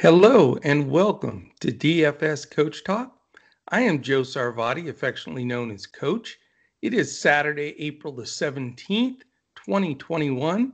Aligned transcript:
Hello 0.00 0.56
and 0.62 0.90
welcome 0.90 1.50
to 1.60 1.70
DFS 1.70 2.50
Coach 2.50 2.84
Talk. 2.84 3.14
I 3.68 3.82
am 3.82 4.00
Joe 4.00 4.22
Sarvati, 4.22 4.88
affectionately 4.88 5.44
known 5.44 5.70
as 5.70 5.86
Coach. 5.86 6.38
It 6.80 6.94
is 6.94 7.20
Saturday, 7.20 7.74
April 7.78 8.14
the 8.14 8.22
17th, 8.22 9.20
2021, 9.56 10.72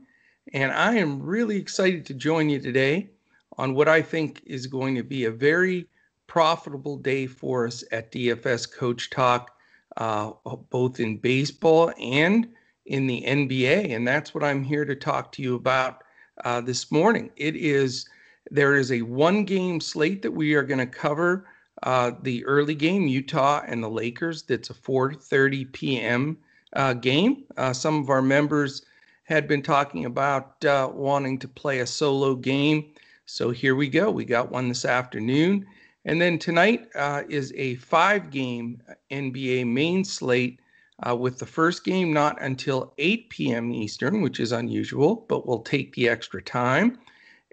and 0.53 0.71
I 0.71 0.95
am 0.95 1.21
really 1.21 1.57
excited 1.57 2.07
to 2.07 2.15
join 2.15 2.49
you 2.49 2.61
today 2.61 3.11
on 3.59 3.75
what 3.75 3.89
I 3.89 4.01
think 4.01 4.43
is 4.47 4.69
going 4.69 4.95
to 4.95 5.03
be 5.03 5.25
a 5.25 5.33
very 5.33 5.89
profitable 6.29 6.97
day 6.97 7.27
for 7.27 7.67
us 7.67 7.83
at 7.91 8.13
DFS 8.13 8.73
Coach 8.73 9.11
Talk, 9.11 9.51
uh, 9.97 10.31
both 10.71 11.01
in 11.01 11.17
baseball 11.17 11.93
and 12.01 12.49
in 12.85 13.09
the 13.09 13.25
NBA. 13.27 13.91
And 13.91 14.07
that's 14.07 14.37
what 14.37 14.45
I'm 14.45 14.63
here 14.63 14.85
to 14.85 14.95
talk 14.95 15.33
to 15.33 15.43
you 15.43 15.57
about 15.57 16.05
uh, 16.45 16.61
this 16.61 16.93
morning. 16.93 17.33
It 17.35 17.57
is 17.57 18.09
there 18.51 18.77
is 18.77 18.93
a 18.93 19.03
one 19.03 19.45
game 19.45 19.81
slate 19.81 20.23
that 20.23 20.31
we 20.31 20.55
are 20.55 20.63
going 20.63 20.79
to 20.79 20.87
cover. 20.87 21.47
Uh, 21.83 22.13
the 22.23 22.45
early 22.47 22.75
game, 22.75 23.07
Utah 23.07 23.63
and 23.67 23.83
the 23.83 23.89
Lakers. 23.89 24.43
That's 24.43 24.71
a 24.71 24.75
4:30 24.75 25.73
p.m. 25.73 26.39
Uh, 26.73 26.95
game. 26.95 27.45
Uh, 27.57 27.73
some 27.73 28.01
of 28.01 28.09
our 28.09 28.23
members 28.23 28.85
had 29.25 29.47
been 29.47 29.63
talking 29.63 30.05
about 30.05 30.65
uh, 30.65 30.91
wanting 30.93 31.39
to 31.39 31.49
play 31.49 31.81
a 31.81 31.87
solo 31.87 32.35
game, 32.35 32.93
so 33.27 33.51
here 33.51 33.75
we 33.75 33.89
go. 33.89 34.11
We 34.11 34.25
got 34.25 34.51
one 34.51 34.69
this 34.69 34.85
afternoon, 34.85 35.67
and 36.05 36.21
then 36.21 36.39
tonight 36.39 36.89
uh, 36.95 37.25
is 37.29 37.53
a 37.57 37.75
five-game 37.77 38.81
NBA 39.11 39.67
main 39.67 40.05
slate. 40.05 40.61
Uh, 41.07 41.15
with 41.15 41.39
the 41.39 41.45
first 41.45 41.85
game 41.85 42.11
not 42.11 42.41
until 42.41 42.95
8 42.97 43.29
p.m. 43.29 43.71
Eastern, 43.71 44.23
which 44.23 44.41
is 44.41 44.51
unusual, 44.51 45.27
but 45.29 45.47
we'll 45.47 45.61
take 45.61 45.95
the 45.95 46.09
extra 46.09 46.41
time. 46.41 46.99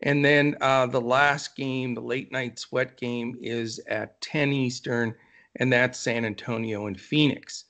And 0.04 0.24
then 0.24 0.58
uh, 0.60 0.86
the 0.86 1.02
last 1.02 1.56
game, 1.56 1.96
the 1.96 2.02
late 2.02 2.32
night 2.32 2.60
sweat 2.60 2.98
game, 2.98 3.38
is 3.42 3.80
at 3.88 4.20
10 4.20 4.52
Eastern, 4.52 5.16
and 5.56 5.72
that's 5.72 5.98
San 5.98 6.26
Antonio 6.26 6.88
and 6.88 7.00
Phoenix. 7.00 7.66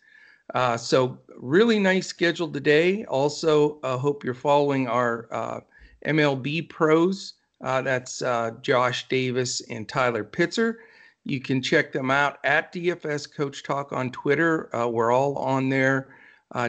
Uh, 0.54 0.76
so, 0.76 1.20
really 1.38 1.80
nice 1.80 2.08
schedule 2.08 2.52
today. 2.52 3.06
Also, 3.06 3.80
uh, 3.84 3.98
hope 3.98 4.24
you're 4.24 4.34
following 4.34 4.88
our 4.88 5.28
uh, 5.32 5.60
MLB 6.08 6.68
pros. 6.70 7.34
Uh, 7.64 7.84
that's 7.84 8.24
uh, 8.24 8.52
Josh 8.62 9.08
Davis 9.08 9.62
and 9.70 9.88
Tyler 9.88 10.24
Pitzer. 10.24 10.78
You 11.26 11.40
can 11.40 11.62
check 11.62 11.94
them 11.94 12.10
out 12.10 12.40
at 12.44 12.74
DFS 12.74 13.32
Coach 13.32 13.62
Talk 13.62 13.94
on 13.94 14.12
Twitter. 14.12 14.70
we're 14.92 15.12
all 15.12 15.38
on 15.38 15.70
there 15.70 16.10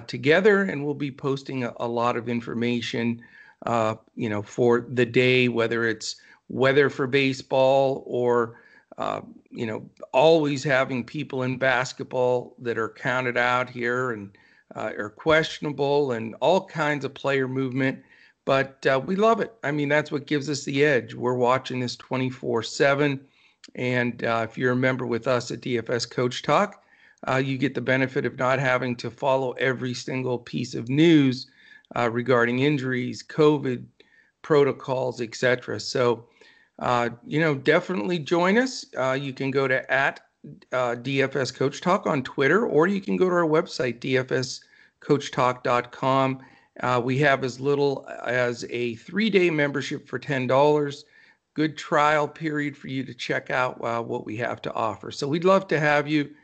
together, 0.07 0.63
and 0.63 0.85
we'll 0.85 0.95
be 0.95 1.11
posting 1.11 1.65
a, 1.65 1.73
a 1.79 1.89
lot 1.89 2.17
of 2.17 2.29
information 2.29 3.23
uh, 3.65 3.95
you 4.15 4.29
know, 4.29 4.43
for 4.43 4.87
the 4.93 5.07
day, 5.07 5.49
whether 5.49 5.89
it's 5.89 6.17
weather 6.49 6.91
for 6.91 7.07
baseball 7.07 8.05
or, 8.07 8.61
uh, 8.99 9.21
you 9.51 9.67
know, 9.67 9.89
always 10.13 10.63
having 10.63 11.05
people 11.05 11.43
in 11.43 11.57
basketball 11.57 12.55
that 12.59 12.79
are 12.79 12.91
counted 12.91 13.37
out 13.37 13.71
here 13.71 14.11
and 14.13 14.37
uh, 14.77 14.93
are 14.99 15.11
questionable 15.11 16.13
and 16.13 16.35
all 16.41 16.67
kinds 16.67 17.05
of 17.05 17.15
player 17.15 17.49
movement. 17.49 18.03
But 18.45 18.87
uh, 18.87 19.01
we 19.05 19.17
love 19.17 19.41
it. 19.41 19.55
I 19.63 19.71
mean, 19.71 19.89
that's 19.89 20.13
what 20.13 20.27
gives 20.27 20.51
us 20.51 20.65
the 20.65 20.85
edge. 20.85 21.15
We're 21.15 21.35
watching 21.35 21.81
this 21.81 21.97
24 21.97 22.63
7. 22.63 23.21
And 23.77 24.23
uh, 24.25 24.47
if 24.49 24.59
you're 24.59 24.73
a 24.73 24.77
member 24.77 25.07
with 25.07 25.27
us 25.27 25.51
at 25.51 25.63
DFS 25.63 26.11
Coach 26.11 26.43
Talk, 26.43 26.85
uh, 27.27 27.37
you 27.37 27.57
get 27.57 27.75
the 27.75 27.81
benefit 27.81 28.27
of 28.27 28.39
not 28.39 28.59
having 28.59 28.95
to 28.97 29.11
follow 29.11 29.53
every 29.53 29.95
single 29.95 30.39
piece 30.39 30.75
of 30.75 30.91
news 30.91 31.47
uh, 31.97 32.11
regarding 32.11 32.61
injuries, 32.61 33.23
COVID 33.23 33.85
protocols, 34.43 35.21
etc. 35.21 35.79
So, 35.81 36.25
uh, 36.79 37.11
you 37.27 37.41
know, 37.41 37.55
definitely 37.55 38.21
join 38.21 38.59
us. 38.59 38.85
Uh, 38.97 39.13
you 39.13 39.33
can 39.33 39.51
go 39.51 39.67
to 39.67 39.91
at 39.93 40.21
uh, 40.73 40.97
DFS 40.97 41.55
Coach 41.55 41.81
Talk 41.81 42.07
on 42.07 42.23
Twitter, 42.23 42.67
or 42.67 42.87
you 42.87 43.01
can 43.01 43.17
go 43.17 43.29
to 43.29 43.35
our 43.35 43.47
website, 43.47 43.99
dfscoachtalk.com. 44.01 46.43
Uh, 46.81 47.01
we 47.03 47.19
have 47.19 47.45
as 47.45 47.61
little 47.61 48.05
as 48.27 48.65
a 48.69 48.97
three 48.97 49.31
day 49.31 49.49
membership 49.51 50.09
for 50.09 50.19
$10. 50.19 51.05
Good 51.55 51.79
trial 51.79 52.27
period 52.27 52.77
for 52.77 52.89
you 52.89 53.05
to 53.05 53.15
check 53.15 53.51
out 53.51 53.81
uh, 53.83 54.03
what 54.03 54.27
we 54.27 54.37
have 54.39 54.61
to 54.63 54.75
offer. 54.75 55.13
So 55.13 55.29
we'd 55.29 55.45
love 55.45 55.69
to 55.69 55.79
have 55.79 56.09
you. 56.09 56.35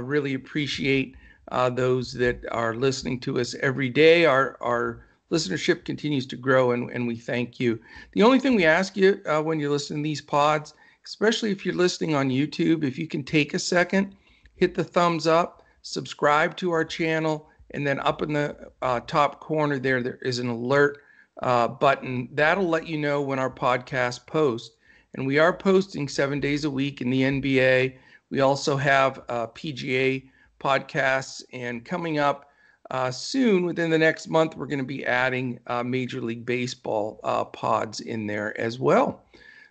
really 0.00 0.32
appreciate 0.34 1.16
uh, 1.50 1.70
those 1.70 2.12
that 2.14 2.44
are 2.50 2.74
listening 2.74 3.20
to 3.20 3.40
us 3.40 3.54
every 3.60 3.88
day. 3.88 4.24
Our, 4.24 4.56
our 4.60 5.06
listenership 5.30 5.84
continues 5.84 6.26
to 6.26 6.36
grow, 6.36 6.72
and, 6.72 6.90
and 6.90 7.06
we 7.06 7.16
thank 7.16 7.60
you. 7.60 7.78
The 8.12 8.22
only 8.22 8.38
thing 8.38 8.54
we 8.54 8.64
ask 8.64 8.96
you 8.96 9.20
uh, 9.26 9.42
when 9.42 9.60
you're 9.60 9.70
listening 9.70 10.02
to 10.02 10.08
these 10.08 10.20
pods, 10.20 10.74
especially 11.04 11.50
if 11.50 11.64
you're 11.64 11.74
listening 11.74 12.14
on 12.14 12.30
YouTube, 12.30 12.84
if 12.84 12.98
you 12.98 13.06
can 13.06 13.24
take 13.24 13.54
a 13.54 13.58
second, 13.58 14.14
hit 14.56 14.74
the 14.74 14.84
thumbs 14.84 15.26
up, 15.26 15.62
subscribe 15.82 16.56
to 16.56 16.70
our 16.70 16.84
channel, 16.84 17.48
and 17.72 17.86
then 17.86 18.00
up 18.00 18.22
in 18.22 18.32
the 18.32 18.70
uh, 18.82 19.00
top 19.00 19.40
corner 19.40 19.78
there, 19.78 20.02
there 20.02 20.18
is 20.22 20.38
an 20.38 20.48
alert 20.48 20.98
uh, 21.42 21.68
button. 21.68 22.28
That'll 22.32 22.68
let 22.68 22.86
you 22.86 22.98
know 22.98 23.20
when 23.20 23.38
our 23.38 23.50
podcast 23.50 24.26
posts. 24.26 24.76
And 25.14 25.26
we 25.26 25.38
are 25.38 25.52
posting 25.52 26.08
seven 26.08 26.40
days 26.40 26.64
a 26.64 26.70
week 26.70 27.00
in 27.00 27.10
the 27.10 27.22
NBA. 27.22 27.96
We 28.30 28.40
also 28.40 28.76
have 28.76 29.22
uh, 29.28 29.46
PGA 29.48 30.28
podcasts. 30.58 31.42
And 31.52 31.84
coming 31.84 32.18
up 32.18 32.50
uh, 32.90 33.10
soon, 33.10 33.64
within 33.64 33.90
the 33.90 33.98
next 33.98 34.28
month, 34.28 34.56
we're 34.56 34.66
going 34.66 34.78
to 34.78 34.84
be 34.84 35.04
adding 35.04 35.60
uh, 35.66 35.82
Major 35.82 36.20
League 36.20 36.46
Baseball 36.46 37.20
uh, 37.24 37.44
pods 37.44 38.00
in 38.00 38.26
there 38.26 38.58
as 38.60 38.78
well. 38.78 39.24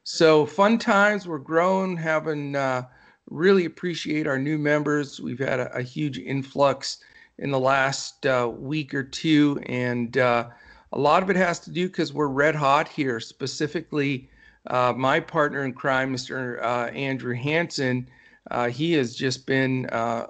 So 0.03 0.45
fun 0.45 0.77
times. 0.77 1.27
We're 1.27 1.39
growing, 1.39 1.97
having 1.97 2.55
uh, 2.55 2.83
really 3.29 3.65
appreciate 3.65 4.27
our 4.27 4.37
new 4.37 4.57
members. 4.57 5.19
We've 5.19 5.39
had 5.39 5.59
a, 5.59 5.75
a 5.75 5.81
huge 5.81 6.17
influx 6.17 6.99
in 7.39 7.51
the 7.51 7.59
last 7.59 8.25
uh, 8.25 8.49
week 8.55 8.93
or 8.93 9.03
two, 9.03 9.61
and 9.65 10.17
uh, 10.17 10.47
a 10.93 10.99
lot 10.99 11.21
of 11.21 11.29
it 11.29 11.35
has 11.35 11.59
to 11.61 11.71
do 11.71 11.87
because 11.87 12.13
we're 12.13 12.27
red 12.27 12.55
hot 12.55 12.87
here. 12.87 13.19
Specifically, 13.19 14.29
my 14.69 15.19
partner 15.19 15.65
in 15.65 15.73
crime, 15.73 16.15
Mr. 16.15 16.63
Andrew 16.95 17.35
Hanson. 17.35 18.07
Uh, 18.51 18.69
he 18.69 18.93
has 18.93 19.15
just 19.15 19.45
been 19.45 19.87
uh, 19.87 20.27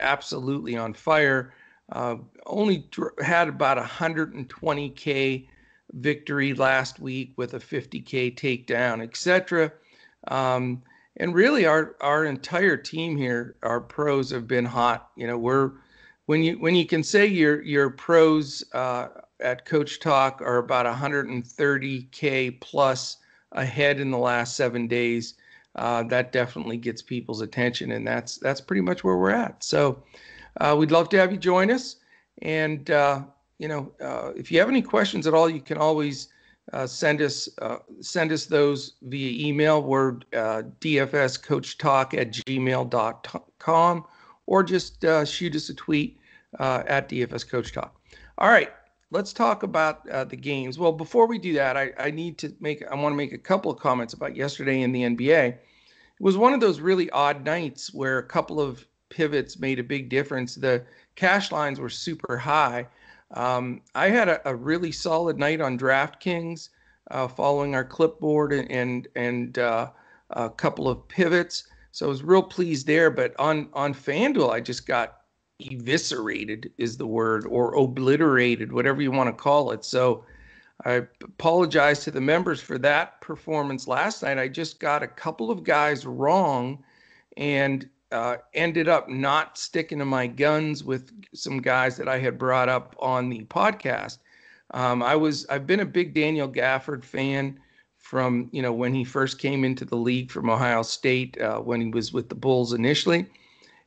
absolutely 0.00 0.76
on 0.76 0.94
fire. 0.94 1.52
Uh, 1.92 2.16
only 2.46 2.88
had 3.22 3.48
about 3.48 3.78
120k 3.78 5.46
victory 5.92 6.52
last 6.54 6.98
week 6.98 7.32
with 7.36 7.54
a 7.54 7.58
50k 7.58 8.34
takedown, 8.34 9.02
etc. 9.02 9.72
Um, 10.28 10.82
and 11.16 11.34
really, 11.34 11.64
our 11.64 11.96
our 12.00 12.24
entire 12.24 12.76
team 12.76 13.16
here, 13.16 13.56
our 13.62 13.80
pros 13.80 14.30
have 14.30 14.46
been 14.46 14.64
hot. 14.64 15.10
You 15.16 15.26
know, 15.26 15.38
we're 15.38 15.72
when 16.26 16.42
you 16.42 16.58
when 16.58 16.74
you 16.74 16.86
can 16.86 17.02
say 17.02 17.26
your 17.26 17.62
your 17.62 17.90
pros 17.90 18.64
uh, 18.72 19.08
at 19.40 19.64
Coach 19.64 20.00
Talk 20.00 20.42
are 20.42 20.58
about 20.58 20.86
130k 20.86 22.60
plus 22.60 23.18
ahead 23.52 24.00
in 24.00 24.10
the 24.10 24.18
last 24.18 24.56
seven 24.56 24.86
days 24.86 25.34
uh, 25.76 26.02
that 26.04 26.32
definitely 26.32 26.76
gets 26.78 27.02
people's 27.02 27.42
attention, 27.42 27.92
and 27.92 28.06
that's 28.06 28.38
that's 28.38 28.60
pretty 28.60 28.80
much 28.80 29.04
where 29.04 29.16
we're 29.16 29.30
at. 29.30 29.62
So 29.62 30.02
uh, 30.60 30.74
we'd 30.78 30.90
love 30.90 31.08
to 31.10 31.18
have 31.18 31.30
you 31.30 31.38
join 31.38 31.70
us, 31.70 31.96
and 32.42 32.90
uh, 32.90 33.22
you 33.58 33.68
know 33.68 33.92
uh, 34.00 34.32
if 34.34 34.50
you 34.50 34.58
have 34.58 34.68
any 34.68 34.82
questions 34.82 35.26
at 35.26 35.34
all, 35.34 35.50
you 35.50 35.60
can 35.60 35.76
always 35.76 36.28
uh, 36.72 36.86
send 36.86 37.20
us 37.20 37.48
send 38.00 38.32
us 38.32 38.46
those 38.46 38.94
via 39.02 39.46
email. 39.48 39.82
We're 39.82 40.14
dfscoachtalk 40.80 42.14
at 42.14 42.32
gmail.com, 42.32 44.04
or 44.46 44.62
just 44.62 45.04
shoot 45.26 45.54
us 45.54 45.68
a 45.68 45.74
tweet 45.74 46.18
at 46.58 47.08
dfscoachtalk. 47.10 47.90
All 48.38 48.48
right, 48.48 48.70
let's 49.10 49.32
talk 49.32 49.62
about 49.62 50.08
uh, 50.08 50.24
the 50.24 50.36
games. 50.36 50.78
Well, 50.78 50.92
before 50.92 51.26
we 51.26 51.38
do 51.38 51.52
that, 51.54 51.76
I, 51.76 51.92
I 51.98 52.10
need 52.10 52.38
to 52.38 52.54
make 52.60 52.84
I 52.90 52.94
want 52.94 53.12
to 53.12 53.16
make 53.16 53.32
a 53.32 53.38
couple 53.38 53.70
of 53.70 53.78
comments 53.78 54.14
about 54.14 54.36
yesterday 54.36 54.82
in 54.82 54.92
the 54.92 55.02
NBA. 55.02 55.48
It 55.48 55.60
was 56.20 56.36
one 56.36 56.52
of 56.52 56.60
those 56.60 56.80
really 56.80 57.10
odd 57.10 57.44
nights 57.44 57.92
where 57.92 58.18
a 58.18 58.26
couple 58.26 58.60
of 58.60 58.86
pivots 59.10 59.58
made 59.58 59.78
a 59.78 59.84
big 59.84 60.08
difference. 60.08 60.54
The 60.54 60.84
cash 61.14 61.52
lines 61.52 61.78
were 61.78 61.88
super 61.88 62.36
high. 62.36 62.88
Um, 63.32 63.82
I 63.94 64.08
had 64.08 64.28
a, 64.28 64.48
a, 64.48 64.54
really 64.54 64.92
solid 64.92 65.36
night 65.36 65.60
on 65.60 65.78
DraftKings, 65.78 66.68
uh, 67.10 67.26
following 67.26 67.74
our 67.74 67.84
clipboard 67.84 68.52
and 68.52 68.70
and, 68.70 69.08
and 69.16 69.58
uh, 69.58 69.90
a 70.30 70.50
couple 70.50 70.88
of 70.88 71.06
pivots. 71.08 71.64
So 71.92 72.06
I 72.06 72.08
was 72.08 72.22
real 72.22 72.42
pleased 72.42 72.86
there. 72.86 73.10
But 73.10 73.34
on 73.38 73.68
on 73.72 73.94
FanDuel, 73.94 74.50
I 74.50 74.60
just 74.60 74.86
got 74.86 75.18
eviscerated 75.58 76.70
is 76.78 76.96
the 76.96 77.06
word 77.06 77.46
or 77.46 77.74
obliterated 77.74 78.72
whatever 78.72 79.00
you 79.00 79.10
want 79.10 79.28
to 79.28 79.42
call 79.42 79.70
it. 79.72 79.84
So 79.84 80.24
i 80.84 81.02
apologize 81.22 82.04
to 82.04 82.10
the 82.10 82.20
members 82.20 82.60
for 82.60 82.76
that 82.78 83.20
performance 83.20 83.88
last 83.88 84.22
night. 84.22 84.38
I 84.38 84.48
just 84.48 84.78
got 84.78 85.02
a 85.02 85.08
couple 85.08 85.50
of 85.50 85.64
guys 85.64 86.04
wrong 86.04 86.84
and 87.38 87.88
uh, 88.12 88.36
ended 88.54 88.88
up 88.88 89.08
not 89.08 89.58
sticking 89.58 89.98
to 89.98 90.04
my 90.04 90.26
guns 90.26 90.84
with 90.84 91.10
some 91.34 91.60
guys 91.60 91.96
that 91.96 92.08
i 92.08 92.18
had 92.18 92.38
brought 92.38 92.68
up 92.68 92.94
on 92.98 93.28
the 93.30 93.44
podcast. 93.44 94.18
Um, 94.72 95.02
i 95.02 95.16
was 95.16 95.46
i've 95.48 95.66
been 95.66 95.80
a 95.80 95.86
big 95.86 96.12
daniel 96.12 96.48
gafford 96.48 97.04
fan 97.04 97.58
from 98.06 98.48
you 98.52 98.62
know 98.62 98.72
when 98.72 98.94
he 98.94 99.02
first 99.02 99.38
came 99.38 99.64
into 99.64 99.84
the 99.84 99.96
league 99.96 100.30
from 100.30 100.48
Ohio 100.48 100.82
State 100.82 101.40
uh, 101.40 101.58
when 101.58 101.80
he 101.80 101.88
was 101.88 102.12
with 102.12 102.28
the 102.28 102.36
Bulls 102.36 102.72
initially, 102.72 103.26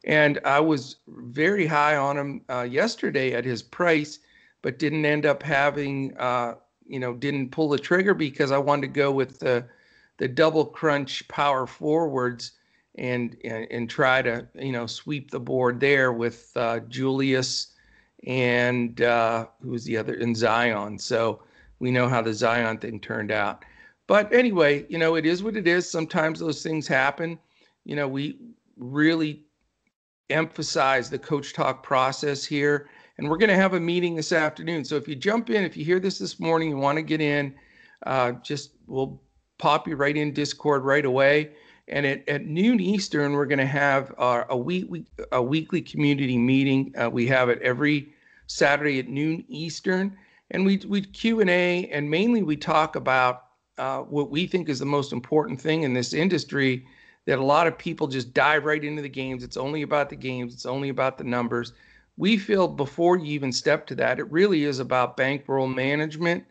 and 0.06 0.40
I 0.46 0.60
was 0.60 0.98
very 1.08 1.66
high 1.66 1.98
on 1.98 2.18
him 2.18 2.42
uh, 2.50 2.62
yesterday 2.70 3.34
at 3.34 3.46
his 3.46 3.62
price, 3.62 4.20
but 4.62 4.80
didn't 4.80 5.06
end 5.06 5.26
up 5.26 5.44
having 5.44 6.16
uh, 6.18 6.56
you 6.88 7.00
know 7.00 7.14
didn't 7.14 7.52
pull 7.52 7.70
the 7.70 7.78
trigger 7.78 8.14
because 8.14 8.52
I 8.52 8.58
wanted 8.58 8.82
to 8.82 8.88
go 8.88 9.12
with 9.12 9.40
the 9.40 9.66
the 10.18 10.28
double 10.28 10.66
crunch 10.66 11.28
power 11.28 11.66
forwards 11.68 12.54
and 12.96 13.36
and, 13.44 13.68
and 13.72 13.90
try 13.90 14.22
to 14.22 14.48
you 14.56 14.72
know 14.72 14.86
sweep 14.86 15.32
the 15.32 15.40
board 15.40 15.80
there 15.80 16.12
with 16.14 16.52
uh, 16.56 16.80
Julius 16.82 17.74
and 18.26 19.02
uh, 19.02 19.48
who 19.62 19.72
was 19.72 19.86
the 19.86 19.98
other 19.98 20.16
in 20.16 20.36
Zion. 20.36 20.98
So 20.98 21.42
we 21.80 21.92
know 21.92 22.10
how 22.10 22.22
the 22.22 22.34
Zion 22.34 22.78
thing 22.78 23.00
turned 23.00 23.32
out. 23.32 23.64
But 24.08 24.34
anyway, 24.34 24.86
you 24.90 24.98
know, 24.98 25.16
it 25.16 25.26
is 25.26 25.44
what 25.44 25.56
it 25.56 25.68
is. 25.68 25.90
Sometimes 25.90 26.40
those 26.40 26.64
things 26.64 26.88
happen. 26.88 27.40
You 27.86 27.96
know, 27.96 28.08
we 28.08 28.38
really 28.78 29.44
emphasize 30.30 31.10
the 31.10 31.20
coach 31.20 31.54
talk 31.54 31.84
process 31.84 32.46
here. 32.46 32.90
And 33.18 33.30
we're 33.30 33.38
going 33.38 33.50
to 33.50 33.56
have 33.56 33.74
a 33.74 33.80
meeting 33.80 34.16
this 34.16 34.32
afternoon. 34.32 34.86
So 34.86 34.96
if 34.96 35.08
you 35.08 35.16
jump 35.16 35.50
in, 35.50 35.64
if 35.64 35.76
you 35.76 35.84
hear 35.84 36.00
this 36.00 36.20
this 36.20 36.40
morning, 36.40 36.70
you 36.70 36.78
want 36.78 36.98
to 36.98 37.02
get 37.02 37.22
in, 37.22 37.54
uh, 38.06 38.34
just 38.44 38.72
we'll 38.88 39.22
pop 39.58 39.88
you 39.88 39.96
right 39.96 40.16
in 40.16 40.34
Discord 40.34 40.86
right 40.86 41.06
away. 41.06 41.52
And 41.90 42.06
at, 42.06 42.28
at 42.30 42.46
noon 42.46 42.80
Eastern, 42.80 43.34
we're 43.34 43.46
going 43.46 43.60
to 43.60 43.66
have 43.66 44.14
our, 44.18 44.46
a 44.50 44.58
week, 44.58 44.88
a 45.32 45.42
weekly 45.42 45.82
community 45.82 46.38
meeting. 46.38 46.94
Uh, 46.96 47.10
we 47.10 47.28
have 47.28 47.50
it 47.50 47.62
every 47.62 48.14
Saturday 48.48 49.00
at 49.00 49.08
noon 49.08 49.44
Eastern, 49.48 50.18
and 50.52 50.66
we 50.66 50.78
we 50.88 51.02
Q 51.02 51.40
and 51.42 51.50
A, 51.50 51.86
and 51.88 52.10
mainly 52.10 52.42
we 52.42 52.58
talk 52.58 52.96
about 52.96 53.46
uh, 53.78 54.00
what 54.00 54.30
we 54.30 54.48
think 54.48 54.70
is 54.70 54.80
the 54.80 54.86
most 54.86 55.14
important 55.14 55.62
thing 55.62 55.84
in 55.84 55.94
this 55.94 56.14
industry. 56.14 56.86
That 57.26 57.40
a 57.40 57.44
lot 57.44 57.68
of 57.68 57.78
people 57.78 58.08
just 58.08 58.34
dive 58.34 58.66
right 58.66 58.84
into 58.84 59.02
the 59.02 59.10
games. 59.10 59.44
It's 59.44 59.58
only 59.58 59.82
about 59.82 60.10
the 60.10 60.16
games. 60.16 60.54
It's 60.54 60.66
only 60.66 60.90
about 60.90 61.18
the 61.18 61.24
numbers. 61.24 61.74
We 62.18 62.38
feel 62.38 62.68
before 62.68 63.18
you 63.18 63.26
even 63.34 63.52
step 63.52 63.88
to 63.88 63.96
that, 63.96 64.20
it 64.20 64.32
really 64.32 64.66
is 64.66 64.80
about 64.80 65.16
bankroll 65.16 65.68
management, 65.68 66.44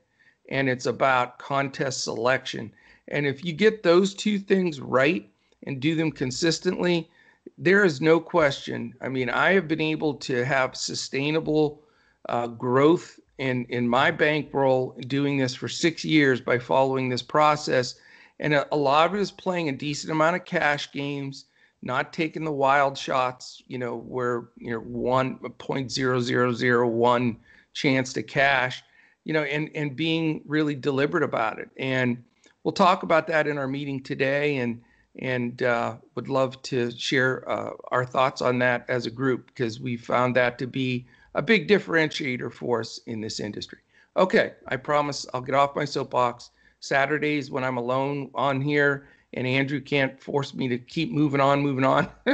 and 0.48 0.68
it's 0.68 0.86
about 0.86 1.38
contest 1.38 2.04
selection. 2.04 2.72
And 3.08 3.26
if 3.26 3.44
you 3.44 3.52
get 3.52 3.82
those 3.82 4.14
two 4.14 4.38
things 4.38 4.80
right 4.80 5.28
and 5.66 5.80
do 5.80 5.94
them 5.94 6.12
consistently, 6.12 7.10
there 7.56 7.84
is 7.84 8.00
no 8.00 8.20
question. 8.20 8.94
I 9.00 9.08
mean, 9.08 9.30
I 9.30 9.52
have 9.52 9.68
been 9.68 9.80
able 9.80 10.14
to 10.14 10.44
have 10.44 10.76
sustainable 10.76 11.82
uh, 12.28 12.46
growth 12.46 13.18
in 13.38 13.64
in 13.66 13.88
my 13.88 14.10
bankroll 14.10 14.96
doing 15.06 15.38
this 15.38 15.54
for 15.54 15.68
six 15.68 16.04
years 16.04 16.40
by 16.40 16.58
following 16.58 17.08
this 17.08 17.22
process. 17.22 17.94
And 18.40 18.54
a, 18.54 18.66
a 18.72 18.76
lot 18.76 19.06
of 19.06 19.14
it 19.14 19.20
is 19.20 19.30
playing 19.30 19.68
a 19.68 19.72
decent 19.72 20.12
amount 20.12 20.36
of 20.36 20.44
cash 20.44 20.92
games, 20.92 21.46
not 21.82 22.12
taking 22.12 22.44
the 22.44 22.52
wild 22.52 22.96
shots, 22.96 23.62
you 23.66 23.78
know, 23.78 23.96
where 23.96 24.48
you 24.56 24.70
know 24.70 24.80
one 24.80 25.38
point 25.58 25.90
zero 25.90 26.20
zero 26.20 26.52
zero 26.52 26.86
one 26.88 27.38
chance 27.72 28.12
to 28.14 28.22
cash, 28.22 28.82
you 29.24 29.32
know, 29.32 29.42
and 29.42 29.70
and 29.74 29.96
being 29.96 30.42
really 30.46 30.74
deliberate 30.74 31.22
about 31.22 31.58
it. 31.58 31.70
And 31.76 32.22
we'll 32.62 32.72
talk 32.72 33.02
about 33.02 33.26
that 33.28 33.46
in 33.46 33.58
our 33.58 33.68
meeting 33.68 34.02
today 34.02 34.58
and 34.58 34.80
and 35.20 35.62
uh, 35.62 35.96
would 36.14 36.28
love 36.28 36.60
to 36.62 36.90
share 36.92 37.48
uh, 37.50 37.70
our 37.90 38.04
thoughts 38.04 38.40
on 38.40 38.58
that 38.60 38.84
as 38.88 39.06
a 39.06 39.10
group 39.10 39.46
because 39.46 39.80
we 39.80 39.96
found 39.96 40.36
that 40.36 40.58
to 40.58 40.66
be 40.66 41.06
a 41.34 41.42
big 41.42 41.68
differentiator 41.68 42.52
for 42.52 42.80
us 42.80 43.00
in 43.06 43.20
this 43.20 43.40
industry. 43.40 43.78
Okay, 44.16 44.52
I 44.66 44.76
promise 44.76 45.26
I'll 45.32 45.40
get 45.40 45.54
off 45.54 45.76
my 45.76 45.84
soapbox. 45.84 46.50
Saturdays 46.80 47.50
when 47.50 47.64
I'm 47.64 47.76
alone 47.76 48.30
on 48.34 48.60
here 48.60 49.08
and 49.34 49.46
Andrew 49.46 49.80
can't 49.80 50.20
force 50.22 50.54
me 50.54 50.68
to 50.68 50.78
keep 50.78 51.10
moving 51.12 51.40
on, 51.40 51.60
moving 51.60 51.84
on. 51.84 52.08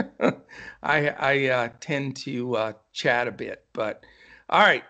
I, 0.82 1.08
I 1.08 1.46
uh, 1.49 1.69
tend 1.81 2.17
to 2.19 2.56
uh, 2.56 2.73
chat 2.93 3.26
a 3.26 3.32
bit, 3.32 3.64
but 3.73 4.05
all 4.49 4.61
right, 4.61 4.85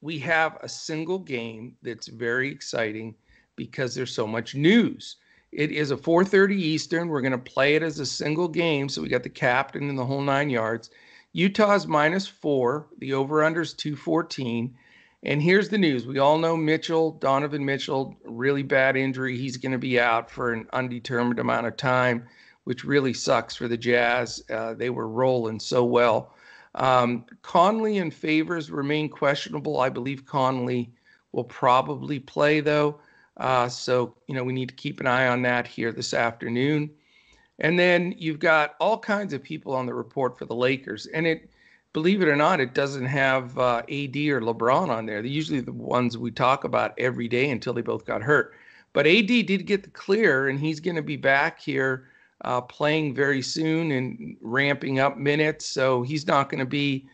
we 0.00 0.18
have 0.20 0.58
a 0.62 0.68
single 0.68 1.18
game 1.18 1.76
that's 1.82 2.06
very 2.06 2.50
exciting 2.50 3.14
because 3.56 3.94
there's 3.94 4.14
so 4.14 4.26
much 4.26 4.54
news. 4.54 5.16
It 5.50 5.72
is 5.72 5.90
a 5.90 5.96
4:30 5.96 6.52
Eastern. 6.52 7.08
We're 7.08 7.22
going 7.22 7.32
to 7.32 7.38
play 7.38 7.74
it 7.74 7.82
as 7.82 7.98
a 7.98 8.06
single 8.06 8.48
game, 8.48 8.88
so 8.88 9.02
we 9.02 9.08
got 9.08 9.22
the 9.22 9.30
captain 9.30 9.88
and 9.88 9.98
the 9.98 10.04
whole 10.04 10.20
nine 10.20 10.50
yards. 10.50 10.90
Utah's 11.32 11.86
minus 11.86 12.26
four. 12.26 12.86
The 12.98 13.14
over/under 13.14 13.62
is 13.62 13.72
214. 13.72 14.76
And 15.24 15.42
here's 15.42 15.68
the 15.68 15.78
news: 15.78 16.06
we 16.06 16.18
all 16.18 16.38
know 16.38 16.56
Mitchell, 16.56 17.12
Donovan 17.12 17.64
Mitchell, 17.64 18.16
really 18.24 18.62
bad 18.62 18.96
injury. 18.96 19.36
He's 19.36 19.56
going 19.56 19.72
to 19.72 19.78
be 19.78 19.98
out 19.98 20.30
for 20.30 20.52
an 20.52 20.66
undetermined 20.72 21.40
amount 21.40 21.66
of 21.66 21.76
time, 21.76 22.26
which 22.64 22.84
really 22.84 23.12
sucks 23.12 23.56
for 23.56 23.66
the 23.66 23.76
Jazz. 23.76 24.42
Uh, 24.50 24.74
they 24.74 24.90
were 24.90 25.08
rolling 25.08 25.58
so 25.58 25.84
well. 25.84 26.34
Um, 26.74 27.24
Conley 27.42 27.98
and 27.98 28.14
Favors 28.14 28.70
remain 28.70 29.08
questionable. 29.08 29.80
I 29.80 29.88
believe 29.88 30.24
Conley 30.24 30.92
will 31.32 31.44
probably 31.44 32.20
play 32.20 32.60
though. 32.60 33.00
Uh, 33.36 33.68
so, 33.68 34.14
you 34.26 34.34
know, 34.34 34.44
we 34.44 34.52
need 34.52 34.68
to 34.68 34.74
keep 34.74 35.00
an 35.00 35.06
eye 35.06 35.28
on 35.28 35.42
that 35.42 35.66
here 35.66 35.92
this 35.92 36.12
afternoon. 36.12 36.90
And 37.60 37.78
then 37.78 38.14
you've 38.16 38.38
got 38.38 38.74
all 38.80 38.98
kinds 38.98 39.32
of 39.32 39.42
people 39.42 39.74
on 39.74 39.86
the 39.86 39.94
report 39.94 40.38
for 40.38 40.44
the 40.44 40.54
Lakers. 40.54 41.06
And 41.06 41.26
it, 41.26 41.50
believe 41.92 42.22
it 42.22 42.28
or 42.28 42.36
not, 42.36 42.60
it 42.60 42.74
doesn't 42.74 43.06
have 43.06 43.58
uh, 43.58 43.78
AD 43.78 44.16
or 44.16 44.40
LeBron 44.40 44.88
on 44.88 45.06
there. 45.06 45.22
They're 45.22 45.30
usually 45.30 45.60
the 45.60 45.72
ones 45.72 46.18
we 46.18 46.30
talk 46.30 46.64
about 46.64 46.94
every 46.98 47.28
day 47.28 47.50
until 47.50 47.72
they 47.72 47.82
both 47.82 48.04
got 48.04 48.22
hurt. 48.22 48.54
But 48.92 49.06
AD 49.06 49.26
did 49.26 49.66
get 49.66 49.82
the 49.82 49.90
clear, 49.90 50.48
and 50.48 50.58
he's 50.58 50.80
going 50.80 50.96
to 50.96 51.02
be 51.02 51.16
back 51.16 51.60
here 51.60 52.08
uh, 52.44 52.60
playing 52.60 53.14
very 53.14 53.42
soon 53.42 53.92
and 53.92 54.36
ramping 54.40 54.98
up 54.98 55.16
minutes. 55.16 55.66
So 55.66 56.02
he's 56.02 56.26
not 56.26 56.48
going 56.48 56.60
to 56.60 56.66
be, 56.66 57.08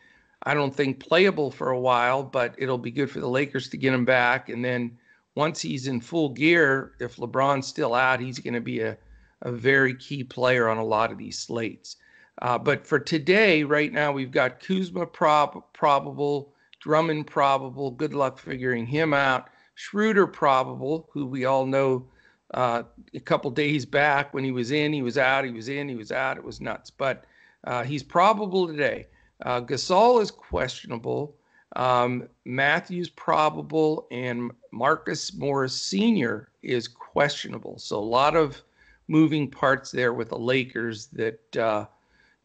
I 0.45 0.55
don't 0.55 0.75
think, 0.75 1.01
playable 1.01 1.51
for 1.51 1.71
a 1.71 1.81
while, 1.81 2.23
but 2.23 2.55
it'll 2.59 2.79
be 2.79 2.91
good 2.91 3.11
for 3.11 3.21
the 3.21 3.29
Lakers 3.29 3.69
to 3.71 3.77
get 3.77 3.95
him 3.95 4.05
back. 4.05 4.49
And 4.49 4.65
then 4.65 4.97
once 5.35 5.61
he's 5.61 5.87
in 5.87 6.01
full 6.01 6.29
gear, 6.29 6.93
if 7.01 7.17
LeBron's 7.17 7.67
still 7.67 7.95
out, 7.95 8.21
he's 8.21 8.39
going 8.39 8.55
to 8.55 8.61
be 8.61 8.81
a, 8.81 8.97
a 9.43 9.51
very 9.51 9.95
key 9.95 10.25
player 10.25 10.69
on 10.69 10.79
a 10.79 10.85
lot 10.85 11.11
of 11.11 11.19
these 11.19 11.39
slates. 11.39 11.97
Uh, 12.43 12.59
but 12.59 12.87
for 12.87 12.99
today, 12.99 13.63
right 13.63 13.93
now, 13.93 14.13
we've 14.13 14.31
got 14.33 14.61
Kuzma 14.61 15.07
prob- 15.07 15.65
probable, 15.73 16.53
Drummond 16.81 17.27
probable. 17.27 17.91
Good 17.91 18.13
luck 18.13 18.39
figuring 18.39 18.87
him 18.87 19.15
out. 19.15 19.49
Schroeder 19.75 20.27
probable, 20.27 21.09
who 21.13 21.27
we 21.27 21.45
all 21.45 21.67
know 21.67 22.07
uh, 22.53 22.83
a 23.15 23.21
couple 23.21 23.51
days 23.51 23.87
back 23.87 24.35
when 24.35 24.45
he 24.45 24.53
was 24.53 24.71
in, 24.71 24.93
he 24.93 25.03
was 25.03 25.19
out, 25.19 25.45
he 25.45 25.51
was 25.51 25.69
in, 25.69 25.89
he 25.89 25.95
was 25.95 26.13
out. 26.13 26.37
It 26.37 26.45
was 26.45 26.61
nuts. 26.61 26.91
But 26.91 27.25
uh, 27.65 27.83
he's 27.85 28.03
probable 28.03 28.67
today. 28.67 29.07
Uh, 29.43 29.61
Gasol 29.61 30.23
is 30.23 30.31
questionable. 30.31 31.35
Um, 31.77 32.29
Matthews 32.45 33.09
probable 33.11 34.07
and 34.11 34.53
Marcus 34.71 35.35
Morris 35.35 35.81
Sr. 35.81 36.49
is 36.63 36.87
questionable. 36.87 37.79
So 37.79 37.99
a 37.99 38.01
lot 38.01 38.37
of 38.37 38.63
moving 39.09 39.51
parts 39.51 39.91
there 39.91 40.13
with 40.13 40.29
the 40.29 40.39
Lakers 40.39 41.07
that 41.07 41.57
uh, 41.57 41.87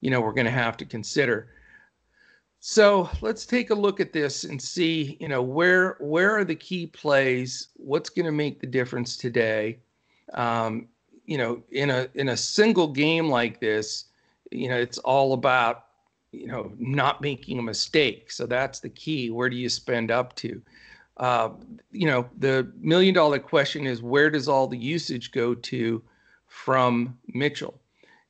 you 0.01 0.10
know 0.10 0.22
we're 0.22 0.34
going 0.34 0.46
to 0.46 0.51
have 0.51 0.77
to 0.77 0.86
consider. 0.86 1.50
So 2.62 3.10
let's 3.22 3.46
take 3.46 3.70
a 3.70 3.75
look 3.75 4.01
at 4.01 4.12
this 4.12 4.44
and 4.44 4.62
see, 4.62 5.18
you 5.20 5.29
know, 5.29 5.41
where 5.41 5.96
where 6.00 6.36
are 6.38 6.44
the 6.44 6.56
key 6.56 6.88
plays? 6.88 7.70
What's 7.75 8.10
going 8.10 8.25
to 8.25 8.32
make 8.32 8.60
the 8.60 8.68
difference 8.68 9.15
today? 9.15 9.79
Um, 10.34 10.88
you 11.25 11.38
know, 11.38 11.63
in 11.72 11.89
a 11.89 12.08
in 12.15 12.29
a 12.29 12.38
single 12.38 12.88
game 12.88 13.29
like 13.29 13.60
this, 13.62 14.06
you 14.51 14.68
know, 14.68 14.77
it's 14.77 14.98
all 15.00 15.34
about 15.34 15.86
you 16.32 16.48
know, 16.48 16.72
not 16.77 17.22
making 17.22 17.58
a 17.60 17.63
mistake. 17.63 18.32
So 18.32 18.46
that's 18.46 18.79
the 18.79 18.89
key. 18.89 19.32
Where 19.32 19.50
do 19.50 19.56
you 19.56 19.70
spend 19.70 20.12
up 20.12 20.36
to? 20.38 20.62
Uh, 21.18 21.50
you 21.91 22.06
know, 22.08 22.29
the 22.38 22.72
million 22.79 23.13
dollar 23.13 23.39
question 23.39 23.86
is 23.86 24.01
where 24.01 24.29
does 24.29 24.48
all 24.48 24.68
the 24.68 24.77
usage 24.77 25.32
go 25.32 25.53
to 25.56 26.01
from 26.48 27.18
Mitchell? 27.27 27.79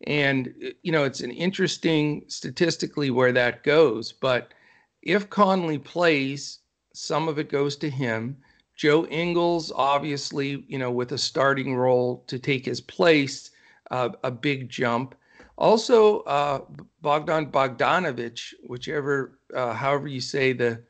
And, 0.07 0.53
you 0.81 0.91
know, 0.91 1.03
it's 1.03 1.21
an 1.21 1.31
interesting 1.31 2.23
statistically 2.27 3.11
where 3.11 3.31
that 3.33 3.63
goes. 3.63 4.11
But 4.13 4.53
if 5.01 5.29
Conley 5.29 5.77
plays, 5.77 6.59
some 6.93 7.27
of 7.27 7.37
it 7.39 7.49
goes 7.49 7.75
to 7.77 7.89
him. 7.89 8.37
Joe 8.75 9.05
Ingles, 9.07 9.73
obviously, 9.75 10.63
you 10.67 10.77
know, 10.77 10.91
with 10.91 11.11
a 11.11 11.17
starting 11.17 11.75
role 11.75 12.23
to 12.27 12.39
take 12.39 12.65
his 12.65 12.79
place, 12.79 13.51
uh, 13.91 14.09
a 14.23 14.31
big 14.31 14.69
jump. 14.69 15.15
Also, 15.57 16.21
uh, 16.21 16.61
Bogdan 17.01 17.51
Bogdanovich, 17.51 18.53
whichever, 18.65 19.39
uh, 19.53 19.73
however 19.73 20.07
you 20.07 20.21
say 20.21 20.53
the 20.53 20.81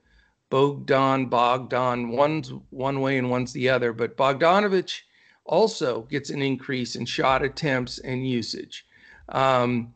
Bogdan, 0.51 1.25
Bogdan, 1.25 2.09
one's 2.09 2.53
one 2.69 3.01
way 3.01 3.17
and 3.17 3.31
one's 3.31 3.53
the 3.53 3.69
other, 3.69 3.93
but 3.93 4.17
Bogdanovich 4.17 5.01
also 5.45 6.03
gets 6.03 6.29
an 6.29 6.43
increase 6.43 6.95
in 6.95 7.05
shot 7.05 7.43
attempts 7.43 7.97
and 7.99 8.27
usage. 8.27 8.85
Um, 9.29 9.93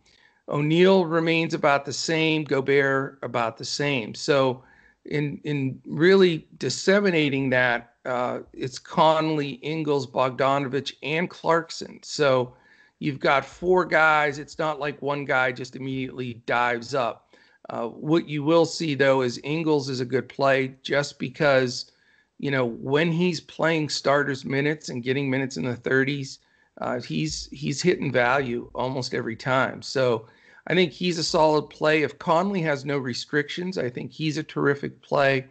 O'Neale 0.50 1.06
remains 1.06 1.54
about 1.54 1.86
the 1.86 1.94
same, 1.94 2.44
Gobert 2.44 3.20
about 3.22 3.58
the 3.58 3.66
same. 3.66 4.14
So, 4.14 4.64
in 5.06 5.40
in 5.44 5.82
really 5.86 6.48
disseminating 6.58 7.50
that 7.50 7.94
uh, 8.06 8.40
it's 8.54 8.80
Conley, 8.80 9.52
Ingles, 9.62 10.08
Bogdanovich, 10.08 10.94
and 11.04 11.30
Clarkson. 11.30 12.00
So 12.04 12.54
you've 13.00 13.20
got 13.20 13.46
four 13.46 13.86
guys. 13.86 14.40
It's 14.40 14.60
not 14.60 14.80
like 14.80 15.02
one 15.02 15.26
guy 15.26 15.52
just 15.52 15.76
immediately 15.76 16.36
dives 16.46 16.94
up. 16.94 17.36
Uh, 17.70 17.88
what 17.88 18.28
you 18.28 18.44
will 18.44 18.66
see 18.66 18.94
though 18.94 19.22
is 19.22 19.40
Ingles 19.44 19.90
is 19.90 20.02
a 20.02 20.06
good 20.06 20.28
play 20.28 20.76
just 20.84 21.18
because, 21.18 21.92
you 22.40 22.52
know, 22.52 22.66
when 22.66 23.12
he's 23.12 23.40
playing 23.40 23.88
starters 23.88 24.44
minutes 24.44 24.90
and 24.90 25.04
getting 25.04 25.30
minutes 25.30 25.56
in 25.56 25.64
the 25.64 25.76
30s, 25.76 26.40
uh, 26.80 27.00
he's 27.02 27.48
he's 27.52 27.82
hitting 27.82 28.12
value 28.12 28.70
almost 28.74 29.14
every 29.14 29.36
time. 29.36 29.82
So 29.82 30.28
I 30.68 30.74
think 30.74 30.92
he's 30.92 31.18
a 31.18 31.24
solid 31.24 31.70
play. 31.70 32.04
If 32.04 32.20
Conley 32.20 32.62
has 32.62 32.86
no 32.86 32.98
restrictions, 32.98 33.78
I 33.78 33.90
think 33.90 34.12
he's 34.12 34.38
a 34.38 34.44
terrific 34.44 35.02
play. 35.02 35.48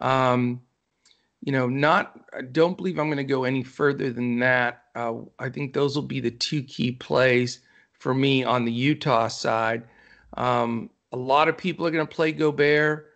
Um, 0.00 0.62
you 1.42 1.52
know, 1.52 1.68
not 1.68 2.20
I 2.36 2.42
don't 2.42 2.76
believe 2.76 2.98
I'm 2.98 3.06
going 3.06 3.18
to 3.18 3.24
go 3.24 3.44
any 3.44 3.62
further 3.62 4.12
than 4.12 4.40
that. 4.40 4.82
Uh, 4.94 5.14
I 5.38 5.48
think 5.48 5.72
those 5.72 5.94
will 5.94 6.02
be 6.02 6.20
the 6.20 6.30
two 6.30 6.62
key 6.62 6.92
plays 6.92 7.60
for 7.92 8.14
me 8.14 8.44
on 8.44 8.64
the 8.64 8.72
Utah 8.72 9.28
side. 9.28 9.84
Um, 10.36 10.90
a 11.12 11.16
lot 11.16 11.48
of 11.48 11.56
people 11.56 11.86
are 11.86 11.90
going 11.90 12.06
to 12.06 12.14
play 12.14 12.32
Gobert. 12.32 13.06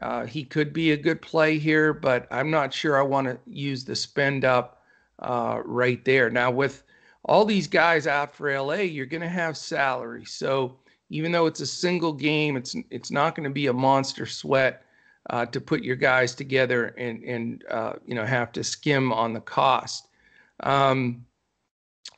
Uh, 0.00 0.24
he 0.24 0.44
could 0.44 0.72
be 0.72 0.92
a 0.92 0.96
good 0.96 1.20
play 1.20 1.58
here, 1.58 1.92
but 1.92 2.26
I'm 2.30 2.50
not 2.50 2.72
sure 2.72 2.98
I 2.98 3.02
want 3.02 3.26
to 3.26 3.38
use 3.46 3.84
the 3.84 3.94
spend 3.94 4.44
up 4.44 4.82
uh, 5.18 5.60
right 5.64 6.02
there. 6.04 6.30
Now, 6.30 6.50
with 6.50 6.82
all 7.24 7.44
these 7.44 7.68
guys 7.68 8.06
out 8.06 8.34
for 8.34 8.52
LA, 8.58 8.74
you're 8.74 9.06
going 9.06 9.22
to 9.22 9.28
have 9.28 9.56
salary. 9.56 10.24
So 10.24 10.76
even 11.08 11.30
though 11.30 11.46
it's 11.46 11.60
a 11.60 11.66
single 11.66 12.12
game, 12.12 12.56
it's 12.56 12.74
it's 12.90 13.10
not 13.10 13.34
going 13.34 13.44
to 13.44 13.50
be 13.50 13.66
a 13.66 13.72
monster 13.72 14.26
sweat 14.26 14.84
uh, 15.30 15.46
to 15.46 15.60
put 15.60 15.82
your 15.82 15.96
guys 15.96 16.34
together 16.34 16.86
and 16.98 17.22
and 17.22 17.64
uh, 17.70 17.94
you 18.06 18.14
know 18.14 18.24
have 18.24 18.52
to 18.52 18.64
skim 18.64 19.12
on 19.12 19.32
the 19.32 19.40
cost. 19.40 20.08
Um, 20.60 21.24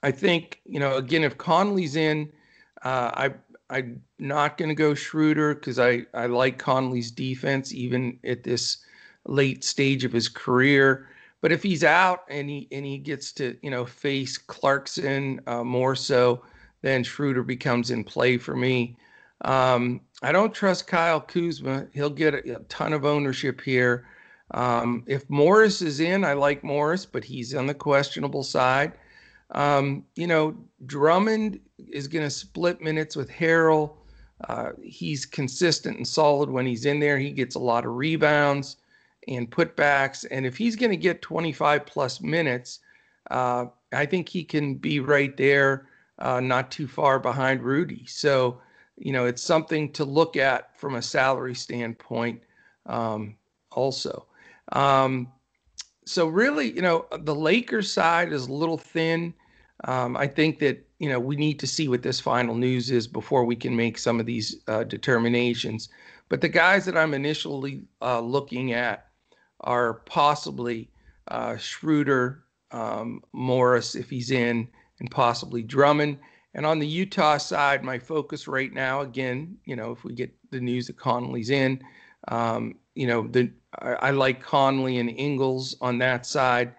I 0.02 0.11
think 0.11 0.61
you 0.64 0.80
know 0.80 0.96
again 0.96 1.25
if 1.25 1.37
Conley's 1.37 1.96
in, 1.96 2.32
uh, 2.82 3.11
I 3.14 3.34
I'm 3.70 4.02
not 4.18 4.56
going 4.56 4.68
to 4.68 4.75
go 4.75 4.94
Schroeder 4.94 5.54
because 5.54 5.78
I 5.78 6.06
I 6.14 6.26
like 6.26 6.58
Conley's 6.58 7.11
defense 7.11 7.73
even 7.75 8.18
at 8.25 8.42
this 8.42 8.78
late 9.26 9.64
stage 9.64 10.04
of 10.04 10.12
his 10.12 10.28
career. 10.28 11.08
But 11.44 11.52
if 11.52 11.62
he's 11.62 11.84
out 11.84 12.24
and 12.30 12.48
he 12.48 12.66
and 12.72 12.86
he 12.86 12.96
gets 12.96 13.30
to 13.32 13.54
you 13.60 13.70
know 13.70 13.84
face 13.84 14.38
Clarkson 14.38 15.42
uh, 15.46 15.62
more 15.62 15.94
so, 15.94 16.40
then 16.80 17.04
Schroeder 17.04 17.42
becomes 17.42 17.90
in 17.90 18.02
play 18.02 18.38
for 18.38 18.56
me. 18.56 18.96
Um, 19.42 20.00
I 20.22 20.32
don't 20.32 20.54
trust 20.54 20.86
Kyle 20.86 21.20
Kuzma. 21.20 21.86
He'll 21.92 22.08
get 22.08 22.32
a, 22.32 22.56
a 22.56 22.60
ton 22.70 22.94
of 22.94 23.04
ownership 23.04 23.60
here. 23.60 24.06
Um, 24.52 25.04
if 25.06 25.28
Morris 25.28 25.82
is 25.82 26.00
in, 26.00 26.24
I 26.24 26.32
like 26.32 26.64
Morris, 26.64 27.04
but 27.04 27.22
he's 27.22 27.54
on 27.54 27.66
the 27.66 27.74
questionable 27.74 28.42
side. 28.42 28.94
Um, 29.50 30.06
you 30.16 30.26
know, 30.26 30.56
Drummond 30.86 31.60
is 31.76 32.08
going 32.08 32.24
to 32.24 32.30
split 32.30 32.80
minutes 32.80 33.16
with 33.16 33.28
Harrell. 33.28 33.96
Uh, 34.48 34.70
he's 34.82 35.26
consistent 35.26 35.98
and 35.98 36.08
solid 36.08 36.48
when 36.48 36.64
he's 36.64 36.86
in 36.86 37.00
there. 37.00 37.18
He 37.18 37.32
gets 37.32 37.54
a 37.54 37.58
lot 37.58 37.84
of 37.84 37.96
rebounds 37.96 38.76
and 39.28 39.50
putbacks. 39.50 40.25
And 40.31 40.47
if 40.47 40.57
he's 40.57 40.76
going 40.76 40.90
to 40.90 40.97
get 40.97 41.23
25 41.23 41.87
plus 41.87 42.21
minutes, 42.21 42.81
uh, 43.31 43.66
I 43.93 44.07
think 44.07 44.28
he 44.28 44.45
can 44.45 44.75
be 44.75 45.00
right 45.00 45.37
there, 45.37 45.88
uh, 46.19 46.40
not 46.40 46.71
too 46.71 46.87
far 46.87 47.19
behind 47.19 47.62
Rudy. 47.62 48.04
So, 48.07 48.61
you 48.97 49.12
know, 49.12 49.26
it's 49.26 49.43
something 49.43 49.93
to 49.93 50.04
look 50.04 50.37
at 50.37 50.78
from 50.78 50.95
a 50.95 51.02
salary 51.02 51.54
standpoint 51.54 52.43
um, 52.87 53.37
also. 53.73 54.26
Um, 54.73 55.33
so 56.07 56.26
really, 56.26 56.71
you 56.71 56.83
know, 56.83 57.07
the 57.19 57.35
Lakers 57.35 57.93
side 57.93 58.33
is 58.33 58.47
a 58.47 58.52
little 58.52 58.78
thin. 58.78 59.35
Um, 59.85 60.16
I 60.16 60.26
think 60.26 60.59
that 60.61 60.87
you 60.99 61.09
know 61.09 61.19
we 61.19 61.37
need 61.37 61.59
to 61.61 61.66
see 61.66 61.88
what 61.88 62.02
this 62.02 62.21
final 62.21 62.54
news 62.54 62.90
is 62.90 63.07
before 63.07 63.45
we 63.45 63.57
can 63.57 63.75
make 63.75 63.99
some 63.99 64.21
of 64.21 64.26
these 64.26 64.57
uh, 64.69 64.85
determinations. 64.85 65.88
But 66.28 66.40
the 66.40 66.49
guys 66.49 66.85
that 66.87 66.97
I'm 66.97 67.12
initially 67.14 67.83
uh, 68.00 68.21
looking 68.21 68.73
at 68.73 69.09
are 69.61 69.94
possibly 69.94 70.90
uh, 71.28 71.56
Schroeder, 71.56 72.44
um, 72.70 73.23
Morris 73.32 73.94
if 73.94 74.11
he's 74.11 74.30
in, 74.30 74.68
and 75.00 75.11
possibly 75.11 75.62
Drummond. 75.62 76.18
And 76.54 76.64
on 76.64 76.78
the 76.78 76.87
Utah 76.87 77.38
side, 77.38 77.82
my 77.82 77.99
focus 77.99 78.46
right 78.46 78.73
now, 78.73 79.00
again, 79.00 79.56
you 79.64 79.75
know, 79.75 79.90
if 79.90 80.04
we 80.04 80.14
get 80.14 80.32
the 80.50 80.61
news 80.61 80.87
that 80.87 80.96
Conley's 80.96 81.50
in, 81.50 81.82
um, 82.28 82.76
you 82.94 83.06
know, 83.06 83.26
the 83.26 83.50
I, 83.80 83.92
I, 83.92 84.11
like 84.11 84.40
Conley 84.40 84.99
and 84.99 85.11
Ingles 85.11 85.76
on 85.80 85.99
that 85.99 86.25
side, 86.26 86.75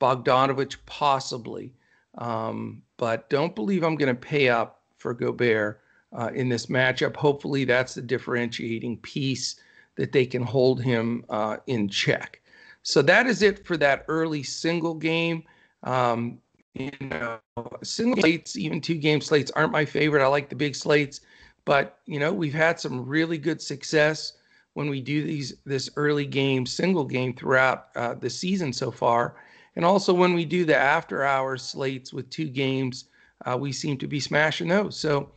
Bogdanovich 0.00 0.76
possibly, 0.86 1.72
um, 2.18 2.82
but 2.96 3.30
don't 3.30 3.54
believe 3.54 3.84
I'm 3.84 3.94
going 3.94 4.14
to 4.14 4.20
pay 4.20 4.48
up 4.48 4.82
for 4.96 5.14
Gobert 5.14 5.80
uh, 6.12 6.30
in 6.34 6.48
this 6.48 6.66
matchup. 6.66 7.14
Hopefully, 7.14 7.64
that's 7.64 7.94
the 7.94 8.02
differentiating 8.02 8.96
piece 8.98 9.60
that 10.00 10.12
they 10.12 10.24
can 10.24 10.42
hold 10.42 10.80
him 10.80 11.22
uh, 11.28 11.58
in 11.66 11.86
check. 11.86 12.40
So 12.82 13.02
that 13.02 13.26
is 13.26 13.42
it 13.42 13.66
for 13.66 13.76
that 13.76 14.06
early 14.08 14.42
single 14.42 14.94
game. 14.94 15.42
Um, 15.82 16.38
you 16.72 16.90
know, 17.02 17.38
single 17.82 18.22
slates, 18.22 18.56
even 18.56 18.80
two 18.80 18.94
game 18.94 19.20
slates 19.20 19.50
aren't 19.50 19.72
my 19.72 19.84
favorite. 19.84 20.24
I 20.24 20.26
like 20.28 20.48
the 20.48 20.56
big 20.56 20.74
slates, 20.74 21.20
but 21.66 21.98
you 22.06 22.18
know, 22.18 22.32
we've 22.32 22.54
had 22.54 22.80
some 22.80 23.04
really 23.04 23.36
good 23.36 23.60
success 23.60 24.32
when 24.72 24.88
we 24.88 25.02
do 25.02 25.22
these 25.22 25.52
this 25.66 25.90
early 25.96 26.24
game 26.24 26.64
single 26.64 27.04
game 27.04 27.34
throughout 27.34 27.88
uh, 27.94 28.14
the 28.14 28.30
season 28.30 28.72
so 28.72 28.90
far, 28.90 29.36
and 29.76 29.84
also 29.84 30.14
when 30.14 30.32
we 30.32 30.46
do 30.46 30.64
the 30.64 30.76
after 30.76 31.24
hours 31.24 31.62
slates 31.62 32.10
with 32.10 32.30
two 32.30 32.48
games, 32.48 33.04
uh, 33.44 33.54
we 33.54 33.70
seem 33.70 33.98
to 33.98 34.06
be 34.06 34.18
smashing 34.20 34.68
those. 34.68 34.96
So 34.98 35.28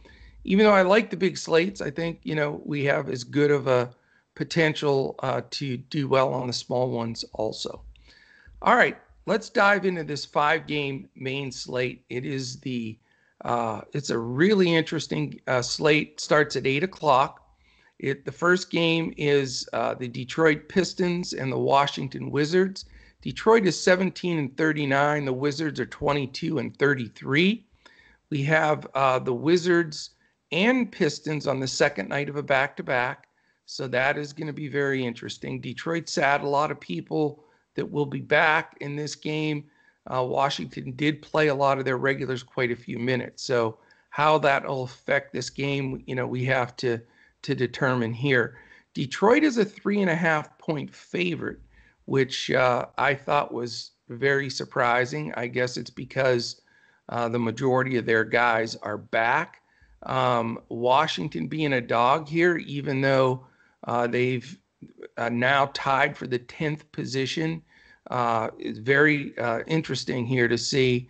even 0.45 0.65
though 0.65 0.71
I 0.71 0.83
like 0.83 1.09
the 1.09 1.17
big 1.17 1.37
slates, 1.37 1.81
I 1.81 1.91
think 1.91 2.21
you 2.23 2.35
know 2.35 2.61
we 2.63 2.85
have 2.85 3.09
as 3.09 3.25
good 3.25 3.51
of 3.51 3.67
a 3.67 3.93
potential 4.35 5.15
uh, 5.19 5.41
to 5.51 5.77
do 5.77 6.07
well 6.07 6.33
on 6.33 6.47
the 6.47 6.53
small 6.53 6.89
ones 6.89 7.23
also. 7.33 7.81
All 8.61 8.75
right, 8.75 8.97
let's 9.25 9.49
dive 9.49 9.85
into 9.85 10.03
this 10.03 10.25
five 10.25 10.67
game 10.67 11.09
main 11.15 11.51
slate. 11.51 12.03
It 12.09 12.25
is 12.25 12.59
the 12.59 12.97
uh, 13.43 13.81
it's 13.91 14.09
a 14.09 14.17
really 14.17 14.73
interesting 14.73 15.39
uh, 15.47 15.61
slate. 15.61 16.19
Starts 16.19 16.55
at 16.55 16.65
eight 16.65 16.83
o'clock. 16.83 17.41
It 17.99 18.25
the 18.25 18.31
first 18.31 18.71
game 18.71 19.13
is 19.17 19.67
uh, 19.73 19.93
the 19.95 20.07
Detroit 20.07 20.69
Pistons 20.69 21.33
and 21.33 21.51
the 21.51 21.59
Washington 21.59 22.31
Wizards. 22.31 22.85
Detroit 23.21 23.65
is 23.65 23.79
17 23.81 24.37
and 24.37 24.57
39. 24.57 25.23
The 25.23 25.31
Wizards 25.31 25.79
are 25.79 25.85
22 25.85 26.59
and 26.59 26.75
33. 26.77 27.65
We 28.29 28.43
have 28.43 28.85
uh, 28.93 29.19
the 29.19 29.33
Wizards 29.33 30.09
and 30.51 30.91
Pistons 30.91 31.47
on 31.47 31.59
the 31.59 31.67
second 31.67 32.09
night 32.09 32.27
of 32.27 32.35
a 32.35 32.43
back 32.43 32.75
to 32.77 32.83
back. 32.83 33.22
So 33.65 33.87
that 33.87 34.17
is 34.17 34.33
going 34.33 34.47
to 34.47 34.53
be 34.53 34.67
very 34.67 35.05
interesting. 35.05 35.59
Detroit 35.59 36.09
sat 36.09 36.41
a 36.41 36.47
lot 36.47 36.71
of 36.71 36.79
people 36.79 37.43
that 37.75 37.89
will 37.89 38.05
be 38.05 38.21
back 38.21 38.75
in 38.81 38.95
this 38.95 39.15
game. 39.15 39.65
Uh, 40.13 40.23
Washington 40.23 40.91
did 40.91 41.21
play 41.21 41.47
a 41.47 41.55
lot 41.55 41.79
of 41.79 41.85
their 41.85 41.97
regulars 41.97 42.43
quite 42.43 42.71
a 42.71 42.75
few 42.75 42.99
minutes. 42.99 43.43
So 43.43 43.77
how 44.09 44.37
that 44.39 44.67
will 44.67 44.83
affect 44.83 45.33
this 45.33 45.49
game, 45.49 46.03
you 46.05 46.15
know, 46.15 46.27
we 46.27 46.45
have 46.45 46.75
to 46.77 46.99
to 47.43 47.55
determine 47.55 48.13
here. 48.13 48.57
Detroit 48.93 49.43
is 49.43 49.57
a 49.57 49.65
three 49.65 50.01
and 50.01 50.09
a 50.09 50.15
half 50.15 50.57
point 50.59 50.93
favorite, 50.93 51.59
which 52.05 52.51
uh, 52.51 52.85
I 52.97 53.15
thought 53.15 53.53
was 53.53 53.91
very 54.09 54.49
surprising. 54.49 55.33
I 55.35 55.47
guess 55.47 55.77
it's 55.77 55.89
because 55.89 56.61
uh, 57.09 57.27
the 57.27 57.39
majority 57.39 57.97
of 57.97 58.05
their 58.05 58.23
guys 58.23 58.75
are 58.77 58.97
back. 58.97 59.61
Um, 60.03 60.59
Washington 60.69 61.47
being 61.47 61.73
a 61.73 61.81
dog 61.81 62.27
here, 62.27 62.57
even 62.57 63.01
though 63.01 63.45
uh, 63.85 64.07
they've 64.07 64.57
uh, 65.17 65.29
now 65.29 65.69
tied 65.73 66.17
for 66.17 66.27
the 66.27 66.39
10th 66.39 66.81
position. 66.91 67.61
Uh, 68.09 68.49
it's 68.57 68.79
very 68.79 69.37
uh, 69.37 69.61
interesting 69.67 70.25
here 70.25 70.47
to 70.47 70.57
see, 70.57 71.09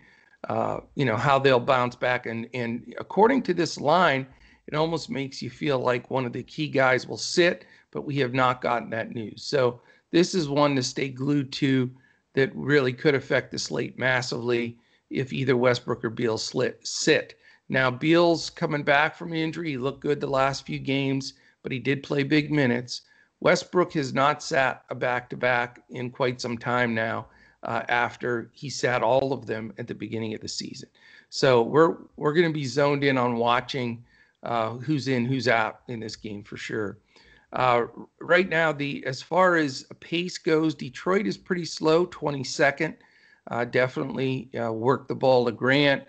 you 0.96 1.06
know, 1.06 1.18
how 1.18 1.39
they'll 1.39 1.60
bounce 1.60 1.96
back. 1.96 2.25
And, 2.25 2.48
and 2.53 2.94
according 3.00 3.44
to 3.44 3.53
this 3.53 3.80
line, 3.80 4.27
it 4.68 4.75
almost 4.75 5.10
makes 5.10 5.42
you 5.42 5.50
feel 5.50 5.80
like 5.80 6.10
one 6.10 6.25
of 6.25 6.34
the 6.34 6.44
key 6.44 6.68
guys 6.68 7.08
will 7.08 7.18
sit, 7.18 7.65
but 7.92 8.06
we 8.06 8.18
have 8.18 8.34
not 8.34 8.62
gotten 8.62 8.89
that 8.92 9.12
news. 9.12 9.44
So 9.44 9.82
this 10.12 10.34
is 10.34 10.48
one 10.48 10.75
to 10.75 10.84
stay 10.84 11.10
glued 11.10 11.51
to 11.53 11.92
that 12.34 12.56
really 12.56 12.94
could 12.94 13.15
affect 13.15 13.51
the 13.51 13.60
slate 13.60 13.98
massively 14.00 14.77
if 15.10 15.34
either 15.34 15.58
Westbrook 15.58 16.03
or 16.03 16.10
Beal 16.10 16.38
sit. 16.38 17.36
Now, 17.70 17.92
Beal's 17.92 18.50
coming 18.50 18.84
back 18.84 19.15
from 19.15 19.34
injury. 19.34 19.72
He 19.72 19.77
looked 19.77 20.01
good 20.01 20.20
the 20.20 20.27
last 20.27 20.65
few 20.65 20.80
games 20.80 21.34
but 21.63 21.72
he 21.72 21.79
did 21.79 22.03
play 22.03 22.24
big 22.24 22.51
minutes. 22.51 23.01
Westbrook 23.39 23.93
has 23.93 24.13
not 24.13 24.43
sat 24.43 24.84
a 24.89 24.96
back 24.96 25.29
to 25.29 25.38
back 25.38 25.82
in 25.89 26.10
quite 26.12 26.39
some 26.39 26.58
time 26.58 26.93
now. 26.93 27.27
Uh, 27.63 27.82
after 27.88 28.51
he 28.51 28.70
sat 28.70 29.01
all 29.01 29.32
of 29.32 29.46
them 29.46 29.74
at 29.77 29.88
the 29.88 29.96
beginning 29.96 30.34
of 30.34 30.41
the 30.41 30.48
season, 30.50 30.89
so 31.29 31.62
we're 31.62 31.96
we're 32.17 32.34
going 32.34 32.46
to 32.46 32.53
be 32.53 32.65
zoned 32.65 33.05
in 33.05 33.17
on 33.17 33.38
watching 33.38 34.03
uh, 34.43 34.72
who's 34.72 35.08
in, 35.08 35.25
who's 35.25 35.48
out 35.48 35.82
in 35.88 36.00
this 36.00 36.15
game 36.15 36.43
for 36.43 36.58
sure. 36.58 36.98
Uh, 37.53 37.86
right 38.20 38.50
now, 38.50 38.72
the 38.72 39.03
as 39.05 39.22
far 39.22 39.55
as 39.55 39.86
pace 40.00 40.38
goes, 40.38 40.75
Detroit 40.75 41.27
is 41.27 41.38
pretty 41.38 41.65
slow, 41.65 42.05
22nd. 42.08 42.96
Uh, 43.50 43.65
definitely 43.65 44.50
uh, 44.60 44.72
work 44.72 45.08
the 45.08 45.15
ball 45.15 45.46
to 45.46 45.51
Grant, 45.51 46.03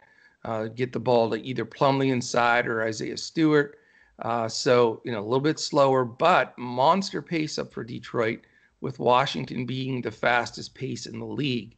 uh, 0.44 0.64
get 0.64 0.92
the 0.92 1.00
ball 1.00 1.30
to 1.30 1.36
either 1.36 1.64
Plumlee 1.64 2.12
inside 2.12 2.66
or 2.66 2.82
Isaiah 2.82 3.16
Stewart. 3.16 3.78
Uh, 4.20 4.48
so 4.48 5.00
you 5.04 5.12
know 5.12 5.20
a 5.20 5.24
little 5.24 5.40
bit 5.40 5.58
slower, 5.58 6.04
but 6.04 6.56
monster 6.58 7.20
pace 7.20 7.58
up 7.58 7.72
for 7.72 7.82
Detroit, 7.84 8.40
with 8.84 8.98
Washington 8.98 9.64
being 9.64 10.02
the 10.02 10.10
fastest 10.10 10.74
pace 10.74 11.06
in 11.06 11.18
the 11.18 11.24
league. 11.24 11.74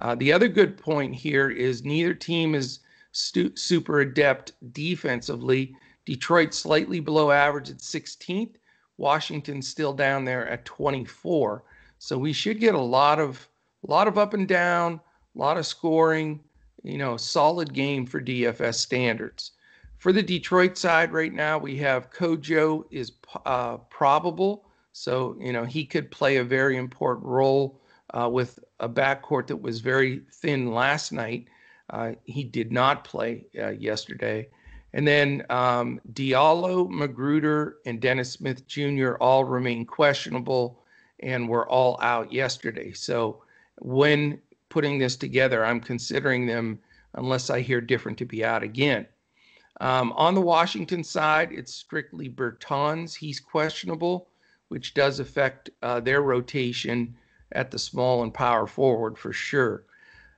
Uh, 0.00 0.16
the 0.16 0.32
other 0.32 0.48
good 0.48 0.76
point 0.76 1.14
here 1.14 1.50
is 1.50 1.84
neither 1.84 2.12
team 2.12 2.54
is 2.54 2.80
stu- 3.12 3.54
super 3.56 4.00
adept 4.00 4.52
defensively. 4.72 5.74
Detroit 6.04 6.52
slightly 6.52 6.98
below 6.98 7.30
average 7.30 7.70
at 7.70 7.78
16th. 7.78 8.56
Washington 8.96 9.62
still 9.62 9.92
down 9.92 10.24
there 10.24 10.48
at 10.48 10.64
24. 10.64 11.62
So 12.00 12.18
we 12.18 12.32
should 12.32 12.58
get 12.58 12.74
a 12.74 12.80
lot 12.80 13.20
of 13.20 13.48
a 13.86 13.90
lot 13.90 14.08
of 14.08 14.18
up 14.18 14.34
and 14.34 14.48
down, 14.48 15.00
a 15.36 15.38
lot 15.38 15.56
of 15.56 15.66
scoring. 15.66 16.40
You 16.82 16.98
know, 16.98 17.16
solid 17.16 17.72
game 17.72 18.06
for 18.06 18.20
DFS 18.20 18.74
standards. 18.74 19.52
For 19.98 20.12
the 20.12 20.22
Detroit 20.22 20.78
side 20.78 21.12
right 21.12 21.32
now, 21.32 21.58
we 21.58 21.76
have 21.78 22.10
Kojo 22.10 22.84
is 22.90 23.12
uh, 23.44 23.78
probable, 23.90 24.64
so 24.92 25.36
you 25.40 25.52
know 25.52 25.64
he 25.64 25.84
could 25.84 26.10
play 26.10 26.36
a 26.36 26.44
very 26.44 26.76
important 26.76 27.26
role 27.26 27.80
uh, 28.14 28.28
with 28.28 28.60
a 28.78 28.88
backcourt 28.88 29.48
that 29.48 29.60
was 29.60 29.80
very 29.80 30.22
thin 30.32 30.72
last 30.72 31.12
night. 31.12 31.48
Uh, 31.90 32.12
he 32.24 32.44
did 32.44 32.70
not 32.70 33.02
play 33.02 33.46
uh, 33.60 33.70
yesterday. 33.70 34.48
And 34.92 35.06
then 35.06 35.44
um, 35.50 36.00
Diallo, 36.12 36.88
McGruder, 36.88 37.74
and 37.84 38.00
Dennis 38.00 38.32
Smith 38.32 38.66
Jr. 38.66 39.14
all 39.20 39.44
remain 39.44 39.84
questionable 39.84 40.80
and 41.20 41.48
were 41.48 41.68
all 41.68 41.98
out 42.00 42.32
yesterday. 42.32 42.92
So 42.92 43.42
when 43.80 44.40
putting 44.68 44.98
this 44.98 45.16
together, 45.16 45.64
I'm 45.64 45.80
considering 45.80 46.46
them, 46.46 46.78
unless 47.14 47.50
I 47.50 47.60
hear 47.60 47.80
different, 47.80 48.16
to 48.18 48.24
be 48.24 48.44
out 48.44 48.62
again. 48.62 49.06
Um, 49.80 50.12
on 50.12 50.34
the 50.34 50.40
Washington 50.40 51.04
side, 51.04 51.52
it's 51.52 51.72
strictly 51.72 52.28
Bertans. 52.28 53.14
He's 53.14 53.38
questionable, 53.38 54.28
which 54.68 54.94
does 54.94 55.20
affect 55.20 55.70
uh, 55.82 56.00
their 56.00 56.22
rotation 56.22 57.14
at 57.52 57.70
the 57.70 57.78
small 57.78 58.22
and 58.22 58.34
power 58.34 58.66
forward 58.66 59.16
for 59.16 59.32
sure. 59.32 59.84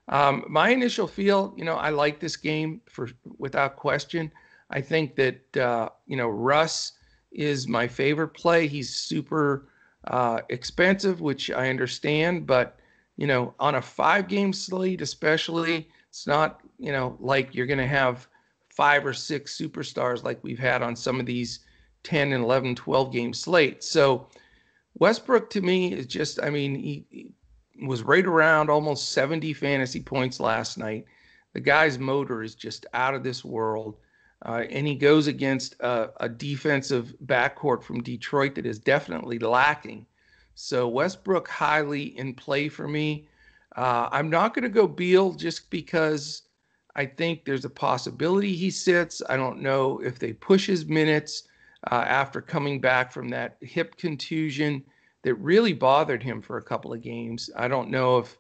Um, 0.09 0.45
my 0.49 0.71
initial 0.71 1.07
feel, 1.07 1.55
you 1.57 1.65
know, 1.65 1.77
I 1.77 1.91
like 1.91 2.21
this 2.21 2.37
game 2.37 2.81
for 2.89 3.09
without 3.39 3.77
question. 3.77 4.31
I 4.71 4.81
think 4.81 5.17
that 5.17 5.57
uh, 5.57 5.89
you 6.07 6.17
know 6.17 6.29
Russ 6.29 6.93
is 7.33 7.69
my 7.69 7.87
favorite 7.87 8.35
play. 8.35 8.67
He's 8.67 8.95
super 8.95 9.69
uh, 10.09 10.41
expensive, 10.49 11.21
which 11.21 11.51
I 11.51 11.69
understand, 11.69 12.47
but 12.47 12.79
you 13.17 13.27
know, 13.27 13.55
on 13.61 13.77
a 13.77 13.83
five-game 13.83 14.53
slate, 14.53 15.01
especially, 15.01 15.89
it's 16.09 16.27
not 16.27 16.61
you 16.79 16.93
know 16.93 17.17
like 17.21 17.55
you're 17.55 17.67
going 17.67 17.79
to 17.79 17.87
have 17.87 18.29
five 18.71 19.05
or 19.05 19.13
six 19.13 19.59
superstars 19.59 20.25
like 20.25 20.43
we've 20.43 20.59
had 20.59 20.83
on 20.83 20.97
some 20.97 21.21
of 21.21 21.27
these 21.27 21.61
10 22.05 22.33
and 22.33 22.45
11, 22.45 22.77
12 22.77 23.13
game 23.13 23.35
slates. 23.35 23.91
So 23.91 24.29
Westbrook 24.99 25.51
to 25.51 25.61
me 25.61 25.93
is 25.93 26.07
just, 26.07 26.43
I 26.43 26.51
mean, 26.51 26.75
he, 26.77 27.05
he 27.11 27.35
was 27.87 28.03
right 28.03 28.25
around 28.25 28.71
almost 28.71 29.13
70 29.13 29.53
fantasy 29.55 30.01
points 30.01 30.41
last 30.41 30.79
night. 30.79 31.05
The 31.53 31.61
guy's 31.61 31.99
motor 31.99 32.43
is 32.43 32.55
just 32.55 32.87
out 32.95 33.15
of 33.15 33.23
this 33.23 33.45
world. 33.45 33.97
Uh, 34.47 34.65
and 34.71 34.87
he 34.87 34.95
goes 34.95 35.27
against 35.27 35.75
a, 35.81 36.11
a, 36.21 36.29
defensive 36.29 37.15
backcourt 37.27 37.83
from 37.83 38.03
Detroit 38.03 38.55
that 38.55 38.65
is 38.65 38.79
definitely 38.79 39.39
lacking. 39.39 40.07
So 40.55 40.89
Westbrook 40.89 41.47
highly 41.47 42.17
in 42.17 42.33
play 42.35 42.71
for 42.71 42.89
me. 42.89 43.29
Uh, 43.77 44.09
I'm 44.11 44.31
not 44.31 44.55
going 44.55 44.63
to 44.63 44.71
go 44.71 44.87
Beal 44.87 45.35
just 45.35 45.69
because 45.69 46.43
I 46.97 47.07
think 47.07 47.45
there's 47.45 47.65
a 47.65 47.71
possibility 47.71 48.55
he 48.55 48.71
sits. 48.71 49.23
I 49.29 49.37
don't 49.37 49.61
know 49.61 50.01
if 50.01 50.19
they 50.19 50.33
push 50.33 50.67
his 50.67 50.87
minutes 50.87 51.45
uh, 51.91 52.05
after 52.07 52.41
coming 52.41 52.81
back 52.81 53.13
from 53.13 53.29
that 53.31 53.57
hip 53.61 53.97
contusion 53.97 54.85
that 55.23 55.35
really 55.35 55.73
bothered 55.73 56.23
him 56.23 56.43
for 56.43 56.57
a 56.57 56.63
couple 56.63 56.93
of 56.93 57.03
games. 57.03 57.51
I 57.57 57.69
don't 57.69 57.91
know 57.91 58.19
if 58.19 58.37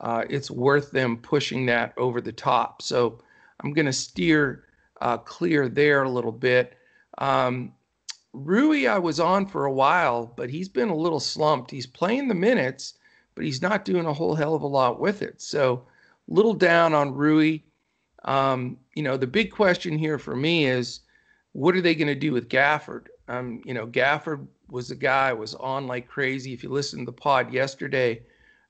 uh, 0.00 0.24
it's 0.30 0.50
worth 0.50 0.90
them 0.90 1.18
pushing 1.18 1.66
that 1.66 1.92
over 1.96 2.20
the 2.20 2.32
top. 2.32 2.82
So 2.82 3.20
I'm 3.62 3.72
going 3.72 3.86
to 3.86 3.92
steer 3.92 4.64
uh, 5.00 5.18
clear 5.18 5.68
there 5.68 6.02
a 6.02 6.10
little 6.10 6.32
bit. 6.32 6.76
Um, 7.18 7.72
Rui, 8.32 8.86
I 8.86 8.98
was 8.98 9.18
on 9.18 9.46
for 9.46 9.66
a 9.66 9.72
while, 9.72 10.32
but 10.36 10.50
he's 10.50 10.68
been 10.68 10.88
a 10.88 10.96
little 10.96 11.20
slumped. 11.20 11.70
He's 11.70 11.86
playing 11.86 12.28
the 12.28 12.34
minutes, 12.34 12.94
but 13.34 13.44
he's 13.44 13.60
not 13.60 13.84
doing 13.84 14.06
a 14.06 14.12
whole 14.12 14.34
hell 14.34 14.54
of 14.54 14.62
a 14.62 14.66
lot 14.66 15.00
with 15.00 15.20
it. 15.22 15.40
So, 15.42 15.84
little 16.28 16.54
down 16.54 16.94
on 16.94 17.14
Rui. 17.14 17.58
Um, 18.24 18.76
you 18.94 19.02
know, 19.02 19.16
the 19.16 19.26
big 19.26 19.50
question 19.50 19.98
here 19.98 20.18
for 20.18 20.36
me 20.36 20.66
is 20.66 21.00
what 21.52 21.74
are 21.74 21.80
they 21.80 21.94
going 21.94 22.08
to 22.08 22.14
do 22.14 22.32
with 22.32 22.48
Gafford? 22.48 23.06
Um, 23.28 23.62
you 23.64 23.74
know, 23.74 23.86
Gafford 23.86 24.46
was 24.68 24.90
a 24.90 24.96
guy 24.96 25.32
was 25.32 25.54
on 25.54 25.86
like 25.86 26.08
crazy. 26.08 26.52
If 26.52 26.62
you 26.62 26.70
listened 26.70 27.06
to 27.06 27.06
the 27.06 27.16
pod 27.16 27.52
yesterday, 27.52 28.22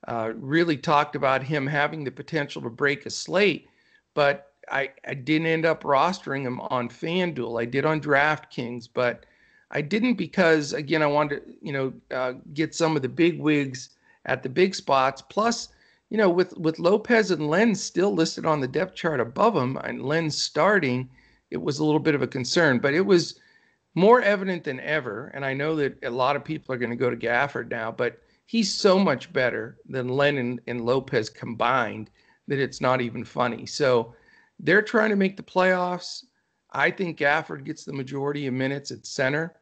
uh, 0.08 0.32
really 0.36 0.76
talked 0.76 1.14
about 1.16 1.42
him 1.42 1.66
having 1.66 2.04
the 2.04 2.10
potential 2.10 2.62
to 2.62 2.70
break 2.70 3.06
a 3.06 3.10
slate, 3.10 3.68
but 4.14 4.52
I, 4.70 4.90
I 5.06 5.14
didn't 5.14 5.48
end 5.48 5.66
up 5.66 5.82
rostering 5.82 6.42
him 6.42 6.60
on 6.60 6.88
FanDuel. 6.88 7.60
I 7.60 7.64
did 7.64 7.84
on 7.84 8.00
DraftKings, 8.00 8.88
but 8.92 9.26
I 9.70 9.80
didn't 9.80 10.14
because 10.14 10.72
again 10.72 11.02
I 11.02 11.06
wanted 11.06 11.44
to 11.44 11.54
you 11.60 11.72
know 11.72 11.92
uh, 12.10 12.34
get 12.54 12.74
some 12.74 12.96
of 12.96 13.02
the 13.02 13.08
big 13.08 13.38
wigs 13.38 13.90
at 14.26 14.42
the 14.42 14.48
big 14.48 14.74
spots. 14.74 15.22
Plus, 15.22 15.68
you 16.10 16.18
know, 16.18 16.28
with 16.28 16.56
with 16.58 16.78
Lopez 16.78 17.30
and 17.30 17.48
Len 17.48 17.74
still 17.74 18.12
listed 18.12 18.44
on 18.44 18.60
the 18.60 18.68
depth 18.68 18.94
chart 18.94 19.20
above 19.20 19.56
him, 19.56 19.76
and 19.78 20.02
Len 20.04 20.30
starting, 20.30 21.08
it 21.50 21.62
was 21.62 21.78
a 21.78 21.84
little 21.84 22.00
bit 22.00 22.14
of 22.14 22.22
a 22.22 22.26
concern. 22.26 22.78
But 22.78 22.94
it 22.94 23.06
was 23.06 23.40
more 23.94 24.20
evident 24.20 24.64
than 24.64 24.80
ever. 24.80 25.30
And 25.34 25.44
I 25.44 25.54
know 25.54 25.76
that 25.76 26.02
a 26.04 26.10
lot 26.10 26.36
of 26.36 26.44
people 26.44 26.74
are 26.74 26.78
going 26.78 26.90
to 26.90 26.96
go 26.96 27.10
to 27.10 27.16
Gafford 27.16 27.70
now, 27.70 27.90
but 27.90 28.20
he's 28.46 28.72
so 28.72 28.98
much 28.98 29.32
better 29.32 29.78
than 29.88 30.08
Lennon 30.08 30.60
and 30.66 30.84
Lopez 30.84 31.30
combined 31.30 32.10
that 32.48 32.58
it's 32.58 32.80
not 32.80 33.00
even 33.00 33.24
funny. 33.24 33.66
So 33.66 34.14
they're 34.58 34.82
trying 34.82 35.10
to 35.10 35.16
make 35.16 35.36
the 35.36 35.42
playoffs. 35.42 36.24
I 36.72 36.90
think 36.90 37.18
Gafford 37.18 37.64
gets 37.64 37.84
the 37.84 37.92
majority 37.92 38.46
of 38.46 38.54
minutes 38.54 38.90
at 38.90 39.06
center. 39.06 39.56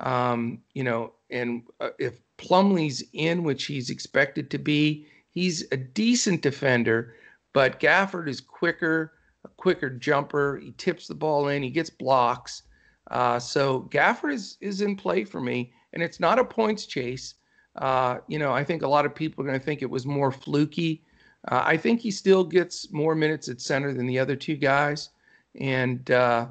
Um, 0.00 0.60
you 0.74 0.84
know, 0.84 1.14
and 1.30 1.62
uh, 1.80 1.90
if 1.98 2.20
Plumlee's 2.36 3.02
in, 3.12 3.42
which 3.42 3.64
he's 3.66 3.90
expected 3.90 4.50
to 4.50 4.58
be, 4.58 5.06
he's 5.32 5.66
a 5.72 5.76
decent 5.76 6.42
defender, 6.42 7.14
but 7.52 7.80
Gafford 7.80 8.28
is 8.28 8.40
quicker, 8.40 9.14
a 9.44 9.48
quicker 9.48 9.90
jumper. 9.90 10.58
He 10.58 10.72
tips 10.72 11.08
the 11.08 11.14
ball 11.14 11.48
in, 11.48 11.62
he 11.62 11.70
gets 11.70 11.90
blocks. 11.90 12.62
Uh, 13.10 13.38
so 13.38 13.88
Gafford 13.90 14.32
is 14.32 14.56
is 14.60 14.80
in 14.80 14.96
play 14.96 15.24
for 15.24 15.40
me, 15.40 15.72
and 15.92 16.02
it's 16.02 16.20
not 16.20 16.38
a 16.38 16.44
points 16.44 16.86
chase. 16.86 17.34
Uh, 17.76 18.18
you 18.28 18.38
know, 18.38 18.52
I 18.52 18.64
think 18.64 18.82
a 18.82 18.88
lot 18.88 19.06
of 19.06 19.14
people 19.14 19.42
are 19.42 19.46
going 19.46 19.58
to 19.58 19.64
think 19.64 19.82
it 19.82 19.90
was 19.90 20.06
more 20.06 20.30
fluky. 20.30 21.02
Uh, 21.48 21.62
I 21.64 21.76
think 21.76 22.00
he 22.00 22.10
still 22.10 22.44
gets 22.44 22.92
more 22.92 23.14
minutes 23.14 23.48
at 23.48 23.60
center 23.60 23.92
than 23.92 24.06
the 24.06 24.18
other 24.18 24.36
two 24.36 24.56
guys, 24.56 25.10
and 25.58 26.10
uh, 26.10 26.46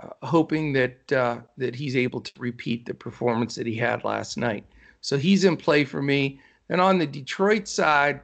uh, 0.00 0.08
hoping 0.22 0.72
that 0.74 1.12
uh, 1.12 1.38
that 1.56 1.74
he's 1.74 1.96
able 1.96 2.20
to 2.20 2.32
repeat 2.38 2.84
the 2.84 2.94
performance 2.94 3.54
that 3.54 3.66
he 3.66 3.74
had 3.74 4.04
last 4.04 4.36
night. 4.36 4.64
So 5.00 5.16
he's 5.16 5.44
in 5.44 5.56
play 5.56 5.84
for 5.84 6.02
me. 6.02 6.40
And 6.68 6.80
on 6.80 6.98
the 6.98 7.06
Detroit 7.06 7.66
side, 7.68 8.20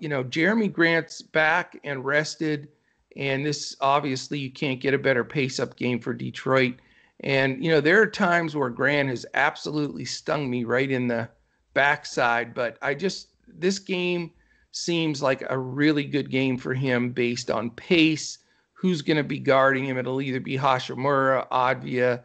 you 0.00 0.08
know, 0.08 0.24
Jerami 0.24 0.72
Grant's 0.72 1.22
back 1.22 1.78
and 1.84 2.04
rested. 2.04 2.68
And 3.16 3.44
this 3.44 3.76
obviously 3.80 4.38
you 4.38 4.50
can't 4.50 4.80
get 4.80 4.94
a 4.94 4.98
better 4.98 5.24
pace 5.24 5.60
up 5.60 5.76
game 5.76 6.00
for 6.00 6.14
Detroit. 6.14 6.76
And 7.20 7.62
you 7.64 7.70
know 7.70 7.80
there 7.80 8.00
are 8.00 8.06
times 8.06 8.56
where 8.56 8.70
Grant 8.70 9.08
has 9.10 9.24
absolutely 9.34 10.04
stung 10.04 10.50
me 10.50 10.64
right 10.64 10.90
in 10.90 11.06
the 11.06 11.28
backside, 11.74 12.54
but 12.54 12.78
I 12.82 12.94
just 12.94 13.28
this 13.46 13.78
game 13.78 14.32
seems 14.72 15.22
like 15.22 15.44
a 15.48 15.58
really 15.58 16.04
good 16.04 16.30
game 16.30 16.56
for 16.56 16.74
him 16.74 17.10
based 17.10 17.50
on 17.50 17.70
pace. 17.70 18.38
Who's 18.72 19.02
going 19.02 19.18
to 19.18 19.22
be 19.22 19.38
guarding 19.38 19.84
him? 19.84 19.98
It'll 19.98 20.20
either 20.20 20.40
be 20.40 20.58
Hachimura, 20.58 21.46
Avdija, 21.50 22.22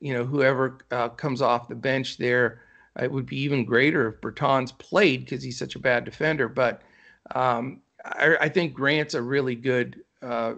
you 0.00 0.14
know, 0.14 0.24
whoever 0.24 0.78
uh, 0.90 1.10
comes 1.10 1.42
off 1.42 1.68
the 1.68 1.74
bench 1.74 2.16
there. 2.16 2.62
It 3.00 3.10
would 3.10 3.26
be 3.26 3.38
even 3.40 3.64
greater 3.64 4.08
if 4.08 4.20
Bertans 4.20 4.76
played 4.78 5.24
because 5.24 5.42
he's 5.42 5.58
such 5.58 5.76
a 5.76 5.80
bad 5.80 6.04
defender. 6.04 6.48
But 6.48 6.82
um, 7.34 7.80
I, 8.04 8.36
I, 8.40 8.48
think 8.48 8.74
Grant's 8.74 9.14
a 9.14 9.22
really 9.22 9.54
good 9.54 10.02
uh, 10.22 10.54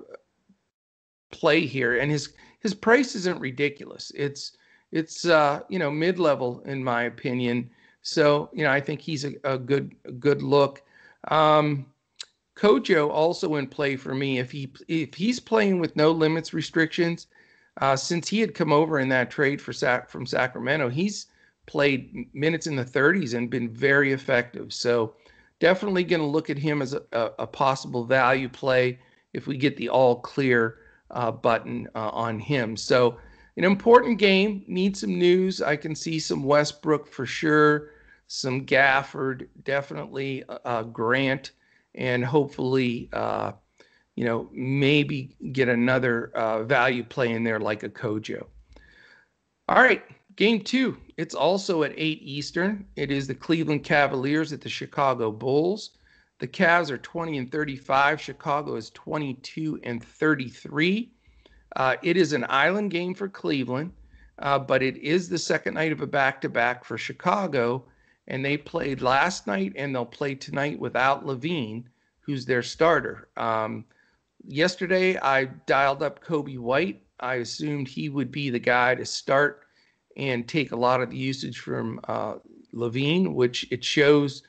play 1.30 1.66
here, 1.66 1.98
and 1.98 2.10
his 2.10 2.32
his 2.60 2.74
price 2.74 3.14
isn't 3.14 3.40
ridiculous. 3.40 4.12
It's 4.14 4.56
it's 4.92 5.26
uh, 5.26 5.60
you 5.68 5.78
know 5.78 5.90
mid 5.90 6.18
level 6.18 6.62
in 6.64 6.82
my 6.82 7.04
opinion. 7.04 7.70
So 8.02 8.50
you 8.52 8.64
know 8.64 8.70
I 8.70 8.80
think 8.80 9.00
he's 9.00 9.24
a, 9.24 9.34
a 9.44 9.58
good 9.58 9.94
a 10.04 10.12
good 10.12 10.42
look. 10.42 10.82
Um, 11.28 11.86
Kojo 12.56 13.10
also 13.10 13.56
in 13.56 13.66
play 13.66 13.96
for 13.96 14.14
me 14.14 14.38
if 14.38 14.50
he 14.50 14.72
if 14.88 15.14
he's 15.14 15.40
playing 15.40 15.78
with 15.78 15.96
no 15.96 16.10
limits 16.10 16.54
restrictions. 16.54 17.26
Uh, 17.80 17.96
since 17.96 18.28
he 18.28 18.40
had 18.40 18.54
come 18.54 18.72
over 18.72 18.98
in 18.98 19.08
that 19.08 19.30
trade 19.30 19.62
for 19.62 19.72
Sac- 19.72 20.10
from 20.10 20.26
Sacramento, 20.26 20.88
he's 20.88 21.26
played 21.70 22.26
minutes 22.34 22.66
in 22.66 22.74
the 22.74 22.84
30s 22.84 23.34
and 23.34 23.48
been 23.48 23.68
very 23.68 24.12
effective. 24.12 24.72
So 24.72 25.14
definitely 25.60 26.02
going 26.02 26.20
to 26.20 26.26
look 26.26 26.50
at 26.50 26.58
him 26.58 26.82
as 26.82 26.94
a, 26.94 27.02
a, 27.12 27.46
possible 27.46 28.04
value 28.04 28.48
play 28.48 28.98
if 29.34 29.46
we 29.46 29.56
get 29.56 29.76
the 29.76 29.88
all 29.88 30.16
clear 30.16 30.78
uh, 31.12 31.30
button 31.30 31.86
uh, 31.94 32.08
on 32.08 32.40
him. 32.40 32.76
So 32.76 33.18
an 33.56 33.62
important 33.62 34.18
game. 34.18 34.64
Need 34.66 34.96
some 34.96 35.16
news. 35.16 35.62
I 35.62 35.76
can 35.76 35.94
see 35.94 36.18
some 36.18 36.42
Westbrook 36.42 37.06
for 37.06 37.24
sure, 37.24 37.90
some 38.26 38.66
Gafford, 38.66 39.46
definitely 39.62 40.42
uh, 40.48 40.58
uh 40.64 40.82
Grant, 40.82 41.52
and 41.94 42.24
hopefully, 42.24 43.08
uh, 43.12 43.52
you 44.16 44.24
know, 44.24 44.48
maybe 44.52 45.36
get 45.52 45.68
another 45.68 46.32
uh, 46.34 46.64
value 46.64 47.04
play 47.04 47.30
in 47.30 47.44
there 47.44 47.60
like 47.60 47.84
a 47.84 47.88
Kojo. 47.88 48.44
All 49.68 49.80
right, 49.80 50.02
game 50.34 50.62
two. 50.62 50.96
It's 51.20 51.34
also 51.34 51.82
at 51.82 51.92
8 51.98 52.22
Eastern. 52.22 52.86
It 52.96 53.10
is 53.10 53.26
the 53.26 53.34
Cleveland 53.34 53.84
Cavaliers 53.84 54.54
at 54.54 54.62
the 54.62 54.70
Chicago 54.70 55.30
Bulls. 55.30 55.90
The 56.38 56.48
Cavs 56.48 56.90
are 56.90 56.96
20 56.96 57.36
and 57.36 57.52
35. 57.52 58.18
Chicago 58.18 58.74
is 58.76 58.88
22 58.88 59.80
and 59.82 60.02
33. 60.02 61.12
Uh, 61.76 61.96
it 62.02 62.16
is 62.16 62.32
an 62.32 62.46
island 62.48 62.90
game 62.90 63.12
for 63.12 63.28
Cleveland, 63.28 63.92
uh, 64.38 64.58
but 64.58 64.82
it 64.82 64.96
is 64.96 65.28
the 65.28 65.36
second 65.36 65.74
night 65.74 65.92
of 65.92 66.00
a 66.00 66.06
back 66.06 66.40
to 66.40 66.48
back 66.48 66.86
for 66.86 66.96
Chicago. 66.96 67.84
And 68.26 68.42
they 68.42 68.56
played 68.56 69.02
last 69.02 69.46
night 69.46 69.74
and 69.76 69.94
they'll 69.94 70.06
play 70.06 70.34
tonight 70.34 70.80
without 70.80 71.26
LaVine, 71.26 71.84
who's 72.20 72.46
their 72.46 72.62
starter. 72.62 73.28
Um, 73.36 73.84
yesterday, 74.46 75.18
I 75.18 75.44
dialed 75.66 76.02
up 76.02 76.24
Coby 76.24 76.58
White. 76.58 77.02
I 77.20 77.34
assumed 77.34 77.88
he 77.88 78.08
would 78.08 78.32
be 78.32 78.48
the 78.48 78.58
guy 78.58 78.94
to 78.94 79.04
start 79.04 79.66
and 80.20 80.46
take 80.46 80.70
a 80.70 80.76
lot 80.76 81.00
of 81.00 81.10
the 81.10 81.16
usage 81.16 81.58
from 81.58 81.98
uh, 82.06 82.34
LaVine, 82.72 83.34
which 83.34 83.66
it 83.72 83.82
shows 83.82 84.44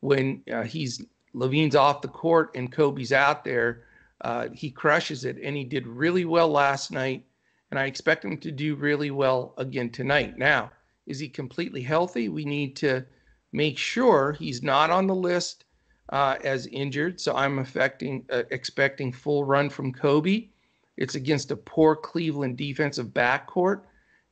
when 0.00 0.42
uh, 0.50 0.62
he's 0.62 1.04
LaVine's 1.34 1.76
off 1.76 2.00
the 2.00 2.08
court 2.08 2.52
and 2.54 2.72
Coby's 2.72 3.12
out 3.12 3.44
there 3.44 3.82
uh, 4.22 4.48
he 4.52 4.70
crushes 4.70 5.24
it, 5.24 5.38
and 5.42 5.56
he 5.56 5.64
did 5.64 5.86
really 5.86 6.24
well 6.24 6.48
last 6.48 6.90
night. 6.90 7.24
And 7.70 7.78
I 7.78 7.86
expect 7.86 8.24
him 8.24 8.38
to 8.38 8.50
do 8.50 8.74
really 8.76 9.10
well 9.10 9.54
again 9.58 9.90
tonight. 9.90 10.38
Now, 10.38 10.70
is 11.06 11.18
he 11.18 11.28
completely 11.28 11.82
healthy? 11.82 12.28
We 12.28 12.44
need 12.44 12.76
to 12.76 13.04
make 13.52 13.76
sure 13.76 14.32
he's 14.32 14.62
not 14.62 14.90
on 14.90 15.06
the 15.06 15.14
list 15.14 15.64
uh, 16.10 16.36
as 16.44 16.66
injured. 16.68 17.20
So 17.20 17.34
I'm 17.34 17.58
affecting, 17.58 18.24
uh, 18.30 18.44
expecting 18.50 19.12
full 19.12 19.44
run 19.44 19.68
from 19.68 19.92
Coby. 19.92 20.48
It's 20.96 21.16
against 21.16 21.50
a 21.50 21.56
poor 21.56 21.94
Cleveland 21.96 22.56
defensive 22.56 23.08
backcourt. 23.08 23.82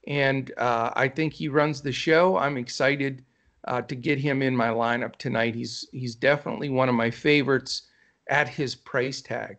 And 0.07 0.53
uh, 0.59 0.91
I 0.95 1.09
think 1.09 1.33
he 1.33 1.49
runs 1.49 1.81
the 1.81 1.93
show. 1.93 2.37
I'm 2.37 2.57
excited 2.57 3.25
uh, 3.67 3.83
to 3.83 3.95
get 3.95 4.19
him 4.19 4.43
in 4.43 4.55
my 4.55 4.69
lineup 4.69 5.17
tonight. 5.17 5.55
He's 5.55 5.87
he's 5.93 6.15
definitely 6.15 6.69
one 6.69 6.89
of 6.89 6.95
my 6.95 7.11
favorites 7.11 7.83
at 8.29 8.49
his 8.49 8.75
price 8.75 9.21
tag. 9.23 9.57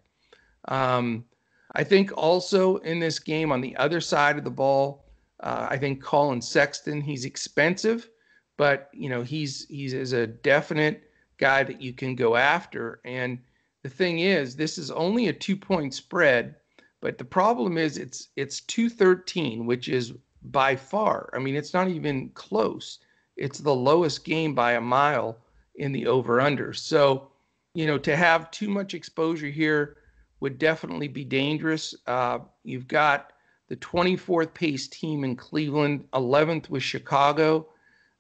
Um, 0.68 1.26
I 1.74 1.84
think 1.84 2.12
also 2.16 2.78
in 2.78 3.00
this 3.00 3.20
game 3.20 3.52
on 3.52 3.62
the 3.62 3.76
other 3.78 4.00
side 4.00 4.38
of 4.38 4.44
the 4.44 4.52
ball, 4.52 5.06
uh, 5.42 5.68
I 5.70 5.78
think 5.78 6.02
Collin 6.02 6.42
Sexton, 6.42 7.02
he's 7.02 7.26
expensive, 7.26 8.10
but 8.58 8.90
you 8.94 9.10
know 9.10 9.24
he's 9.24 9.66
he's 9.68 9.94
is 9.94 10.14
a 10.14 10.28
definite 10.28 11.10
guy 11.38 11.64
that 11.64 11.82
you 11.82 11.94
can 11.94 12.16
go 12.16 12.36
after. 12.36 13.02
And 13.04 13.40
the 13.84 13.90
thing 13.90 14.20
is, 14.20 14.56
this 14.56 14.78
is 14.78 14.92
only 14.92 15.28
a 15.28 15.34
two 15.34 15.58
point 15.58 15.94
spread, 15.94 16.56
but 17.02 17.18
the 17.18 17.26
problem 17.26 17.78
is 17.78 17.98
it's 17.98 18.30
it's 18.36 18.62
213, 18.62 19.66
which 19.66 19.90
is 19.90 20.14
by 20.52 20.76
far. 20.76 21.30
I 21.34 21.40
mean, 21.40 21.56
it's 21.56 21.74
not 21.74 21.88
even 21.88 22.30
close. 22.30 23.00
It's 23.38 23.60
the 23.60 23.76
lowest 23.76 24.24
game 24.24 24.56
by 24.56 24.74
a 24.74 24.82
mile 24.82 25.38
in 25.76 25.92
the 25.92 26.08
over 26.08 26.40
under. 26.40 26.74
So, 26.74 27.30
you 27.74 27.86
know, 27.86 27.98
to 27.98 28.16
have 28.16 28.52
too 28.52 28.70
much 28.70 28.94
exposure 28.94 29.50
here 29.50 29.98
would 30.40 30.58
definitely 30.58 31.08
be 31.08 31.26
dangerous. 31.26 31.96
Uh, 32.08 32.40
you've 32.64 32.88
got 32.88 33.34
the 33.68 33.76
24th 33.78 34.54
pace 34.54 34.88
team 34.88 35.24
in 35.24 35.36
Cleveland, 35.36 36.06
11th 36.14 36.70
with 36.70 36.84
Chicago. 36.84 37.68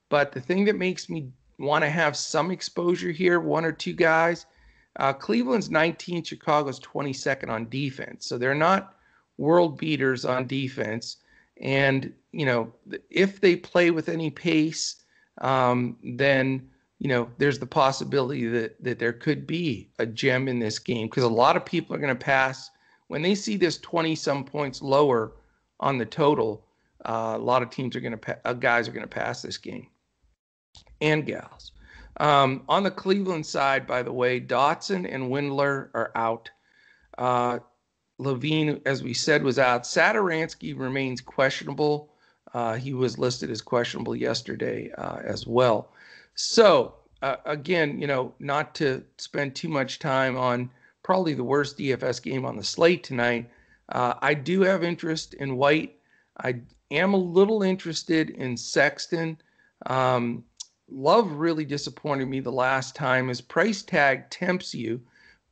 But 0.10 0.32
the 0.32 0.42
thing 0.42 0.66
that 0.66 0.76
makes 0.76 1.10
me 1.10 1.30
want 1.60 1.84
to 1.84 1.90
have 1.90 2.18
some 2.18 2.52
exposure 2.52 3.12
here, 3.12 3.40
one 3.40 3.66
or 3.66 3.72
two 3.72 3.94
guys, 3.94 4.46
uh, 4.98 5.14
Cleveland's 5.14 5.70
19th, 5.70 6.28
Chicago's 6.28 6.80
22nd 6.80 7.50
on 7.50 7.70
defense. 7.70 8.26
So 8.26 8.38
they're 8.38 8.56
not 8.56 8.96
world 9.38 9.78
beaters 9.78 10.26
on 10.26 10.48
defense. 10.48 11.18
And, 11.62 12.14
you 12.32 12.46
know, 12.46 12.74
if 13.10 13.42
they 13.42 13.56
play 13.56 13.92
with 13.92 14.10
any 14.10 14.30
pace, 14.30 14.98
um, 15.42 15.98
then 16.04 16.70
you 17.00 17.10
know, 17.10 17.30
there's 17.38 17.60
the 17.60 17.66
possibility 17.66 18.48
that 18.48 18.82
that 18.84 19.00
there 19.00 19.14
could 19.14 19.46
be 19.46 19.90
a 20.00 20.06
gem 20.06 20.48
in 20.48 20.60
this 20.60 20.80
game 20.80 21.08
because 21.08 21.24
a 21.24 21.30
lot 21.30 21.58
of 21.58 21.66
people 21.66 21.96
are 21.96 22.00
going 22.00 22.16
to 22.16 22.26
pass 22.26 22.72
when 23.08 23.22
they 23.22 23.36
see 23.36 23.58
this 23.58 23.78
20 23.80 24.16
some 24.16 24.44
points 24.44 24.82
lower 24.82 25.34
on 25.80 25.98
the 25.98 26.06
total. 26.06 26.66
Uh, 27.04 27.34
a 27.36 27.38
lot 27.38 27.62
of 27.62 27.70
teams 27.70 27.96
are 27.96 28.00
going 28.00 28.12
to 28.12 28.18
pa- 28.18 28.40
uh, 28.46 28.54
guys 28.54 28.88
are 28.88 28.92
going 28.92 29.04
to 29.04 29.08
pass 29.08 29.42
this 29.42 29.58
game 29.58 29.88
and 31.02 31.26
gals. 31.26 31.74
Um, 32.18 32.64
on 32.70 32.84
the 32.84 32.92
Cleveland 32.92 33.46
side, 33.46 33.86
by 33.86 34.02
the 34.02 34.14
way, 34.14 34.40
Dotson 34.40 35.06
and 35.08 35.30
Windler 35.30 35.90
are 35.94 36.12
out. 36.16 36.50
Uh, 37.18 37.60
LaVine, 38.20 38.82
as 38.86 39.04
we 39.04 39.14
said, 39.14 39.44
was 39.44 39.60
out. 39.60 39.84
Satoransky 39.84 40.78
remains 40.78 41.22
questionable. 41.22 42.10
Uh, 42.54 42.76
he 42.76 42.94
was 42.94 43.18
listed 43.18 43.50
as 43.50 43.62
questionable 43.62 44.16
yesterday 44.16 44.92
uh, 44.98 45.18
as 45.24 45.46
well. 45.46 45.90
So 46.36 46.96
uh, 47.22 47.38
again, 47.46 48.00
you 48.00 48.08
know, 48.08 48.34
not 48.40 48.76
to 48.76 49.04
spend 49.18 49.56
too 49.56 49.70
much 49.70 50.00
time 50.00 50.38
on 50.38 50.70
probably 51.04 51.34
the 51.34 51.44
worst 51.44 51.78
DFS 51.78 52.22
game 52.22 52.46
on 52.46 52.56
the 52.56 52.64
slate 52.64 53.04
tonight. 53.04 53.50
Uh, 53.90 54.14
I 54.22 54.34
do 54.34 54.62
have 54.62 54.84
interest 54.84 55.34
in 55.36 55.58
White. 55.58 55.98
I 56.38 56.62
am 56.92 57.14
a 57.14 57.18
little 57.18 57.64
interested 57.64 58.30
in 58.32 58.58
Sexton. 58.58 59.38
Um, 59.86 60.44
Love 60.88 61.32
really 61.32 61.66
disappointed 61.66 62.28
me 62.28 62.40
the 62.40 62.52
last 62.52 62.96
time. 62.96 63.28
His 63.28 63.42
price 63.42 63.82
tag 63.82 64.30
tempts 64.30 64.76
you, 64.76 65.02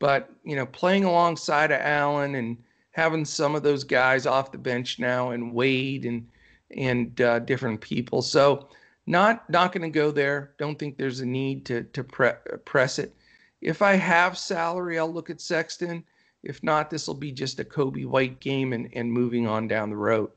but 0.04 0.30
you 0.44 0.58
know, 0.58 0.66
playing 0.66 1.06
alongside 1.06 1.72
of 1.72 1.80
Allen 1.80 2.36
and 2.36 2.58
having 2.92 3.24
some 3.24 3.56
of 3.56 3.63
those 3.63 3.86
guys 3.86 4.26
off 4.26 4.52
the 4.52 4.58
bench 4.58 5.00
now 5.00 5.30
and 5.30 5.54
Wade 5.54 6.04
and 6.04 6.28
and 6.76 7.22
uh, 7.22 7.39
different 7.39 7.80
people. 7.80 8.22
So 8.22 8.68
not 9.08 9.50
not 9.50 9.72
going 9.72 9.84
to 9.84 9.89
go 9.89 10.12
there. 10.12 10.56
Don't 10.58 10.78
think 10.78 10.98
there's 10.98 11.22
a 11.22 11.26
need 11.26 11.66
to 11.68 11.84
to 11.84 12.04
pre- 12.04 12.34
press 12.66 13.00
it. 13.00 13.16
If 13.62 13.82
I 13.82 13.94
have 13.94 14.38
salary, 14.38 15.00
I'll 15.00 15.10
look 15.10 15.30
at 15.30 15.39
Sexton. 15.39 16.04
If 16.44 16.62
not, 16.63 16.89
this 16.89 17.08
will 17.08 17.13
be 17.13 17.32
just 17.32 17.62
a 17.62 17.63
Coby 17.63 18.06
White 18.06 18.42
game 18.42 18.74
and, 18.74 18.89
and 18.92 19.10
moving 19.10 19.48
on 19.48 19.70
down 19.70 19.89
the 19.89 19.96
road. 19.96 20.32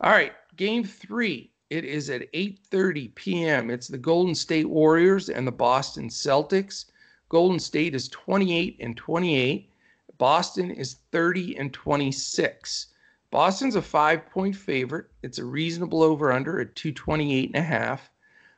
All 0.00 0.12
right, 0.12 0.32
game 0.54 0.84
three. 0.84 1.50
It 1.70 1.84
is 1.84 2.08
at 2.08 2.32
8:30 2.32 3.16
p.m. 3.16 3.68
It's 3.68 3.88
the 3.88 3.98
Golden 3.98 4.36
State 4.36 4.68
Warriors 4.68 5.28
and 5.28 5.44
the 5.44 5.50
Boston 5.50 6.08
Celtics. 6.08 6.84
Golden 7.30 7.60
State 7.60 7.94
is 7.94 8.08
28 8.08 8.76
and 8.80 8.96
28. 8.96 9.70
Boston 10.18 10.70
is 10.72 10.96
30 11.12 11.56
and 11.56 11.72
26. 11.72 12.88
Boston's 13.30 13.76
a 13.76 13.82
five 13.82 14.28
point 14.28 14.56
favorite. 14.56 15.06
It's 15.22 15.38
a 15.38 15.44
reasonable 15.44 16.02
over 16.02 16.32
under 16.32 16.60
at 16.60 16.74
228 16.74 17.50
and 17.54 17.56
a 17.56 17.62
half. 17.62 18.10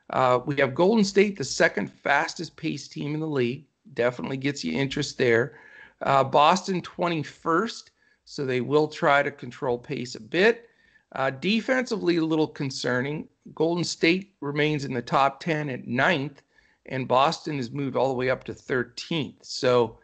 Uh, 0.09 0.39
we 0.45 0.55
have 0.57 0.73
Golden 0.73 1.05
State, 1.05 1.37
the 1.37 1.43
second 1.43 1.87
fastest 1.91 2.55
pace 2.55 2.87
team 2.87 3.13
in 3.13 3.19
the 3.19 3.27
league. 3.27 3.65
Definitely 3.93 4.37
gets 4.37 4.63
you 4.63 4.73
interest 4.73 5.19
there. 5.19 5.59
Uh, 6.01 6.23
Boston 6.23 6.81
21st, 6.81 7.91
so 8.25 8.43
they 8.43 8.59
will 8.61 8.87
try 8.87 9.21
to 9.21 9.31
control 9.31 9.77
pace 9.77 10.15
a 10.15 10.19
bit. 10.19 10.67
Uh, 11.11 11.29
defensively, 11.29 12.17
a 12.17 12.25
little 12.25 12.47
concerning. 12.47 13.27
Golden 13.53 13.83
State 13.83 14.33
remains 14.41 14.83
in 14.83 14.93
the 14.93 15.01
top 15.01 15.39
10 15.41 15.69
at 15.69 15.87
ninth, 15.87 16.41
and 16.85 17.07
Boston 17.07 17.57
has 17.57 17.71
moved 17.71 17.95
all 17.95 18.07
the 18.07 18.13
way 18.13 18.29
up 18.29 18.43
to 18.45 18.53
13th. 18.53 19.35
So 19.41 19.97